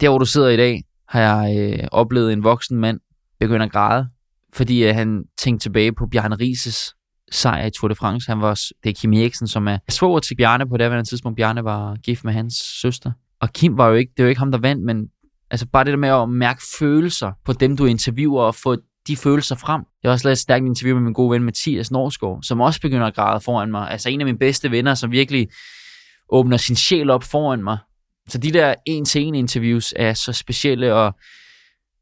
Der, 0.00 0.08
hvor 0.08 0.18
du 0.18 0.24
sidder 0.24 0.48
i 0.48 0.56
dag, 0.56 0.82
har 1.08 1.20
jeg 1.20 1.56
øh, 1.58 1.88
oplevet 1.92 2.32
en 2.32 2.44
voksen 2.44 2.78
mand 2.78 3.00
begynde 3.40 3.64
at 3.64 3.72
græde, 3.72 4.08
fordi 4.52 4.84
øh, 4.84 4.94
han 4.94 5.24
tænkte 5.38 5.64
tilbage 5.64 5.92
på 5.92 6.06
Bjarne 6.06 6.34
Rises 6.34 6.94
sejr 7.34 7.66
i 7.66 7.70
Tour 7.70 7.88
de 7.88 7.94
France. 7.94 8.30
Han 8.30 8.40
var, 8.40 8.54
det 8.84 8.90
er 8.90 8.94
Kim 8.94 9.12
Eriksen, 9.12 9.48
som 9.48 9.68
er 9.68 9.78
svoger 9.88 10.20
til 10.20 10.34
Bjarne 10.34 10.68
på 10.68 10.76
det 10.76 10.92
her 10.92 11.02
tidspunkt. 11.02 11.36
Bjarne 11.36 11.64
var 11.64 11.96
gift 11.96 12.24
med 12.24 12.32
hans 12.32 12.54
søster. 12.54 13.12
Og 13.40 13.52
Kim 13.52 13.78
var 13.78 13.88
jo 13.88 13.94
ikke, 13.94 14.12
det 14.16 14.24
var 14.24 14.28
ikke 14.28 14.38
ham, 14.38 14.50
der 14.50 14.58
vandt, 14.58 14.84
men 14.84 15.08
altså 15.50 15.66
bare 15.66 15.84
det 15.84 15.90
der 15.90 15.96
med 15.96 16.08
at 16.08 16.28
mærke 16.28 16.62
følelser 16.78 17.32
på 17.44 17.52
dem, 17.52 17.76
du 17.76 17.84
interviewer, 17.84 18.42
og 18.42 18.54
få 18.54 18.76
de 19.06 19.16
følelser 19.16 19.56
frem. 19.56 19.82
Jeg 20.02 20.08
har 20.08 20.12
også 20.12 20.28
lavet 20.28 20.32
et 20.32 20.38
stærkt 20.38 20.64
interview 20.64 20.96
med 20.96 21.04
min 21.04 21.12
gode 21.12 21.30
ven 21.30 21.42
Mathias 21.42 21.90
Norsgaard, 21.90 22.42
som 22.42 22.60
også 22.60 22.80
begynder 22.80 23.06
at 23.06 23.14
græde 23.14 23.40
foran 23.40 23.70
mig. 23.70 23.90
Altså 23.90 24.10
en 24.10 24.20
af 24.20 24.24
mine 24.24 24.38
bedste 24.38 24.70
venner, 24.70 24.94
som 24.94 25.10
virkelig 25.10 25.48
åbner 26.28 26.56
sin 26.56 26.76
sjæl 26.76 27.10
op 27.10 27.22
foran 27.22 27.62
mig. 27.64 27.78
Så 28.28 28.38
de 28.38 28.52
der 28.52 28.74
en-til-en 28.86 29.34
interviews 29.34 29.94
er 29.96 30.14
så 30.14 30.32
specielle, 30.32 30.94
og 30.94 31.14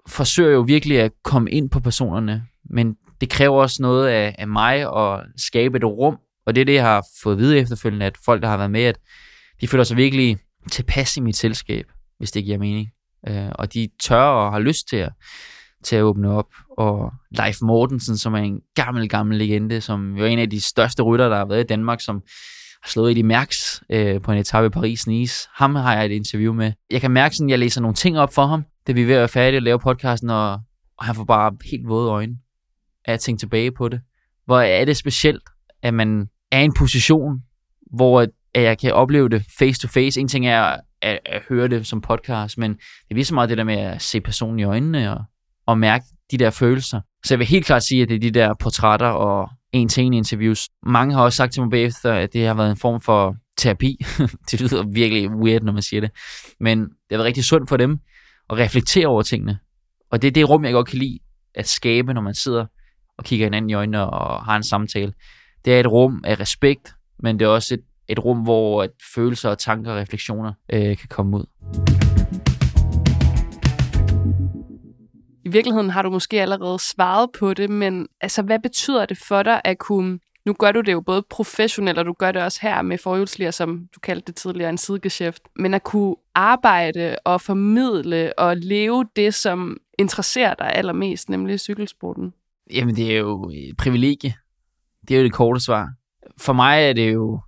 forsøger 0.09 0.53
jo 0.53 0.61
virkelig 0.61 1.01
at 1.01 1.13
komme 1.25 1.51
ind 1.51 1.71
på 1.71 1.81
personerne. 1.81 2.47
Men 2.71 2.97
det 3.23 3.31
kræver 3.31 3.63
også 3.63 3.83
noget 3.83 4.09
af, 4.09 4.35
af 4.39 4.49
mig 4.49 4.97
at 4.97 5.27
skabe 5.37 5.77
et 5.77 5.85
rum, 5.85 6.17
og 6.47 6.55
det 6.55 6.61
er 6.61 6.65
det, 6.65 6.75
jeg 6.75 6.85
har 6.85 7.07
fået 7.23 7.35
at 7.35 7.39
vide 7.39 7.59
efterfølgende, 7.59 8.07
at 8.07 8.17
folk, 8.25 8.43
der 8.43 8.49
har 8.49 8.57
været 8.57 8.71
med, 8.71 8.83
at 8.83 8.99
de 9.61 9.69
føler 9.69 9.85
sig 9.85 9.97
virkelig 9.97 10.39
tilpas 10.71 11.17
i 11.17 11.21
mit 11.21 11.37
selskab, 11.37 11.87
hvis 12.19 12.33
det 12.33 12.45
giver 12.45 12.59
mening. 12.59 12.89
Øh, 13.29 13.49
og 13.55 13.75
de 13.75 13.89
tør 14.01 14.23
og 14.23 14.53
har 14.53 14.59
lyst 14.59 14.89
til 14.89 14.97
at, 14.97 15.13
til 15.85 15.97
at 15.97 16.03
åbne 16.03 16.31
op. 16.31 16.47
Og 16.79 17.13
Leif 17.39 17.57
Mortensen, 17.63 18.19
som 18.19 18.35
er 18.35 18.39
en 18.39 18.61
gammel, 18.75 19.09
gammel 19.09 19.39
legende, 19.39 19.81
som 19.81 20.17
jo 20.17 20.25
er 20.25 20.29
en 20.29 20.39
af 20.39 20.51
de 20.51 20.61
største 20.61 21.03
rytter, 21.03 21.29
der 21.29 21.37
har 21.37 21.45
været 21.45 21.61
i 21.61 21.67
Danmark, 21.67 22.01
som 22.01 22.23
har 22.83 22.89
slået 22.89 23.19
i 23.19 23.23
Mærks 23.23 23.83
øh, 23.91 24.21
på 24.21 24.33
en 24.33 24.39
etape 24.39 24.67
i 24.67 24.71
Paris-Nice. 24.71 25.49
Ham 25.55 25.75
har 25.75 25.95
jeg 25.95 26.07
et 26.07 26.13
interview 26.13 26.53
med. 26.53 26.73
Jeg 26.91 27.01
kan 27.01 27.11
mærke 27.11 27.37
sådan, 27.37 27.49
at 27.49 27.51
jeg 27.51 27.59
læser 27.59 27.81
nogle 27.81 27.95
ting 27.95 28.19
op 28.19 28.35
for 28.35 28.47
ham, 28.47 28.65
det 28.87 28.97
vi 28.97 29.03
er 29.03 29.07
ved 29.07 29.15
at 29.15 29.19
være 29.19 29.29
færdige 29.29 29.57
at 29.57 29.63
lave 29.63 29.79
podcasten, 29.79 30.31
og, 30.31 30.53
og 30.99 31.05
han 31.05 31.15
får 31.15 31.25
bare 31.25 31.53
helt 31.71 31.89
våde 31.89 32.11
øjne 32.11 32.37
at 33.05 33.21
tænke 33.21 33.41
tilbage 33.41 33.73
på 33.73 33.89
det. 33.89 34.01
Hvor 34.45 34.61
er 34.61 34.85
det 34.85 34.97
specielt, 34.97 35.43
at 35.83 35.95
man 35.95 36.29
er 36.51 36.61
i 36.61 36.65
en 36.65 36.75
position, 36.79 37.43
hvor 37.97 38.27
at 38.55 38.63
jeg 38.63 38.79
kan 38.79 38.93
opleve 38.93 39.29
det 39.29 39.45
face 39.59 39.81
to 39.81 39.89
face. 39.89 40.21
En 40.21 40.29
ting 40.29 40.47
er 40.47 40.77
at, 41.03 41.19
at 41.27 41.43
høre 41.49 41.69
det 41.69 41.87
som 41.87 42.01
podcast, 42.01 42.59
men 42.59 42.71
det 42.71 43.11
er 43.11 43.15
lige 43.15 43.25
så 43.25 43.35
meget 43.35 43.49
det 43.49 43.59
der 43.59 43.65
med 43.65 43.79
at 43.79 44.03
se 44.03 44.21
personen 44.21 44.59
i 44.59 44.65
øjnene 44.65 45.13
og, 45.13 45.25
og 45.67 45.79
mærke 45.79 46.05
de 46.31 46.39
der 46.39 46.51
følelser. 46.51 47.01
Så 47.25 47.35
jeg 47.35 47.39
vil 47.39 47.47
helt 47.47 47.67
klart 47.67 47.83
sige, 47.83 48.03
at 48.03 48.09
det 48.09 48.15
er 48.15 48.21
de 48.21 48.31
der 48.31 48.55
portrætter 48.61 49.07
og 49.07 49.51
en-til-en 49.73 50.13
interviews. 50.13 50.69
Mange 50.87 51.15
har 51.15 51.23
også 51.23 51.37
sagt 51.37 51.53
til 51.53 51.63
mig 51.63 51.71
bagefter, 51.71 52.13
at 52.13 52.33
det 52.33 52.47
har 52.47 52.55
været 52.55 52.71
en 52.71 52.77
form 52.77 53.01
for 53.01 53.37
terapi. 53.59 53.97
det 54.51 54.61
lyder 54.61 54.85
virkelig 54.95 55.31
weird, 55.31 55.63
når 55.63 55.73
man 55.73 55.83
siger 55.83 56.01
det. 56.01 56.11
Men 56.61 56.81
det 56.81 56.89
har 57.11 57.17
været 57.17 57.27
rigtig 57.27 57.45
sundt 57.45 57.69
for 57.69 57.77
dem 57.77 57.99
at 58.51 58.59
reflektere 58.59 59.07
over 59.07 59.23
tingene. 59.23 59.59
Og 60.11 60.23
det 60.23 60.29
er 60.29 60.33
det 60.33 60.49
rum, 60.49 60.65
jeg 60.65 60.73
godt 60.73 60.89
kan 60.89 60.99
lide 60.99 61.19
at 61.55 61.69
skabe, 61.69 62.15
når 62.15 62.21
man 62.21 62.35
sidder 62.35 62.67
og 63.23 63.27
kigger 63.27 63.47
hinanden 63.47 63.71
i 63.71 63.75
øjnene 63.75 64.11
og 64.11 64.45
har 64.45 64.57
en 64.57 64.63
samtale. 64.63 65.13
Det 65.65 65.75
er 65.75 65.81
et 65.81 65.87
rum 65.87 66.25
af 66.25 66.41
respekt, 66.41 66.95
men 67.19 67.39
det 67.39 67.45
er 67.45 67.49
også 67.49 67.75
et, 67.75 67.81
et 68.09 68.25
rum, 68.25 68.39
hvor 68.39 68.83
at 68.83 68.91
følelser 69.15 69.51
og 69.51 69.59
tanker 69.59 69.93
og 69.93 69.99
refleksioner 69.99 70.53
øh, 70.73 70.97
kan 70.97 71.09
komme 71.09 71.37
ud. 71.37 71.45
I 75.45 75.49
virkeligheden 75.49 75.91
har 75.91 76.03
du 76.03 76.11
måske 76.11 76.41
allerede 76.41 76.79
svaret 76.79 77.31
på 77.39 77.55
det, 77.55 77.71
men 77.71 78.07
altså, 78.21 78.43
hvad 78.43 78.59
betyder 78.59 79.07
det 79.07 79.19
for 79.19 79.43
dig 79.43 79.61
at 79.65 79.79
kunne 79.79 80.19
nu 80.47 80.53
gør 80.53 80.73
du 80.73 80.81
det 80.81 80.93
jo 80.93 81.01
både 81.01 81.23
professionelt, 81.31 81.99
og 81.99 82.05
du 82.05 82.13
gør 82.13 82.33
det 82.33 82.43
også 82.43 82.59
her 82.63 82.83
med 82.83 82.99
forhjulsliger, 82.99 83.51
som 83.51 83.89
du 83.95 84.01
kaldte 84.01 84.27
det 84.27 84.37
tidligere, 84.37 84.71
en 84.71 84.79
sidegeschæft. 84.79 85.43
Men 85.57 85.75
at 85.75 85.83
kunne 85.83 86.17
arbejde 86.35 87.17
og 87.25 87.41
formidle 87.41 88.39
og 88.39 88.57
leve 88.57 89.05
det, 89.17 89.35
som 89.35 89.77
interesserer 89.99 90.55
dig 90.55 90.73
allermest, 90.75 91.31
nemlig 91.31 91.61
cykelsporten. 91.61 92.33
Jamen, 92.73 92.97
det 92.97 93.15
er 93.15 93.19
jo 93.19 93.51
et 93.55 93.77
privilegie. 93.77 94.35
Det 95.09 95.15
er 95.15 95.19
jo 95.19 95.25
det 95.25 95.33
korte 95.33 95.61
svar. 95.61 95.89
For 96.41 96.53
mig 96.53 96.83
er 96.83 96.93
det 96.93 97.13
jo 97.13 97.41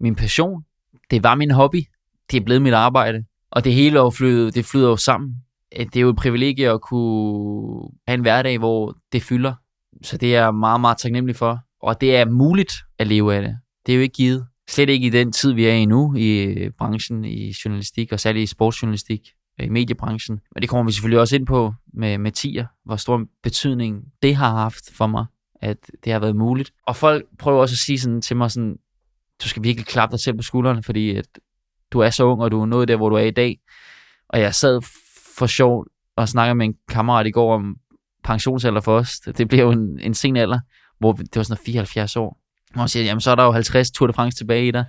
min 0.00 0.16
passion. 0.16 0.64
Det 1.10 1.22
var 1.22 1.34
min 1.34 1.50
hobby. 1.50 1.82
Det 2.30 2.36
er 2.36 2.44
blevet 2.44 2.62
mit 2.62 2.74
arbejde. 2.74 3.24
Og 3.50 3.64
det 3.64 3.74
hele 3.74 4.12
flyder, 4.16 4.50
det 4.50 4.64
flyder 4.64 4.88
jo 4.88 4.96
sammen. 4.96 5.34
Øh, 5.78 5.86
det 5.86 5.96
er 5.96 6.00
jo 6.00 6.08
et 6.08 6.16
privilegie 6.16 6.70
at 6.70 6.80
kunne 6.80 7.90
have 8.06 8.14
en 8.14 8.20
hverdag, 8.20 8.58
hvor 8.58 8.96
det 9.12 9.22
fylder. 9.22 9.54
Så 10.02 10.16
det 10.16 10.36
er 10.36 10.42
jeg 10.42 10.54
meget, 10.54 10.80
meget 10.80 10.98
taknemmelig 10.98 11.36
for. 11.36 11.58
Og 11.82 12.00
det 12.00 12.16
er 12.16 12.24
muligt 12.24 12.72
at 12.98 13.06
leve 13.06 13.34
af 13.34 13.42
det. 13.42 13.58
Det 13.86 13.92
er 13.92 13.96
jo 13.96 14.02
ikke 14.02 14.14
givet. 14.14 14.46
Slet 14.68 14.88
ikke 14.88 15.06
i 15.06 15.10
den 15.10 15.32
tid, 15.32 15.52
vi 15.52 15.66
er 15.66 15.72
i 15.72 15.84
nu 15.84 16.14
i 16.16 16.56
branchen, 16.78 17.24
i 17.24 17.54
journalistik, 17.64 18.12
og 18.12 18.20
særligt 18.20 18.42
i 18.42 18.46
sportsjournalistik, 18.46 19.20
Øh, 19.60 19.66
i 19.66 19.68
mediebranchen. 19.68 20.40
Men 20.54 20.62
det 20.62 20.70
kommer 20.70 20.84
vi 20.84 20.92
selvfølgelig 20.92 21.20
også 21.20 21.36
ind 21.36 21.46
på 21.46 21.74
med, 21.94 22.18
med 22.18 22.32
tier, 22.32 22.66
hvor 22.84 22.96
stor 22.96 23.24
betydning 23.42 24.04
det 24.22 24.36
har 24.36 24.56
haft 24.56 24.92
for 24.92 25.06
mig, 25.06 25.26
at 25.62 25.76
det 26.04 26.12
har 26.12 26.20
været 26.20 26.36
muligt. 26.36 26.72
Og 26.86 26.96
folk 26.96 27.24
prøver 27.38 27.60
også 27.60 27.74
at 27.74 27.78
sige 27.78 28.00
sådan 28.00 28.22
til 28.22 28.36
mig 28.36 28.50
sådan, 28.50 28.76
du 29.42 29.48
skal 29.48 29.62
virkelig 29.62 29.86
klappe 29.86 30.12
dig 30.12 30.20
selv 30.20 30.36
på 30.36 30.42
skuldrene, 30.42 30.82
fordi 30.82 31.16
at 31.16 31.26
du 31.92 32.00
er 32.00 32.10
så 32.10 32.24
ung, 32.24 32.42
og 32.42 32.50
du 32.50 32.60
er 32.60 32.66
nået 32.66 32.88
der, 32.88 32.96
hvor 32.96 33.08
du 33.08 33.16
er 33.16 33.20
i 33.20 33.30
dag. 33.30 33.58
Og 34.28 34.40
jeg 34.40 34.54
sad 34.54 34.82
for 35.36 35.46
sjov 35.46 35.86
og 36.16 36.28
snakkede 36.28 36.54
med 36.54 36.66
en 36.66 36.74
kammerat 36.88 37.26
i 37.26 37.30
går 37.30 37.54
om 37.54 37.76
pensionsalder 38.24 38.80
for 38.80 38.98
os. 38.98 39.20
Det 39.20 39.48
bliver 39.48 39.64
jo 39.64 39.70
en, 39.70 40.00
en 40.00 40.14
sen 40.14 40.36
alder, 40.36 40.60
hvor 40.98 41.12
det 41.12 41.36
var 41.36 41.42
sådan 41.42 41.64
74 41.66 42.16
år. 42.16 42.40
Og 42.74 42.78
man 42.78 42.88
siger, 42.88 43.04
jamen 43.04 43.20
så 43.20 43.30
er 43.30 43.34
der 43.34 43.44
jo 43.44 43.52
50 43.52 43.90
Tour 43.90 44.06
de 44.06 44.12
France 44.12 44.38
tilbage 44.38 44.68
i 44.68 44.70
dig. 44.70 44.84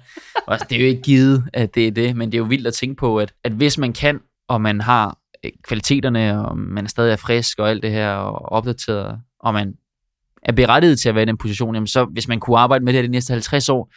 Og 0.47 0.53
altså, 0.53 0.67
det 0.69 0.75
er 0.75 0.80
jo 0.80 0.88
ikke 0.88 1.01
givet, 1.01 1.43
at 1.53 1.75
det 1.75 1.88
er 1.88 1.91
det, 1.91 2.15
men 2.15 2.32
det 2.32 2.38
er 2.38 2.39
jo 2.39 2.45
vildt 2.45 2.67
at 2.67 2.73
tænke 2.73 2.95
på, 2.95 3.19
at, 3.19 3.34
at 3.43 3.51
hvis 3.51 3.77
man 3.77 3.93
kan, 3.93 4.19
og 4.47 4.62
man 4.62 4.81
har 4.81 5.17
øh, 5.45 5.51
kvaliteterne, 5.63 6.45
og 6.45 6.57
man 6.57 6.86
er 6.86 6.89
stadig 6.89 7.12
er 7.12 7.15
frisk 7.15 7.60
og 7.60 7.69
alt 7.69 7.83
det 7.83 7.91
her, 7.91 8.10
og 8.10 8.51
opdateret, 8.51 9.19
og 9.39 9.53
man 9.53 9.73
er 10.43 10.51
berettiget 10.51 10.99
til 10.99 11.10
at 11.10 11.15
være 11.15 11.23
i 11.23 11.25
den 11.25 11.38
position, 11.38 11.75
jamen 11.75 11.88
så 11.88 12.05
hvis 12.05 12.27
man 12.27 12.39
kunne 12.39 12.57
arbejde 12.57 12.86
med 12.86 12.93
det 12.93 12.97
her 12.97 13.07
de 13.07 13.12
næste 13.12 13.33
50 13.33 13.69
år, 13.69 13.91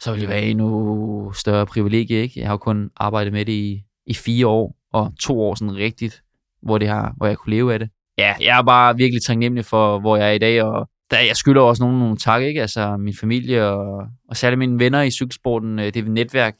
så 0.00 0.10
ville 0.10 0.20
det 0.20 0.28
være 0.28 0.42
endnu 0.42 1.32
større 1.32 1.66
privilegie, 1.66 2.22
ikke? 2.22 2.40
Jeg 2.40 2.48
har 2.48 2.52
jo 2.52 2.58
kun 2.58 2.90
arbejdet 2.96 3.32
med 3.32 3.44
det 3.44 3.52
i, 3.52 3.82
i 4.06 4.14
fire 4.14 4.46
år, 4.46 4.76
og 4.92 5.12
to 5.20 5.40
år 5.40 5.54
sådan 5.54 5.76
rigtigt, 5.76 6.22
hvor, 6.62 6.78
det 6.78 6.88
har, 6.88 7.14
hvor 7.16 7.26
jeg 7.26 7.38
kunne 7.38 7.54
leve 7.54 7.72
af 7.72 7.78
det. 7.78 7.90
Ja, 8.18 8.34
jeg 8.40 8.58
er 8.58 8.62
bare 8.62 8.96
virkelig 8.96 9.22
taknemmelig 9.22 9.64
for, 9.64 9.98
hvor 9.98 10.16
jeg 10.16 10.28
er 10.28 10.32
i 10.32 10.38
dag, 10.38 10.62
og 10.62 10.88
der, 11.10 11.20
jeg 11.20 11.36
skylder 11.36 11.62
også 11.62 11.82
nogen 11.82 11.98
nogle 11.98 12.16
tak, 12.16 12.42
ikke? 12.42 12.60
Altså 12.60 12.96
min 12.96 13.14
familie 13.20 13.66
og, 13.66 14.06
og 14.28 14.36
særligt 14.36 14.58
mine 14.58 14.78
venner 14.78 15.02
i 15.02 15.10
cykelsporten, 15.10 15.78
øh, 15.78 15.84
det 15.84 15.96
er 15.96 16.02
netværk, 16.02 16.54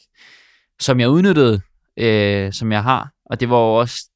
som 0.81 1.01
jeg 1.01 1.09
udnyttede, 1.09 1.61
øh, 1.97 2.53
som 2.53 2.73
jeg 2.73 2.83
har. 2.83 3.11
Og 3.31 3.41
det 3.41 3.51
var 3.51 3.57
jo 3.57 3.75
også 3.75 4.11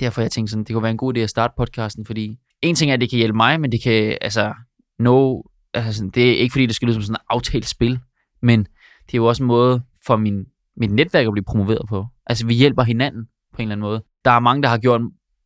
derfor, 0.00 0.20
jeg 0.20 0.30
tænkte 0.30 0.50
sådan, 0.50 0.64
det 0.64 0.74
kunne 0.74 0.82
være 0.82 0.90
en 0.90 0.96
god 0.96 1.16
idé 1.16 1.20
at 1.20 1.30
starte 1.30 1.54
podcasten, 1.56 2.06
fordi 2.06 2.38
en 2.62 2.74
ting 2.74 2.90
er, 2.90 2.94
at 2.94 3.00
det 3.00 3.10
kan 3.10 3.16
hjælpe 3.16 3.36
mig, 3.36 3.60
men 3.60 3.72
det 3.72 3.82
kan, 3.82 4.18
altså, 4.20 4.54
no, 4.98 5.42
altså 5.74 5.92
sådan, 5.92 6.10
det 6.10 6.30
er 6.30 6.36
ikke 6.36 6.52
fordi, 6.52 6.66
det 6.66 6.74
skal 6.74 6.86
lyde 6.86 6.94
som 6.94 7.02
sådan 7.02 7.14
et 7.14 7.26
aftalt 7.30 7.66
spil, 7.66 8.00
men 8.42 8.60
det 9.06 9.14
er 9.14 9.18
jo 9.18 9.26
også 9.26 9.42
en 9.42 9.46
måde 9.46 9.82
for 10.06 10.16
min, 10.16 10.46
mit 10.76 10.90
netværk 10.90 11.26
at 11.26 11.32
blive 11.32 11.44
promoveret 11.44 11.88
på. 11.88 12.06
Altså, 12.26 12.46
vi 12.46 12.54
hjælper 12.54 12.82
hinanden 12.82 13.24
på 13.54 13.56
en 13.56 13.62
eller 13.62 13.72
anden 13.72 13.82
måde. 13.82 14.02
Der 14.24 14.30
er 14.30 14.40
mange, 14.40 14.62
der 14.62 14.68
har 14.68 14.78
gjort 14.78 15.00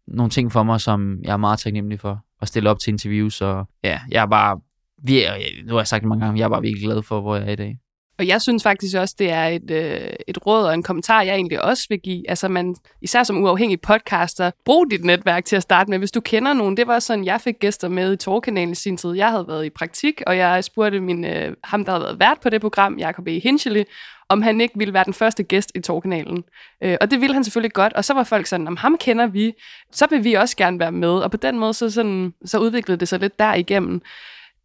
nogle 0.06 0.30
ting 0.30 0.52
for 0.52 0.62
mig, 0.62 0.80
som 0.80 1.18
jeg 1.22 1.32
er 1.32 1.36
meget 1.36 1.58
taknemmelig 1.58 2.00
for. 2.00 2.24
At 2.40 2.48
stille 2.48 2.70
op 2.70 2.78
til 2.78 2.90
interviews, 2.90 3.40
og 3.40 3.68
ja, 3.84 4.00
jeg 4.10 4.22
er 4.22 4.26
bare, 4.26 4.60
vi 5.04 5.24
er, 5.24 5.34
nu 5.66 5.72
har 5.72 5.80
jeg 5.80 5.86
sagt 5.86 6.00
det 6.00 6.08
mange 6.08 6.24
gange, 6.24 6.38
jeg 6.38 6.44
er 6.44 6.48
bare 6.48 6.62
virkelig 6.62 6.84
glad 6.84 7.02
for, 7.02 7.20
hvor 7.20 7.36
jeg 7.36 7.48
er 7.48 7.52
i 7.52 7.56
dag. 7.56 7.78
Og 8.22 8.28
jeg 8.28 8.42
synes 8.42 8.62
faktisk 8.62 8.96
også, 8.96 9.14
det 9.18 9.30
er 9.30 9.44
et, 9.44 9.70
øh, 9.70 10.12
et 10.28 10.46
råd 10.46 10.64
og 10.64 10.74
en 10.74 10.82
kommentar, 10.82 11.22
jeg 11.22 11.34
egentlig 11.34 11.62
også 11.62 11.86
vil 11.88 12.00
give. 12.00 12.30
Altså 12.30 12.48
man, 12.48 12.76
især 13.00 13.22
som 13.22 13.42
uafhængig 13.42 13.80
podcaster, 13.80 14.50
brug 14.64 14.90
dit 14.90 15.04
netværk 15.04 15.44
til 15.44 15.56
at 15.56 15.62
starte 15.62 15.90
med. 15.90 15.98
Hvis 15.98 16.10
du 16.10 16.20
kender 16.20 16.52
nogen, 16.52 16.76
det 16.76 16.86
var 16.86 16.98
sådan, 16.98 17.24
jeg 17.24 17.40
fik 17.40 17.54
gæster 17.60 17.88
med 17.88 18.12
i 18.12 18.16
Torkanalen 18.16 18.72
i 18.72 18.74
sin 18.74 18.96
tid. 18.96 19.12
Jeg 19.12 19.30
havde 19.30 19.44
været 19.48 19.64
i 19.64 19.70
praktik, 19.70 20.22
og 20.26 20.36
jeg 20.36 20.64
spurgte 20.64 21.00
min, 21.00 21.24
øh, 21.24 21.56
ham, 21.64 21.84
der 21.84 21.92
havde 21.92 22.04
været 22.04 22.18
vært 22.18 22.38
på 22.42 22.50
det 22.50 22.60
program, 22.60 22.98
Jacob 22.98 23.26
E. 23.26 23.38
Hinchely, 23.38 23.82
om 24.28 24.42
han 24.42 24.60
ikke 24.60 24.78
ville 24.78 24.94
være 24.94 25.04
den 25.04 25.14
første 25.14 25.42
gæst 25.42 25.72
i 25.74 25.80
Torkanalen. 25.80 26.44
Øh, 26.82 26.96
og 27.00 27.10
det 27.10 27.20
ville 27.20 27.34
han 27.34 27.44
selvfølgelig 27.44 27.72
godt, 27.72 27.92
og 27.92 28.04
så 28.04 28.14
var 28.14 28.24
folk 28.24 28.46
sådan, 28.46 28.68
om 28.68 28.76
ham 28.76 28.96
kender 28.98 29.26
vi, 29.26 29.52
så 29.92 30.06
vil 30.10 30.24
vi 30.24 30.34
også 30.34 30.56
gerne 30.56 30.78
være 30.78 30.92
med. 30.92 31.10
Og 31.10 31.30
på 31.30 31.36
den 31.36 31.58
måde, 31.58 31.74
så, 31.74 31.90
sådan, 31.90 32.34
så 32.44 32.58
udviklede 32.58 33.00
det 33.00 33.08
sig 33.08 33.20
lidt 33.20 33.38
derigennem. 33.38 34.02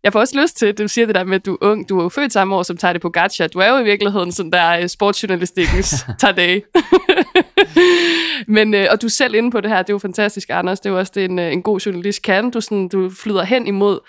Jeg 0.07 0.13
får 0.13 0.19
også 0.19 0.41
lyst 0.41 0.57
til, 0.57 0.73
du 0.77 0.87
siger 0.87 1.05
det 1.05 1.15
der 1.15 1.23
med, 1.23 1.35
at 1.35 1.45
du 1.45 1.53
er 1.53 1.57
ung. 1.61 1.89
Du 1.89 1.99
er 1.99 2.03
jo 2.03 2.09
født 2.09 2.33
samme 2.33 2.55
år 2.55 2.63
som 2.63 2.77
Tade 2.77 2.99
Pogacar. 2.99 3.47
Du 3.47 3.59
er 3.59 3.69
jo 3.69 3.77
i 3.77 3.83
virkeligheden 3.83 4.31
sådan 4.31 4.51
der 4.51 4.79
uh, 4.79 4.87
sportsjournalistikkens 4.87 6.05
Tade. 6.21 6.61
Men, 8.55 8.73
uh, 8.73 8.79
og 8.91 9.01
du 9.01 9.07
er 9.07 9.11
selv 9.11 9.35
inde 9.35 9.51
på 9.51 9.61
det 9.61 9.69
her. 9.69 9.77
Det 9.77 9.89
er 9.89 9.93
jo 9.93 9.97
fantastisk, 9.97 10.49
Anders. 10.49 10.79
Det 10.79 10.89
er 10.89 10.93
jo 10.93 10.99
også 10.99 11.11
det, 11.15 11.25
en, 11.25 11.39
uh, 11.39 11.45
en 11.45 11.61
god 11.61 11.79
journalist 11.79 12.21
kan. 12.21 12.51
Du, 12.51 12.61
sådan, 12.61 12.87
du 12.87 13.09
flyder 13.09 13.43
hen 13.43 13.67
imod 13.67 13.99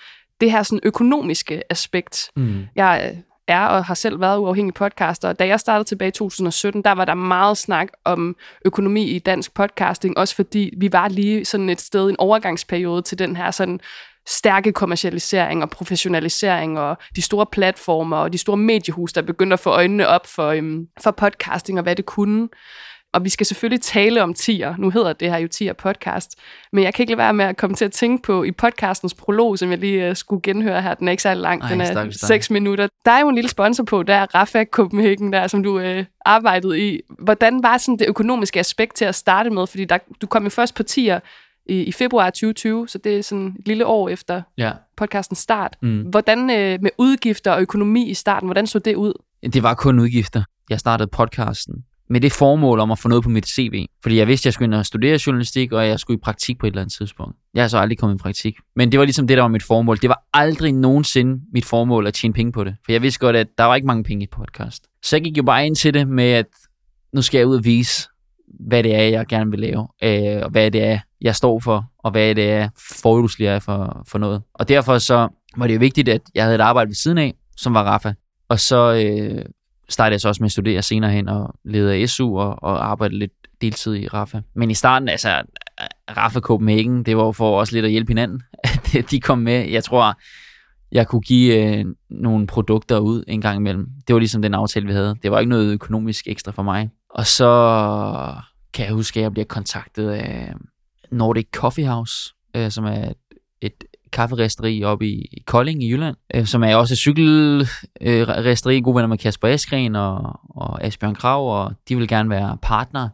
det 0.41 0.51
her 0.51 0.63
sådan 0.63 0.79
økonomiske 0.83 1.61
aspekt. 1.69 2.31
Mm. 2.35 2.65
Jeg 2.75 3.15
er 3.47 3.65
og 3.65 3.85
har 3.85 3.93
selv 3.93 4.21
været 4.21 4.39
uafhængig 4.39 4.73
podcaster. 4.73 5.33
Da 5.33 5.47
jeg 5.47 5.59
startede 5.59 5.87
tilbage 5.87 6.07
i 6.07 6.11
2017, 6.11 6.81
der 6.81 6.91
var 6.91 7.05
der 7.05 7.13
meget 7.13 7.57
snak 7.57 7.87
om 8.05 8.35
økonomi 8.65 9.03
i 9.03 9.19
dansk 9.19 9.53
podcasting, 9.53 10.17
også 10.17 10.35
fordi 10.35 10.73
vi 10.77 10.89
var 10.91 11.07
lige 11.07 11.45
sådan 11.45 11.69
et 11.69 11.81
sted, 11.81 12.09
en 12.09 12.15
overgangsperiode 12.19 13.01
til 13.01 13.19
den 13.19 13.35
her 13.35 13.51
sådan 13.51 13.79
stærke 14.27 14.71
kommercialisering 14.71 15.63
og 15.63 15.69
professionalisering 15.69 16.79
og 16.79 16.97
de 17.15 17.21
store 17.21 17.45
platformer 17.45 18.17
og 18.17 18.33
de 18.33 18.37
store 18.37 18.57
mediehus, 18.57 19.13
der 19.13 19.21
begyndte 19.21 19.53
at 19.53 19.59
få 19.59 19.69
øjnene 19.69 20.07
op 20.07 20.27
for, 20.27 20.47
øhm, 20.47 20.87
for 21.03 21.11
podcasting 21.11 21.79
og 21.79 21.83
hvad 21.83 21.95
det 21.95 22.05
kunne. 22.05 22.47
Og 23.13 23.23
vi 23.23 23.29
skal 23.29 23.45
selvfølgelig 23.45 23.81
tale 23.81 24.23
om 24.23 24.33
tier. 24.33 24.75
Nu 24.77 24.89
hedder 24.89 25.13
det 25.13 25.31
her 25.31 25.37
jo 25.37 25.47
tier 25.47 25.73
podcast. 25.73 26.35
Men 26.73 26.83
jeg 26.83 26.93
kan 26.93 27.03
ikke 27.03 27.11
lade 27.11 27.17
være 27.17 27.33
med 27.33 27.45
at 27.45 27.57
komme 27.57 27.75
til 27.75 27.85
at 27.85 27.91
tænke 27.91 28.23
på 28.23 28.43
i 28.43 28.51
podcastens 28.51 29.13
prolog, 29.13 29.59
som 29.59 29.71
jeg 29.71 29.77
lige 29.77 30.09
uh, 30.09 30.15
skulle 30.15 30.41
genhøre 30.41 30.81
her. 30.81 30.93
Den 30.93 31.07
er 31.07 31.11
ikke 31.11 31.23
særlig 31.23 31.41
lang. 31.41 31.61
Ej, 31.61 31.69
den 31.69 31.81
er 31.81 32.09
6 32.11 32.49
minutter. 32.49 32.87
Der 33.05 33.11
er 33.11 33.19
jo 33.19 33.29
en 33.29 33.35
lille 33.35 33.49
sponsor 33.49 33.83
på, 33.83 34.03
der 34.03 34.15
er 34.15 34.35
Rafa 34.35 34.65
Copenhagen, 34.65 35.33
der, 35.33 35.47
som 35.47 35.63
du 35.63 35.79
uh, 35.79 36.05
arbejdede 36.25 36.87
i. 36.87 36.99
Hvordan 37.19 37.63
var 37.63 37.77
sådan 37.77 37.99
det 37.99 38.07
økonomiske 38.07 38.59
aspekt 38.59 38.95
til 38.95 39.05
at 39.05 39.15
starte 39.15 39.49
med? 39.49 39.67
Fordi 39.67 39.85
der, 39.85 39.97
du 40.21 40.27
kom 40.27 40.43
jo 40.43 40.49
først 40.49 40.75
på 40.75 40.83
tier 40.83 41.19
i, 41.69 41.83
i 41.83 41.91
februar 41.91 42.29
2020, 42.29 42.87
så 42.87 42.97
det 42.97 43.17
er 43.17 43.21
sådan 43.21 43.55
et 43.59 43.67
lille 43.67 43.85
år 43.85 44.09
efter 44.09 44.41
ja. 44.57 44.71
podcastens 44.97 45.39
start. 45.39 45.75
Mm. 45.81 46.01
Hvordan 46.01 46.39
øh, 46.39 46.81
med 46.81 46.89
udgifter 46.97 47.51
og 47.51 47.61
økonomi 47.61 48.09
i 48.09 48.13
starten, 48.13 48.47
hvordan 48.47 48.67
så 48.67 48.79
det 48.79 48.95
ud? 48.95 49.13
Det 49.53 49.63
var 49.63 49.73
kun 49.73 49.99
udgifter. 49.99 50.43
Jeg 50.69 50.79
startede 50.79 51.09
podcasten 51.11 51.83
med 52.09 52.21
det 52.21 52.31
formål 52.31 52.79
om 52.79 52.91
at 52.91 52.99
få 52.99 53.07
noget 53.07 53.23
på 53.23 53.29
mit 53.29 53.47
CV. 53.47 53.85
Fordi 54.03 54.17
jeg 54.17 54.27
vidste, 54.27 54.43
at 54.43 54.45
jeg 54.45 54.53
skulle 54.53 54.65
ind 54.65 54.75
og 54.75 54.85
studere 54.85 55.19
journalistik, 55.27 55.71
og 55.71 55.87
jeg 55.87 55.99
skulle 55.99 56.17
i 56.17 56.21
praktik 56.23 56.59
på 56.59 56.65
et 56.65 56.71
eller 56.71 56.81
andet 56.81 56.95
tidspunkt. 56.97 57.35
Jeg 57.53 57.63
har 57.63 57.67
så 57.67 57.77
aldrig 57.77 57.97
kommet 57.97 58.15
i 58.15 58.17
praktik. 58.17 58.55
Men 58.75 58.91
det 58.91 58.99
var 58.99 59.05
ligesom 59.05 59.27
det, 59.27 59.37
der 59.37 59.43
var 59.43 59.49
mit 59.49 59.63
formål. 59.63 59.97
Det 59.97 60.09
var 60.09 60.23
aldrig 60.33 60.73
nogensinde 60.73 61.41
mit 61.53 61.65
formål 61.65 62.07
at 62.07 62.13
tjene 62.13 62.33
penge 62.33 62.51
på 62.51 62.63
det. 62.63 62.75
For 62.85 62.91
jeg 62.91 63.01
vidste 63.01 63.19
godt, 63.19 63.35
at 63.35 63.47
der 63.57 63.63
var 63.63 63.75
ikke 63.75 63.87
mange 63.87 64.03
penge 64.03 64.23
i 64.23 64.27
podcast. 64.31 64.83
Så 65.03 65.15
jeg 65.15 65.23
gik 65.23 65.37
jo 65.37 65.43
bare 65.43 65.65
ind 65.65 65.75
til 65.75 65.93
det 65.93 66.07
med, 66.07 66.31
at 66.31 66.45
nu 67.13 67.21
skal 67.21 67.37
jeg 67.37 67.47
ud 67.47 67.55
og 67.55 67.65
vise, 67.65 68.09
hvad 68.59 68.83
det 68.83 68.95
er, 68.95 69.01
jeg 69.03 69.25
gerne 69.27 69.51
vil 69.51 69.59
lave, 69.59 69.87
øh, 70.03 70.43
og 70.43 70.49
hvad 70.49 70.71
det 70.71 70.83
er, 70.83 70.99
jeg 71.21 71.35
står 71.35 71.59
for, 71.59 71.85
og 71.99 72.11
hvad 72.11 72.35
det 72.35 72.51
er, 72.51 72.69
foruduslig 73.01 73.47
er 73.47 73.59
for, 73.59 74.03
for 74.07 74.17
noget. 74.17 74.41
Og 74.53 74.69
derfor 74.69 74.97
så 74.97 75.27
var 75.57 75.67
det 75.67 75.73
jo 75.73 75.79
vigtigt, 75.79 76.09
at 76.09 76.21
jeg 76.35 76.43
havde 76.43 76.55
et 76.55 76.61
arbejde 76.61 76.87
ved 76.87 76.95
siden 76.95 77.17
af, 77.17 77.33
som 77.57 77.73
var 77.73 77.83
Rafa. 77.83 78.13
Og 78.49 78.59
så 78.59 78.93
øh, 78.93 79.45
startede 79.89 80.13
jeg 80.13 80.21
så 80.21 80.27
også 80.27 80.43
med 80.43 80.47
at 80.47 80.51
studere 80.51 80.81
senere 80.81 81.11
hen, 81.11 81.29
og 81.29 81.55
lede 81.65 82.07
SU 82.07 82.39
og, 82.39 82.63
og 82.63 82.89
arbejde 82.89 83.19
lidt 83.19 83.31
deltid 83.61 83.95
i 83.95 84.07
Rafa. 84.07 84.41
Men 84.55 84.71
i 84.71 84.73
starten, 84.73 85.09
altså, 85.09 85.41
Rafa 86.17 86.39
Copenhagen, 86.39 87.03
det 87.03 87.17
var 87.17 87.25
jo 87.25 87.31
for 87.31 87.59
også 87.59 87.73
lidt 87.73 87.85
at 87.85 87.91
hjælpe 87.91 88.09
hinanden. 88.09 88.41
at 88.97 89.11
de 89.11 89.19
kom 89.19 89.37
med. 89.37 89.69
Jeg 89.69 89.83
tror, 89.83 90.19
jeg 90.91 91.07
kunne 91.07 91.21
give 91.21 91.77
øh, 91.77 91.85
nogle 92.09 92.47
produkter 92.47 92.99
ud 92.99 93.23
en 93.27 93.41
gang 93.41 93.57
imellem. 93.57 93.87
Det 94.07 94.13
var 94.13 94.19
ligesom 94.19 94.41
den 94.41 94.53
aftale, 94.53 94.85
vi 94.85 94.93
havde. 94.93 95.15
Det 95.23 95.31
var 95.31 95.39
ikke 95.39 95.49
noget 95.49 95.73
økonomisk 95.73 96.27
ekstra 96.27 96.51
for 96.51 96.63
mig. 96.63 96.89
Og 97.09 97.25
så 97.25 98.33
kan 98.73 98.85
jeg 98.85 98.93
huske, 98.93 99.19
at 99.19 99.23
jeg 99.23 99.31
bliver 99.31 99.45
kontaktet 99.45 100.09
af 100.09 100.53
Nordic 101.11 101.47
Coffee 101.55 101.87
House, 101.87 102.33
øh, 102.55 102.71
som 102.71 102.85
er 102.85 103.13
et, 103.61 103.83
kafferesteri 104.11 104.83
oppe 104.83 105.07
i, 105.07 105.21
i 105.31 105.43
Kolding 105.45 105.83
i 105.83 105.91
Jylland, 105.91 106.15
øh, 106.35 106.45
som 106.45 106.63
er 106.63 106.75
også 106.75 106.93
et 106.93 106.97
cykelresteri, 106.97 108.77
øh, 108.77 108.83
gode 108.83 108.95
venner 108.95 109.07
med 109.07 109.17
Kasper 109.17 109.47
Eskren 109.47 109.95
og, 109.95 110.39
og 110.49 110.83
Asbjørn 110.83 111.15
Krav, 111.15 111.63
og 111.63 111.73
de 111.89 111.97
vil 111.97 112.07
gerne 112.07 112.29
være 112.29 112.57
partner. 112.61 113.09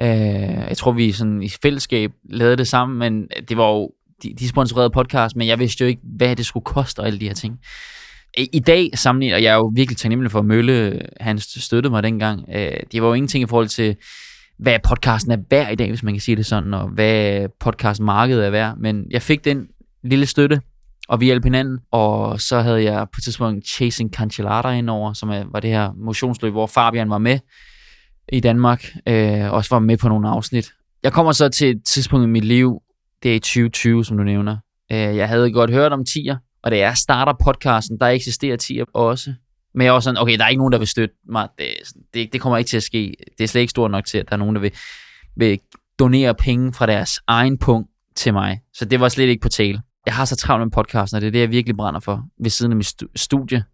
Øh, 0.00 0.68
jeg 0.68 0.76
tror, 0.76 0.92
vi 0.92 1.12
sådan 1.12 1.42
i 1.42 1.48
fællesskab 1.62 2.12
lavede 2.30 2.56
det 2.56 2.68
sammen, 2.68 2.98
men 2.98 3.28
det 3.48 3.56
var 3.56 3.68
jo, 3.68 3.90
de, 4.22 4.34
de 4.38 4.48
sponsorerede 4.48 4.90
podcast, 4.90 5.36
men 5.36 5.48
jeg 5.48 5.58
vidste 5.58 5.84
jo 5.84 5.88
ikke, 5.88 6.02
hvad 6.16 6.36
det 6.36 6.46
skulle 6.46 6.64
koste 6.64 7.00
og 7.00 7.06
alle 7.06 7.20
de 7.20 7.26
her 7.26 7.34
ting. 7.34 7.58
I, 8.52 8.60
dag 8.66 8.90
sammenlignet, 8.94 9.34
og 9.34 9.42
jeg 9.42 9.52
er 9.52 9.56
jo 9.56 9.72
virkelig 9.74 9.96
taknemmelig 9.96 10.30
for 10.30 10.42
Mølle, 10.42 11.00
han 11.20 11.38
støttede 11.38 11.90
mig 11.90 12.02
dengang, 12.02 12.44
øh, 12.54 12.72
det 12.92 13.02
var 13.02 13.08
jo 13.08 13.14
ingenting 13.14 13.42
i 13.42 13.46
forhold 13.46 13.68
til, 13.68 13.96
hvad 14.62 14.78
podcasten 14.84 15.32
er 15.32 15.36
værd 15.50 15.72
i 15.72 15.74
dag, 15.74 15.88
hvis 15.88 16.02
man 16.02 16.14
kan 16.14 16.20
sige 16.20 16.36
det 16.36 16.46
sådan, 16.46 16.74
og 16.74 16.88
hvad 16.88 17.48
podcastmarkedet 17.60 18.46
er 18.46 18.50
værd. 18.50 18.76
Men 18.78 19.06
jeg 19.10 19.22
fik 19.22 19.44
den 19.44 19.66
lille 20.02 20.26
støtte, 20.26 20.60
og 21.08 21.20
vi 21.20 21.24
hjalp 21.24 21.44
hinanden. 21.44 21.78
Og 21.90 22.40
så 22.40 22.60
havde 22.60 22.84
jeg 22.84 23.06
på 23.12 23.18
et 23.18 23.24
tidspunkt 23.24 23.68
Chasing 23.68 24.12
Cancellata 24.14 24.68
indover, 24.68 25.12
som 25.12 25.28
var 25.28 25.60
det 25.60 25.70
her 25.70 25.92
motionsløb, 25.96 26.52
hvor 26.52 26.66
Fabian 26.66 27.10
var 27.10 27.18
med 27.18 27.38
i 28.32 28.40
Danmark, 28.40 28.84
øh, 29.08 29.52
også 29.52 29.74
var 29.74 29.78
med 29.80 29.96
på 29.96 30.08
nogle 30.08 30.28
afsnit. 30.28 30.72
Jeg 31.02 31.12
kommer 31.12 31.32
så 31.32 31.48
til 31.48 31.70
et 31.70 31.84
tidspunkt 31.84 32.24
i 32.24 32.28
mit 32.28 32.44
liv, 32.44 32.82
det 33.22 33.30
er 33.30 33.34
i 33.34 33.38
2020, 33.38 34.04
som 34.04 34.16
du 34.16 34.22
nævner. 34.22 34.56
Øh, 34.92 34.98
jeg 34.98 35.28
havde 35.28 35.52
godt 35.52 35.70
hørt 35.70 35.92
om 35.92 36.04
tier, 36.04 36.36
og 36.62 36.70
da 36.70 36.78
jeg 36.78 36.96
starter 36.96 37.32
podcasten, 37.44 37.98
der 38.00 38.06
eksisterer 38.06 38.56
tier 38.56 38.84
også. 38.94 39.34
Men 39.74 39.84
jeg 39.84 39.92
var 39.92 40.00
sådan, 40.00 40.18
okay, 40.18 40.38
der 40.38 40.44
er 40.44 40.48
ikke 40.48 40.60
nogen, 40.60 40.72
der 40.72 40.78
vil 40.78 40.88
støtte 40.88 41.14
mig. 41.28 41.48
Det, 41.58 41.66
det, 42.14 42.32
det 42.32 42.40
kommer 42.40 42.58
ikke 42.58 42.68
til 42.68 42.76
at 42.76 42.82
ske. 42.82 43.14
Det 43.38 43.44
er 43.44 43.48
slet 43.48 43.60
ikke 43.60 43.70
stort 43.70 43.90
nok 43.90 44.04
til, 44.04 44.18
at 44.18 44.28
der 44.28 44.32
er 44.32 44.38
nogen, 44.38 44.54
der 44.54 44.60
vil, 44.60 44.72
vil 45.36 45.58
donere 45.98 46.34
penge 46.34 46.72
fra 46.72 46.86
deres 46.86 47.20
egen 47.26 47.58
punkt 47.58 47.90
til 48.16 48.32
mig. 48.32 48.60
Så 48.74 48.84
det 48.84 49.00
var 49.00 49.08
slet 49.08 49.26
ikke 49.26 49.42
på 49.42 49.48
tale. 49.48 49.82
Jeg 50.06 50.14
har 50.14 50.24
så 50.24 50.36
travlt 50.36 50.64
med 50.66 50.70
podcasten, 50.70 51.16
og 51.16 51.20
det 51.20 51.26
er 51.26 51.32
det, 51.32 51.40
jeg 51.40 51.50
virkelig 51.50 51.76
brænder 51.76 52.00
for 52.00 52.24
ved 52.40 52.50
siden 52.50 52.72
af 52.72 52.76
mit 52.76 53.02
studie. 53.16 53.64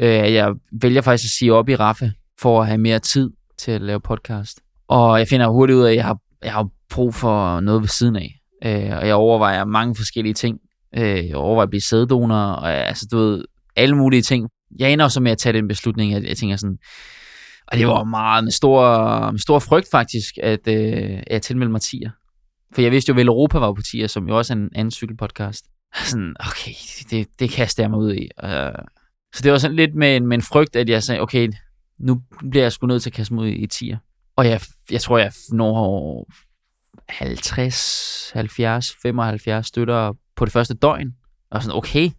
Øh, 0.00 0.34
jeg 0.34 0.54
vælger 0.72 1.00
faktisk 1.00 1.26
at 1.26 1.30
sige 1.30 1.52
op 1.52 1.68
i 1.68 1.74
Raffe 1.74 2.12
for 2.40 2.60
at 2.60 2.66
have 2.66 2.78
mere 2.78 2.98
tid 2.98 3.30
til 3.58 3.72
at 3.72 3.82
lave 3.82 4.00
podcast. 4.00 4.60
Og 4.88 5.18
jeg 5.18 5.28
finder 5.28 5.48
hurtigt 5.48 5.76
ud 5.76 5.82
af, 5.82 5.90
at 5.90 5.96
jeg 5.96 6.04
har, 6.04 6.18
jeg 6.42 6.52
har 6.52 6.68
brug 6.90 7.14
for 7.14 7.60
noget 7.60 7.80
ved 7.80 7.88
siden 7.88 8.16
af. 8.16 8.40
Øh, 8.64 8.98
og 8.98 9.06
jeg 9.06 9.14
overvejer 9.14 9.64
mange 9.64 9.96
forskellige 9.96 10.34
ting. 10.34 10.58
Øh, 10.96 11.28
jeg 11.28 11.36
overvejer 11.36 11.66
at 11.66 11.70
blive 11.70 11.80
sæddonor, 11.80 12.36
og 12.36 12.74
altså, 12.74 13.06
du 13.10 13.18
ved, 13.18 13.44
alle 13.76 13.96
mulige 13.96 14.22
ting 14.22 14.48
jeg 14.78 14.92
ender 14.92 15.04
også 15.04 15.20
med 15.20 15.32
at 15.32 15.38
tage 15.38 15.52
den 15.52 15.68
beslutning, 15.68 16.14
at 16.14 16.24
jeg 16.24 16.36
tænker 16.36 16.56
sådan, 16.56 16.78
og 17.66 17.78
det 17.78 17.86
var 17.86 18.04
meget 18.04 18.44
med 18.44 18.52
stor, 18.52 19.30
med 19.30 19.38
stor 19.38 19.58
frygt 19.58 19.90
faktisk, 19.90 20.38
at 20.42 20.68
øh, 20.68 21.22
jeg 21.30 21.42
tilmeldte 21.42 21.72
mig 21.72 21.80
tier. 21.80 22.10
For 22.74 22.82
jeg 22.82 22.92
vidste 22.92 23.12
jo, 23.12 23.18
at 23.20 23.26
Europa 23.26 23.58
var 23.58 23.72
på 23.72 23.82
tier, 23.82 24.06
som 24.06 24.28
jo 24.28 24.38
også 24.38 24.52
er 24.52 24.56
en 24.56 24.70
anden 24.74 24.90
cykelpodcast. 24.90 25.64
Sådan, 26.04 26.34
okay, 26.40 26.72
det, 27.10 27.28
det 27.38 27.50
kaster 27.50 27.82
jeg 27.82 27.90
mig 27.90 27.98
ud 27.98 28.14
i. 28.14 28.28
Uh, 28.44 28.84
så 29.34 29.42
det 29.42 29.52
var 29.52 29.58
sådan 29.58 29.76
lidt 29.76 29.94
med 29.94 30.16
en, 30.16 30.26
med 30.26 30.36
en 30.36 30.42
frygt, 30.42 30.76
at 30.76 30.88
jeg 30.88 31.02
sagde, 31.02 31.20
okay, 31.20 31.48
nu 31.98 32.22
bliver 32.50 32.64
jeg 32.64 32.72
sgu 32.72 32.86
nødt 32.86 33.02
til 33.02 33.10
at 33.10 33.14
kaste 33.14 33.34
mig 33.34 33.42
ud 33.44 33.48
i, 33.48 33.54
i 33.54 33.66
tier. 33.66 33.98
Og 34.36 34.48
jeg, 34.48 34.60
jeg 34.90 35.00
tror, 35.00 35.18
jeg 35.18 35.32
når 35.52 36.28
50, 37.08 38.30
70, 38.34 38.94
75 39.02 39.66
støtter 39.66 40.12
på 40.36 40.44
det 40.44 40.52
første 40.52 40.74
døgn. 40.74 41.14
Og 41.50 41.62
sådan, 41.62 41.76
okay, 41.76 42.10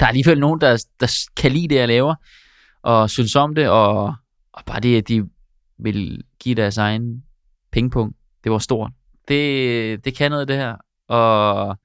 der 0.00 0.06
er 0.06 0.08
alligevel 0.08 0.40
nogen, 0.40 0.60
der, 0.60 0.84
der 1.00 1.26
kan 1.36 1.52
lide 1.52 1.68
det, 1.68 1.74
jeg 1.74 1.88
laver. 1.88 2.14
og 2.82 3.10
synes 3.10 3.36
om 3.36 3.54
det, 3.54 3.68
og, 3.68 4.14
og 4.52 4.64
bare 4.66 4.80
det, 4.80 4.98
at 4.98 5.08
de 5.08 5.24
vil 5.78 6.22
give 6.40 6.54
deres 6.54 6.78
egen 6.78 7.22
pengepunkt, 7.72 8.16
det 8.44 8.52
var 8.52 8.58
stort. 8.58 8.90
Det, 9.28 10.04
det 10.04 10.16
kan 10.16 10.30
noget, 10.30 10.48
det 10.48 10.56
her. 10.56 10.76
Og 11.08 11.76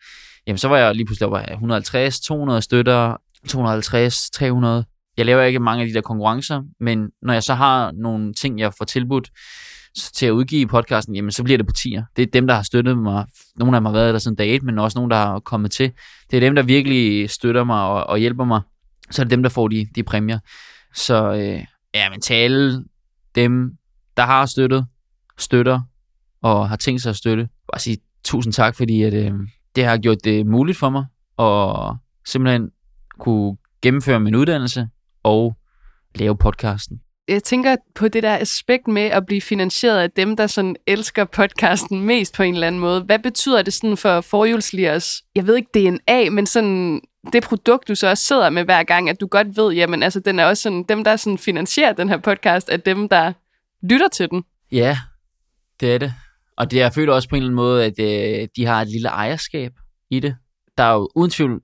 jamen, 0.47 0.57
så 0.57 0.67
var 0.67 0.77
jeg 0.77 0.95
lige 0.95 1.05
pludselig 1.05 1.27
over 1.27 1.51
150, 1.51 2.19
200 2.19 2.61
støtter, 2.61 3.15
250, 3.47 4.29
300. 4.29 4.85
Jeg 5.17 5.25
laver 5.25 5.43
ikke 5.43 5.59
mange 5.59 5.81
af 5.81 5.87
de 5.87 5.93
der 5.93 6.01
konkurrencer, 6.01 6.61
men 6.79 7.09
når 7.21 7.33
jeg 7.33 7.43
så 7.43 7.53
har 7.53 7.91
nogle 7.91 8.33
ting, 8.33 8.59
jeg 8.59 8.73
får 8.77 8.85
tilbudt 8.85 9.29
til 10.01 10.25
at 10.25 10.31
udgive 10.31 10.67
podcasten, 10.67 11.15
jamen 11.15 11.31
så 11.31 11.43
bliver 11.43 11.57
det 11.57 11.67
på 11.67 11.73
tier. 11.73 12.03
Det 12.15 12.21
er 12.21 12.31
dem, 12.33 12.47
der 12.47 12.53
har 12.53 12.61
støttet 12.61 12.97
mig. 12.97 13.25
Nogle 13.55 13.77
af 13.77 13.81
dem 13.81 13.85
har 13.85 13.93
været 13.93 14.13
der 14.13 14.19
siden 14.19 14.37
dag 14.37 14.55
1, 14.55 14.63
men 14.63 14.79
også 14.79 14.97
nogle, 14.99 15.09
der 15.09 15.15
har 15.15 15.39
kommet 15.39 15.71
til. 15.71 15.91
Det 16.31 16.37
er 16.37 16.41
dem, 16.41 16.55
der 16.55 16.63
virkelig 16.63 17.29
støtter 17.29 17.63
mig 17.63 17.81
og, 17.83 18.03
og 18.03 18.17
hjælper 18.17 18.45
mig. 18.45 18.61
Så 19.11 19.21
er 19.21 19.23
det 19.23 19.31
dem, 19.31 19.43
der 19.43 19.49
får 19.49 19.67
de, 19.67 19.87
de 19.95 20.03
præmier. 20.03 20.39
Så 20.95 21.33
øh, 21.33 21.65
ja, 21.93 22.09
men 22.09 22.21
til 22.21 22.33
alle 22.33 22.83
dem, 23.35 23.71
der 24.17 24.23
har 24.23 24.45
støttet, 24.45 24.85
støtter 25.37 25.81
og 26.41 26.69
har 26.69 26.75
tænkt 26.75 27.01
sig 27.01 27.09
at 27.09 27.15
støtte, 27.15 27.49
bare 27.71 27.79
sige 27.79 27.97
tusind 28.23 28.53
tak, 28.53 28.75
fordi 28.75 29.03
at, 29.03 29.13
øh, 29.13 29.33
det 29.75 29.85
har 29.85 29.97
gjort 29.97 30.23
det 30.23 30.45
muligt 30.45 30.77
for 30.77 30.89
mig 30.89 31.05
at 31.39 31.95
simpelthen 32.25 32.69
kunne 33.19 33.57
gennemføre 33.81 34.19
min 34.19 34.35
uddannelse 34.35 34.87
og 35.23 35.57
lave 36.15 36.37
podcasten. 36.37 37.01
Jeg 37.29 37.43
tænker 37.43 37.75
på 37.95 38.07
det 38.07 38.23
der 38.23 38.37
aspekt 38.37 38.87
med 38.87 39.01
at 39.01 39.25
blive 39.25 39.41
finansieret 39.41 39.99
af 39.99 40.11
dem, 40.11 40.35
der 40.35 40.47
sådan 40.47 40.75
elsker 40.87 41.25
podcasten 41.25 42.01
mest 42.01 42.33
på 42.33 42.43
en 42.43 42.53
eller 42.53 42.67
anden 42.67 42.81
måde. 42.81 43.01
Hvad 43.01 43.19
betyder 43.19 43.61
det 43.61 43.73
sådan 43.73 43.97
for 43.97 44.21
forhjulsligers, 44.21 45.23
jeg 45.35 45.47
ved 45.47 45.55
ikke 45.55 45.69
DNA, 45.73 46.29
men 46.29 46.45
sådan 46.45 47.01
det 47.33 47.43
produkt, 47.43 47.87
du 47.87 47.95
så 47.95 48.07
også 48.07 48.23
sidder 48.23 48.49
med 48.49 48.63
hver 48.63 48.83
gang, 48.83 49.09
at 49.09 49.21
du 49.21 49.27
godt 49.27 49.57
ved, 49.57 49.73
jamen 49.73 50.03
altså, 50.03 50.19
den 50.19 50.39
er 50.39 50.45
også 50.45 50.63
sådan, 50.63 50.83
dem, 50.83 51.03
der 51.03 51.15
sådan 51.15 51.37
finansierer 51.37 51.93
den 51.93 52.09
her 52.09 52.17
podcast, 52.17 52.69
er 52.69 52.77
dem, 52.77 53.09
der 53.09 53.33
lytter 53.83 54.07
til 54.07 54.29
den. 54.29 54.43
Ja, 54.71 54.97
det 55.79 55.93
er 55.93 55.97
det. 55.97 56.13
Og 56.57 56.71
det, 56.71 56.77
jeg 56.77 56.93
føler 56.93 57.13
også 57.13 57.29
på 57.29 57.35
en 57.35 57.41
eller 57.41 57.47
anden 57.47 57.55
måde, 57.55 57.85
at 57.85 57.99
øh, 57.99 58.47
de 58.55 58.65
har 58.65 58.81
et 58.81 58.87
lille 58.87 59.09
ejerskab 59.09 59.71
i 60.09 60.19
det. 60.19 60.35
Der 60.77 60.83
er 60.83 60.93
jo 60.93 61.09
uden 61.15 61.31
tvivl 61.31 61.61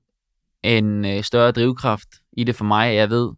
en 0.63 1.05
øh, 1.05 1.24
større 1.24 1.51
drivkraft 1.51 2.07
i 2.38 2.43
det 2.43 2.55
for 2.55 2.66
mig, 2.66 2.95
jeg 2.95 3.09
ved, 3.09 3.32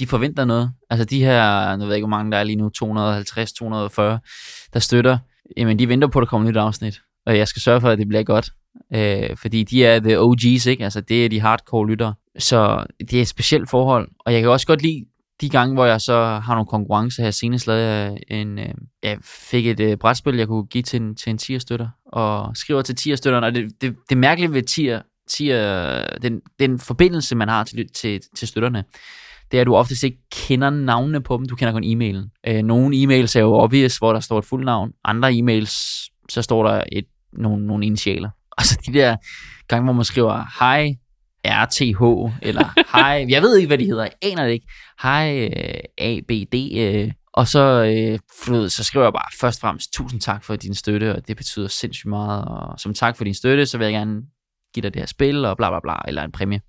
de 0.00 0.06
forventer 0.06 0.44
noget. 0.44 0.72
Altså 0.90 1.04
de 1.04 1.24
her, 1.24 1.76
nu 1.76 1.84
ved 1.84 1.92
jeg 1.92 1.96
ikke, 1.96 2.06
hvor 2.06 2.16
mange 2.16 2.32
der 2.32 2.38
er 2.38 2.44
lige 2.44 2.56
nu, 2.56 2.68
250, 2.68 3.52
240, 3.52 4.18
der 4.72 4.78
støtter, 4.78 5.18
jamen 5.56 5.78
de 5.78 5.88
venter 5.88 6.08
på, 6.08 6.18
at 6.18 6.22
der 6.22 6.26
kommer 6.26 6.48
et 6.48 6.52
nyt 6.52 6.58
afsnit. 6.58 7.00
Og 7.26 7.38
jeg 7.38 7.48
skal 7.48 7.62
sørge 7.62 7.80
for, 7.80 7.88
at 7.88 7.98
det 7.98 8.08
bliver 8.08 8.22
godt. 8.22 8.50
Øh, 8.94 9.36
fordi 9.36 9.64
de 9.64 9.84
er 9.84 10.00
the 10.00 10.18
OG's, 10.18 10.68
ikke? 10.68 10.84
Altså 10.84 11.00
det 11.00 11.24
er 11.24 11.28
de 11.28 11.40
hardcore 11.40 11.88
lyttere. 11.88 12.14
Så 12.38 12.84
det 13.00 13.14
er 13.14 13.22
et 13.22 13.28
specielt 13.28 13.70
forhold. 13.70 14.08
Og 14.18 14.32
jeg 14.32 14.40
kan 14.40 14.50
også 14.50 14.66
godt 14.66 14.82
lide 14.82 15.04
de 15.40 15.48
gange, 15.48 15.74
hvor 15.74 15.84
jeg 15.84 16.00
så 16.00 16.40
har 16.44 16.54
nogle 16.54 16.66
konkurrencer 16.66 17.22
her, 17.22 17.30
senest 17.30 17.66
lavede 17.66 17.88
jeg 17.88 18.18
øh, 18.30 18.40
en, 18.40 18.58
øh, 18.58 18.74
jeg 19.02 19.18
fik 19.24 19.66
et 19.66 19.80
øh, 19.80 19.96
brætspil, 19.96 20.36
jeg 20.36 20.46
kunne 20.46 20.66
give 20.66 20.82
til 20.82 21.00
en, 21.00 21.16
til 21.16 21.30
en 21.30 21.38
tier-støtter, 21.38 21.88
og 22.06 22.56
skriver 22.56 22.82
til 22.82 22.96
tierstøtteren, 22.96 23.44
og 23.44 23.54
det, 23.54 23.80
det, 23.80 23.96
det 24.08 24.18
mærkelige 24.18 24.52
ved 24.52 24.62
tier, 24.62 25.02
tier 25.28 26.02
den, 26.22 26.40
den 26.58 26.78
forbindelse, 26.78 27.36
man 27.36 27.48
har 27.48 27.64
til, 27.64 27.88
til, 27.94 28.20
til 28.36 28.48
støtterne, 28.48 28.84
det 29.50 29.56
er, 29.56 29.60
at 29.60 29.66
du 29.66 29.74
oftest 29.74 30.02
ikke 30.02 30.18
kender 30.32 30.70
navnene 30.70 31.20
på 31.20 31.36
dem, 31.36 31.48
du 31.48 31.56
kender 31.56 31.72
kun 31.72 31.84
e-mailen. 31.84 32.30
Øh, 32.46 32.62
nogle 32.62 32.96
e-mails 32.96 33.36
er 33.36 33.40
jo 33.40 33.54
obvious, 33.54 33.96
hvor 33.96 34.12
der 34.12 34.20
står 34.20 34.38
et 34.38 34.44
fuldt 34.44 34.64
navn, 34.64 34.92
andre 35.04 35.32
e-mails, 35.32 35.70
så 36.28 36.42
står 36.42 36.68
der 36.68 36.84
et, 36.92 37.04
nogle, 37.32 37.66
nogle 37.66 37.86
initialer. 37.86 38.30
Altså 38.58 38.78
de 38.86 38.92
der 38.92 39.16
gange, 39.68 39.84
hvor 39.84 39.92
man 39.92 40.04
skriver, 40.04 40.44
hej, 40.58 40.94
RTH, 41.44 42.34
eller 42.42 42.68
hej, 42.96 43.26
jeg 43.28 43.42
ved 43.42 43.56
ikke, 43.56 43.66
hvad 43.66 43.78
de 43.78 43.84
hedder, 43.84 44.02
jeg 44.02 44.12
aner 44.22 44.44
det 44.44 44.52
ikke. 44.52 44.66
Hej, 45.02 45.50
øh, 45.56 45.80
ABD, 45.98 46.78
øh, 46.78 47.12
og 47.32 47.48
så, 47.48 47.84
øh, 47.84 48.68
så 48.68 48.84
skriver 48.84 49.06
jeg 49.06 49.12
bare 49.12 49.38
først 49.40 49.58
og 49.58 49.60
fremmest, 49.60 49.92
tusind 49.92 50.20
tak 50.20 50.44
for 50.44 50.56
din 50.56 50.74
støtte, 50.74 51.14
og 51.16 51.28
det 51.28 51.36
betyder 51.36 51.68
sindssygt 51.68 52.08
meget, 52.08 52.44
og 52.44 52.80
som 52.80 52.94
tak 52.94 53.16
for 53.16 53.24
din 53.24 53.34
støtte, 53.34 53.66
så 53.66 53.78
vil 53.78 53.84
jeg 53.84 53.92
gerne 53.92 54.22
give 54.74 54.82
dig 54.82 54.94
det 54.94 55.02
her 55.02 55.06
spil, 55.06 55.44
og 55.44 55.56
bla 55.56 55.70
bla 55.70 55.80
bla, 55.80 55.94
eller 56.08 56.24
en 56.24 56.32
præmie. 56.32 56.60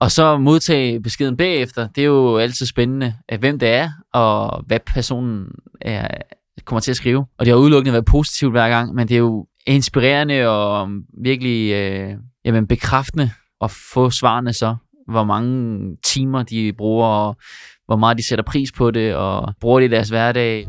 Og 0.00 0.10
så 0.10 0.38
modtage 0.38 1.00
beskeden 1.00 1.36
bagefter, 1.36 1.88
det 1.88 2.02
er 2.02 2.06
jo 2.06 2.36
altid 2.36 2.66
spændende, 2.66 3.14
at 3.28 3.40
hvem 3.40 3.58
det 3.58 3.68
er, 3.68 3.90
og 4.12 4.64
hvad 4.66 4.80
personen 4.86 5.46
er, 5.80 6.08
kommer 6.64 6.80
til 6.80 6.90
at 6.90 6.96
skrive. 6.96 7.26
Og 7.38 7.46
det 7.46 7.48
har 7.48 7.58
udelukkende 7.58 7.92
været 7.92 8.04
positivt 8.04 8.52
hver 8.52 8.68
gang, 8.68 8.94
men 8.94 9.08
det 9.08 9.14
er 9.14 9.18
jo 9.18 9.46
inspirerende 9.66 10.48
og 10.48 10.88
virkelig 11.22 11.72
øh, 11.72 12.14
jamen, 12.44 12.66
bekræftende 12.66 13.30
at 13.60 13.70
få 13.70 14.10
svarene 14.10 14.52
så, 14.52 14.76
hvor 15.08 15.24
mange 15.24 15.80
timer 16.04 16.42
de 16.42 16.72
bruger, 16.78 17.06
og 17.06 17.36
hvor 17.86 17.96
meget 17.96 18.18
de 18.18 18.28
sætter 18.28 18.44
pris 18.44 18.72
på 18.72 18.90
det, 18.90 19.14
og 19.14 19.54
bruger 19.60 19.80
det 19.80 19.86
i 19.86 19.90
deres 19.90 20.08
hverdag. 20.08 20.66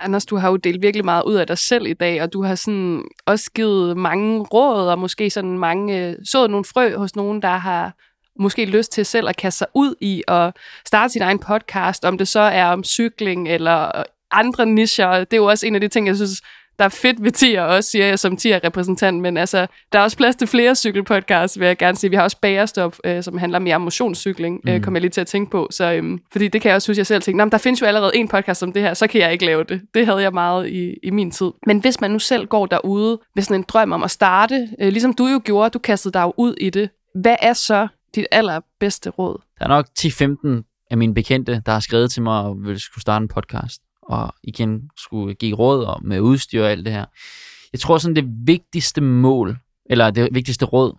Anders, 0.00 0.26
du 0.26 0.36
har 0.36 0.50
jo 0.50 0.56
delt 0.56 0.82
virkelig 0.82 1.04
meget 1.04 1.22
ud 1.22 1.34
af 1.34 1.46
dig 1.46 1.58
selv 1.58 1.86
i 1.86 1.92
dag, 1.92 2.22
og 2.22 2.32
du 2.32 2.42
har 2.42 2.54
sådan 2.54 3.04
også 3.26 3.50
givet 3.54 3.96
mange 3.96 4.40
råd, 4.40 4.88
og 4.88 4.98
måske 4.98 5.30
sådan 5.30 5.58
mange, 5.58 6.06
øh, 6.06 6.16
så 6.24 6.46
nogle 6.46 6.64
frø 6.64 6.96
hos 6.96 7.16
nogen, 7.16 7.42
der 7.42 7.56
har 7.56 7.92
måske 8.38 8.64
lyst 8.64 8.92
til 8.92 9.06
selv 9.06 9.28
at 9.28 9.36
kaste 9.36 9.58
sig 9.58 9.66
ud 9.74 9.94
i 10.00 10.22
at 10.28 10.56
starte 10.86 11.12
sin 11.12 11.22
egen 11.22 11.38
podcast, 11.38 12.04
om 12.04 12.18
det 12.18 12.28
så 12.28 12.40
er 12.40 12.64
om 12.64 12.84
cykling 12.84 13.48
eller 13.48 13.98
øh, 13.98 14.04
andre 14.30 14.66
nischer. 14.66 15.18
Det 15.18 15.32
er 15.32 15.36
jo 15.36 15.44
også 15.44 15.66
en 15.66 15.74
af 15.74 15.80
de 15.80 15.88
ting, 15.88 16.06
jeg 16.06 16.16
synes, 16.16 16.42
der 16.78 16.84
er 16.84 16.88
fedt 16.88 17.22
ved 17.22 17.30
tier 17.30 17.62
også, 17.62 17.90
siger 17.90 18.06
jeg 18.06 18.18
som 18.18 18.36
tier-repræsentant, 18.36 19.20
men 19.20 19.36
altså, 19.36 19.66
der 19.92 19.98
er 19.98 20.02
også 20.02 20.16
plads 20.16 20.36
til 20.36 20.48
flere 20.48 20.74
cykelpodcasts, 20.74 21.60
vil 21.60 21.66
jeg 21.66 21.76
gerne 21.76 21.96
sige. 21.96 22.10
Vi 22.10 22.16
har 22.16 22.22
også 22.22 22.36
Bagerstop, 22.40 22.96
øh, 23.04 23.22
som 23.22 23.38
handler 23.38 23.58
mere 23.58 23.76
om 23.76 23.80
motionscykling, 23.80 24.60
øh, 24.68 24.74
mm. 24.74 24.82
kommer 24.82 24.98
jeg 24.98 25.02
lige 25.02 25.10
til 25.10 25.20
at 25.20 25.26
tænke 25.26 25.50
på. 25.50 25.68
Så, 25.70 25.92
øh, 25.92 26.18
fordi 26.32 26.48
det 26.48 26.60
kan 26.60 26.68
jeg 26.68 26.76
også 26.76 26.90
huske, 26.90 26.98
jeg 26.98 27.06
selv 27.06 27.22
tænkte, 27.22 27.50
der 27.50 27.58
findes 27.58 27.80
jo 27.80 27.86
allerede 27.86 28.16
en 28.16 28.28
podcast 28.28 28.62
om 28.62 28.72
det 28.72 28.82
her, 28.82 28.94
så 28.94 29.06
kan 29.06 29.20
jeg 29.20 29.32
ikke 29.32 29.44
lave 29.44 29.64
det. 29.64 29.80
Det 29.94 30.06
havde 30.06 30.22
jeg 30.22 30.32
meget 30.32 30.68
i, 30.68 30.94
i 31.02 31.10
min 31.10 31.30
tid. 31.30 31.50
Men 31.66 31.78
hvis 31.78 32.00
man 32.00 32.10
nu 32.10 32.18
selv 32.18 32.46
går 32.46 32.66
derude 32.66 33.20
med 33.34 33.42
sådan 33.42 33.60
en 33.60 33.64
drøm 33.68 33.92
om 33.92 34.02
at 34.02 34.10
starte, 34.10 34.68
øh, 34.80 34.88
ligesom 34.88 35.14
du 35.14 35.26
jo 35.26 35.40
gjorde, 35.44 35.70
du 35.70 35.78
kastede 35.78 36.12
dig 36.12 36.38
ud 36.38 36.54
i 36.60 36.70
det, 36.70 36.90
hvad 37.14 37.36
er 37.42 37.52
så 37.52 37.88
dit 38.14 38.26
allerbedste 38.32 39.10
råd? 39.10 39.42
Der 39.58 39.64
er 39.64 39.68
nok 39.68 39.86
10-15 39.98 40.86
af 40.90 40.96
mine 40.96 41.14
bekendte, 41.14 41.62
der 41.66 41.72
har 41.72 41.80
skrevet 41.80 42.10
til 42.10 42.22
mig 42.22 42.42
og 42.42 42.56
vil 42.64 42.80
skulle 42.80 43.02
starte 43.02 43.22
en 43.22 43.28
podcast 43.28 43.82
og 44.08 44.34
igen 44.42 44.90
skulle 44.96 45.34
give 45.34 45.56
råd 45.56 45.84
om 45.84 46.02
med 46.04 46.20
udstyr 46.20 46.62
og 46.62 46.70
alt 46.70 46.84
det 46.84 46.92
her. 46.92 47.04
Jeg 47.72 47.80
tror 47.80 47.98
sådan 47.98 48.16
det 48.16 48.28
vigtigste 48.46 49.00
mål, 49.00 49.58
eller 49.90 50.10
det 50.10 50.28
vigtigste 50.32 50.64
råd 50.64 50.96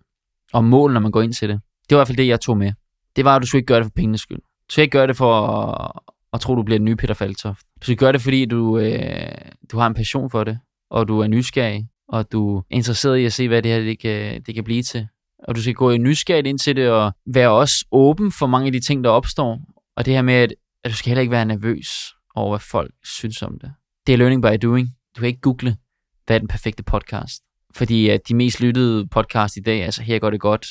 og 0.53 0.64
mål, 0.64 0.93
når 0.93 0.99
man 0.99 1.12
går 1.12 1.22
ind 1.22 1.34
til 1.34 1.49
det, 1.49 1.62
det 1.89 1.95
var 1.95 1.97
i 1.97 1.99
hvert 1.99 2.08
fald 2.08 2.18
det, 2.18 2.28
jeg 2.28 2.41
tog 2.41 2.58
med. 2.58 2.74
Det 3.16 3.26
var, 3.26 3.36
at 3.36 3.41
du 3.41 3.47
skulle 3.47 3.60
ikke 3.60 3.68
gøre 3.68 3.80
det 3.80 3.86
for 3.86 3.91
pengenes 3.95 4.22
skyld. 4.22 4.38
Du 4.38 4.72
skal 4.72 4.82
ikke 4.82 4.91
gøre 4.91 5.08
det 5.08 5.18
for 5.18 5.47
at, 5.47 5.91
at 6.34 6.39
tro, 6.39 6.55
du 6.55 6.64
bliver 6.64 6.80
den 6.80 6.86
nye 6.86 6.95
Peter 6.95 7.14
Faltoft. 7.14 7.62
Du 7.82 7.84
skal 7.84 7.95
gøre 7.95 8.12
det, 8.12 8.22
fordi 8.22 8.45
du, 8.45 8.78
øh, 8.78 9.32
du 9.72 9.78
har 9.78 9.88
en 9.88 9.93
passion 9.93 10.30
for 10.30 10.43
det, 10.43 10.60
og 10.91 11.08
du 11.08 11.20
er 11.20 11.28
nysgerrig, 11.28 11.88
og 12.10 12.32
du 12.32 12.58
er 12.58 12.62
interesseret 12.70 13.18
i 13.18 13.26
at 13.26 13.34
se, 13.34 13.47
hvad 13.47 13.62
det 13.62 13.72
her 13.72 13.80
det 13.80 13.99
kan, 13.99 14.41
det 14.41 14.55
kan 14.55 14.64
blive 14.64 14.84
til. 14.84 15.08
Og 15.47 15.55
du 15.55 15.62
skal 15.62 15.74
gå 15.74 15.91
i 15.91 15.97
nysgerrigt 15.97 16.47
ind 16.47 16.60
til 16.60 16.76
det, 16.76 16.89
og 16.89 17.12
være 17.26 17.51
også 17.51 17.86
åben 17.91 18.32
for 18.32 18.47
mange 18.47 18.66
af 18.66 18.72
de 18.72 18.80
ting, 18.80 19.03
der 19.03 19.10
opstår. 19.10 19.60
Og 19.97 20.05
det 20.05 20.14
her 20.14 20.22
med, 20.22 20.34
at, 20.34 20.53
at 20.84 20.91
du 20.91 20.95
skal 20.95 21.10
heller 21.10 21.22
ikke 21.22 21.32
være 21.32 21.45
nervøs 21.45 21.88
over, 22.38 22.51
hvad 22.51 22.59
folk 22.59 22.91
synes 23.03 23.41
om 23.41 23.59
det. 23.59 23.71
Det 24.07 24.13
er 24.13 24.17
learning 24.17 24.41
by 24.41 24.67
doing. 24.67 24.88
Du 25.15 25.19
kan 25.21 25.27
ikke 25.27 25.41
google, 25.41 25.77
hvad 26.25 26.35
er 26.35 26.39
den 26.39 26.47
perfekte 26.47 26.83
podcast. 26.83 27.43
Fordi 27.75 28.09
at 28.09 28.27
de 28.27 28.35
mest 28.35 28.61
lyttede 28.61 29.07
podcast 29.07 29.57
i 29.57 29.59
dag, 29.59 29.83
altså 29.83 30.03
her 30.03 30.19
går 30.19 30.29
det 30.29 30.39
godt, 30.39 30.67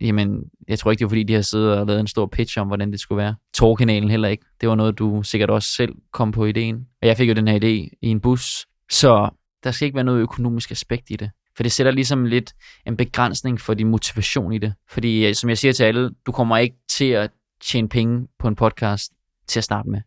jamen, 0.00 0.42
jeg 0.68 0.78
tror 0.78 0.90
ikke, 0.90 0.98
det 0.98 1.04
var 1.04 1.08
fordi, 1.08 1.22
de 1.22 1.34
har 1.34 1.42
siddet 1.42 1.78
og 1.78 1.86
lavet 1.86 2.00
en 2.00 2.06
stor 2.06 2.26
pitch 2.26 2.58
om, 2.58 2.66
hvordan 2.66 2.92
det 2.92 3.00
skulle 3.00 3.16
være. 3.22 3.34
Torkanalen 3.54 4.10
heller 4.10 4.28
ikke. 4.28 4.44
Det 4.60 4.68
var 4.68 4.74
noget, 4.74 4.98
du 4.98 5.22
sikkert 5.22 5.50
også 5.50 5.72
selv 5.72 5.94
kom 6.12 6.32
på 6.32 6.44
ideen. 6.44 6.86
Og 7.02 7.08
jeg 7.08 7.16
fik 7.16 7.28
jo 7.28 7.34
den 7.34 7.48
her 7.48 7.58
idé 7.58 7.96
i 8.02 8.08
en 8.08 8.20
bus. 8.20 8.66
Så 8.90 9.30
der 9.64 9.70
skal 9.70 9.86
ikke 9.86 9.94
være 9.94 10.04
noget 10.04 10.20
økonomisk 10.20 10.70
aspekt 10.70 11.10
i 11.10 11.16
det. 11.16 11.30
For 11.56 11.62
det 11.62 11.72
sætter 11.72 11.92
ligesom 11.92 12.24
lidt 12.24 12.54
en 12.86 12.96
begrænsning 12.96 13.60
for 13.60 13.74
din 13.74 13.88
motivation 13.88 14.52
i 14.52 14.58
det. 14.58 14.74
Fordi 14.90 15.34
som 15.34 15.48
jeg 15.48 15.58
siger 15.58 15.72
til 15.72 15.84
alle, 15.84 16.10
du 16.26 16.32
kommer 16.32 16.56
ikke 16.56 16.76
til 16.90 17.10
at 17.10 17.30
tjene 17.64 17.88
penge 17.88 18.28
på 18.38 18.48
en 18.48 18.54
podcast 18.54 19.12
til 19.46 19.60
at 19.60 19.64
starte 19.64 19.90
med. 19.90 20.00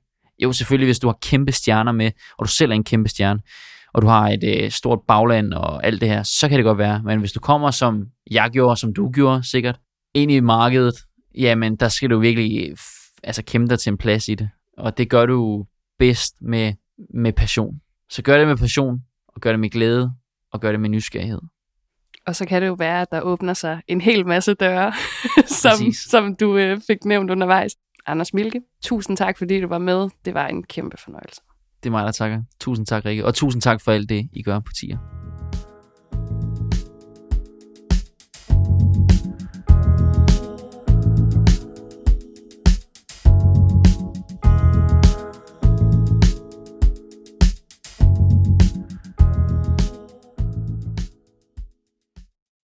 Jo, 0.43 0.53
selvfølgelig, 0.53 0.87
hvis 0.87 0.99
du 0.99 1.07
har 1.07 1.17
kæmpe 1.21 1.51
stjerner 1.51 1.91
med, 1.91 2.11
og 2.37 2.45
du 2.45 2.51
selv 2.51 2.71
er 2.71 2.75
en 2.75 2.83
kæmpe 2.83 3.09
stjerne, 3.09 3.39
og 3.93 4.01
du 4.01 4.07
har 4.07 4.27
et 4.27 4.43
øh, 4.43 4.71
stort 4.71 4.99
bagland 5.07 5.53
og 5.53 5.85
alt 5.85 6.01
det 6.01 6.09
her, 6.09 6.23
så 6.23 6.49
kan 6.49 6.57
det 6.57 6.65
godt 6.65 6.77
være. 6.77 7.03
Men 7.03 7.19
hvis 7.19 7.31
du 7.31 7.39
kommer, 7.39 7.71
som 7.71 8.05
jeg 8.31 8.49
gjorde, 8.53 8.77
som 8.77 8.93
du 8.93 9.11
gjorde 9.11 9.49
sikkert, 9.49 9.79
ind 10.13 10.31
i 10.31 10.39
markedet, 10.39 10.95
jamen 11.37 11.75
der 11.75 11.89
skal 11.89 12.09
du 12.09 12.19
virkelig 12.19 12.75
altså, 13.23 13.43
kæmpe 13.43 13.69
dig 13.69 13.79
til 13.79 13.89
en 13.91 13.97
plads 13.97 14.27
i 14.27 14.35
det. 14.35 14.49
Og 14.77 14.97
det 14.97 15.09
gør 15.09 15.25
du 15.25 15.65
bedst 15.99 16.35
med, 16.41 16.73
med 17.13 17.33
passion. 17.33 17.75
Så 18.09 18.21
gør 18.21 18.37
det 18.37 18.47
med 18.47 18.57
passion, 18.57 18.99
og 19.27 19.41
gør 19.41 19.51
det 19.51 19.59
med 19.59 19.69
glæde, 19.69 20.11
og 20.53 20.61
gør 20.61 20.71
det 20.71 20.79
med 20.79 20.89
nysgerrighed. 20.89 21.39
Og 22.27 22.35
så 22.35 22.45
kan 22.45 22.61
det 22.61 22.67
jo 22.67 22.73
være, 22.73 23.01
at 23.01 23.07
der 23.11 23.21
åbner 23.21 23.53
sig 23.53 23.81
en 23.87 24.01
hel 24.01 24.27
masse 24.27 24.53
døre, 24.53 24.93
som, 25.63 25.91
som 26.09 26.35
du 26.35 26.57
øh, 26.57 26.81
fik 26.87 27.05
nævnt 27.05 27.31
undervejs. 27.31 27.71
Anders 28.05 28.33
Milke, 28.33 28.61
tusind 28.81 29.17
tak, 29.17 29.37
fordi 29.37 29.61
du 29.61 29.67
var 29.67 29.77
med. 29.77 30.09
Det 30.25 30.33
var 30.33 30.47
en 30.47 30.63
kæmpe 30.63 30.97
fornøjelse. 30.97 31.41
Det 31.83 31.89
er 31.89 31.91
mig, 31.91 32.05
der 32.05 32.11
takker. 32.11 32.43
Tusind 32.59 32.85
tak, 32.85 33.05
Rikke. 33.05 33.25
Og 33.25 33.35
tusind 33.35 33.61
tak 33.61 33.81
for 33.81 33.91
alt 33.91 34.09
det, 34.09 34.29
I 34.33 34.43
gør 34.43 34.59
på 34.59 34.71
tier. 34.79 35.20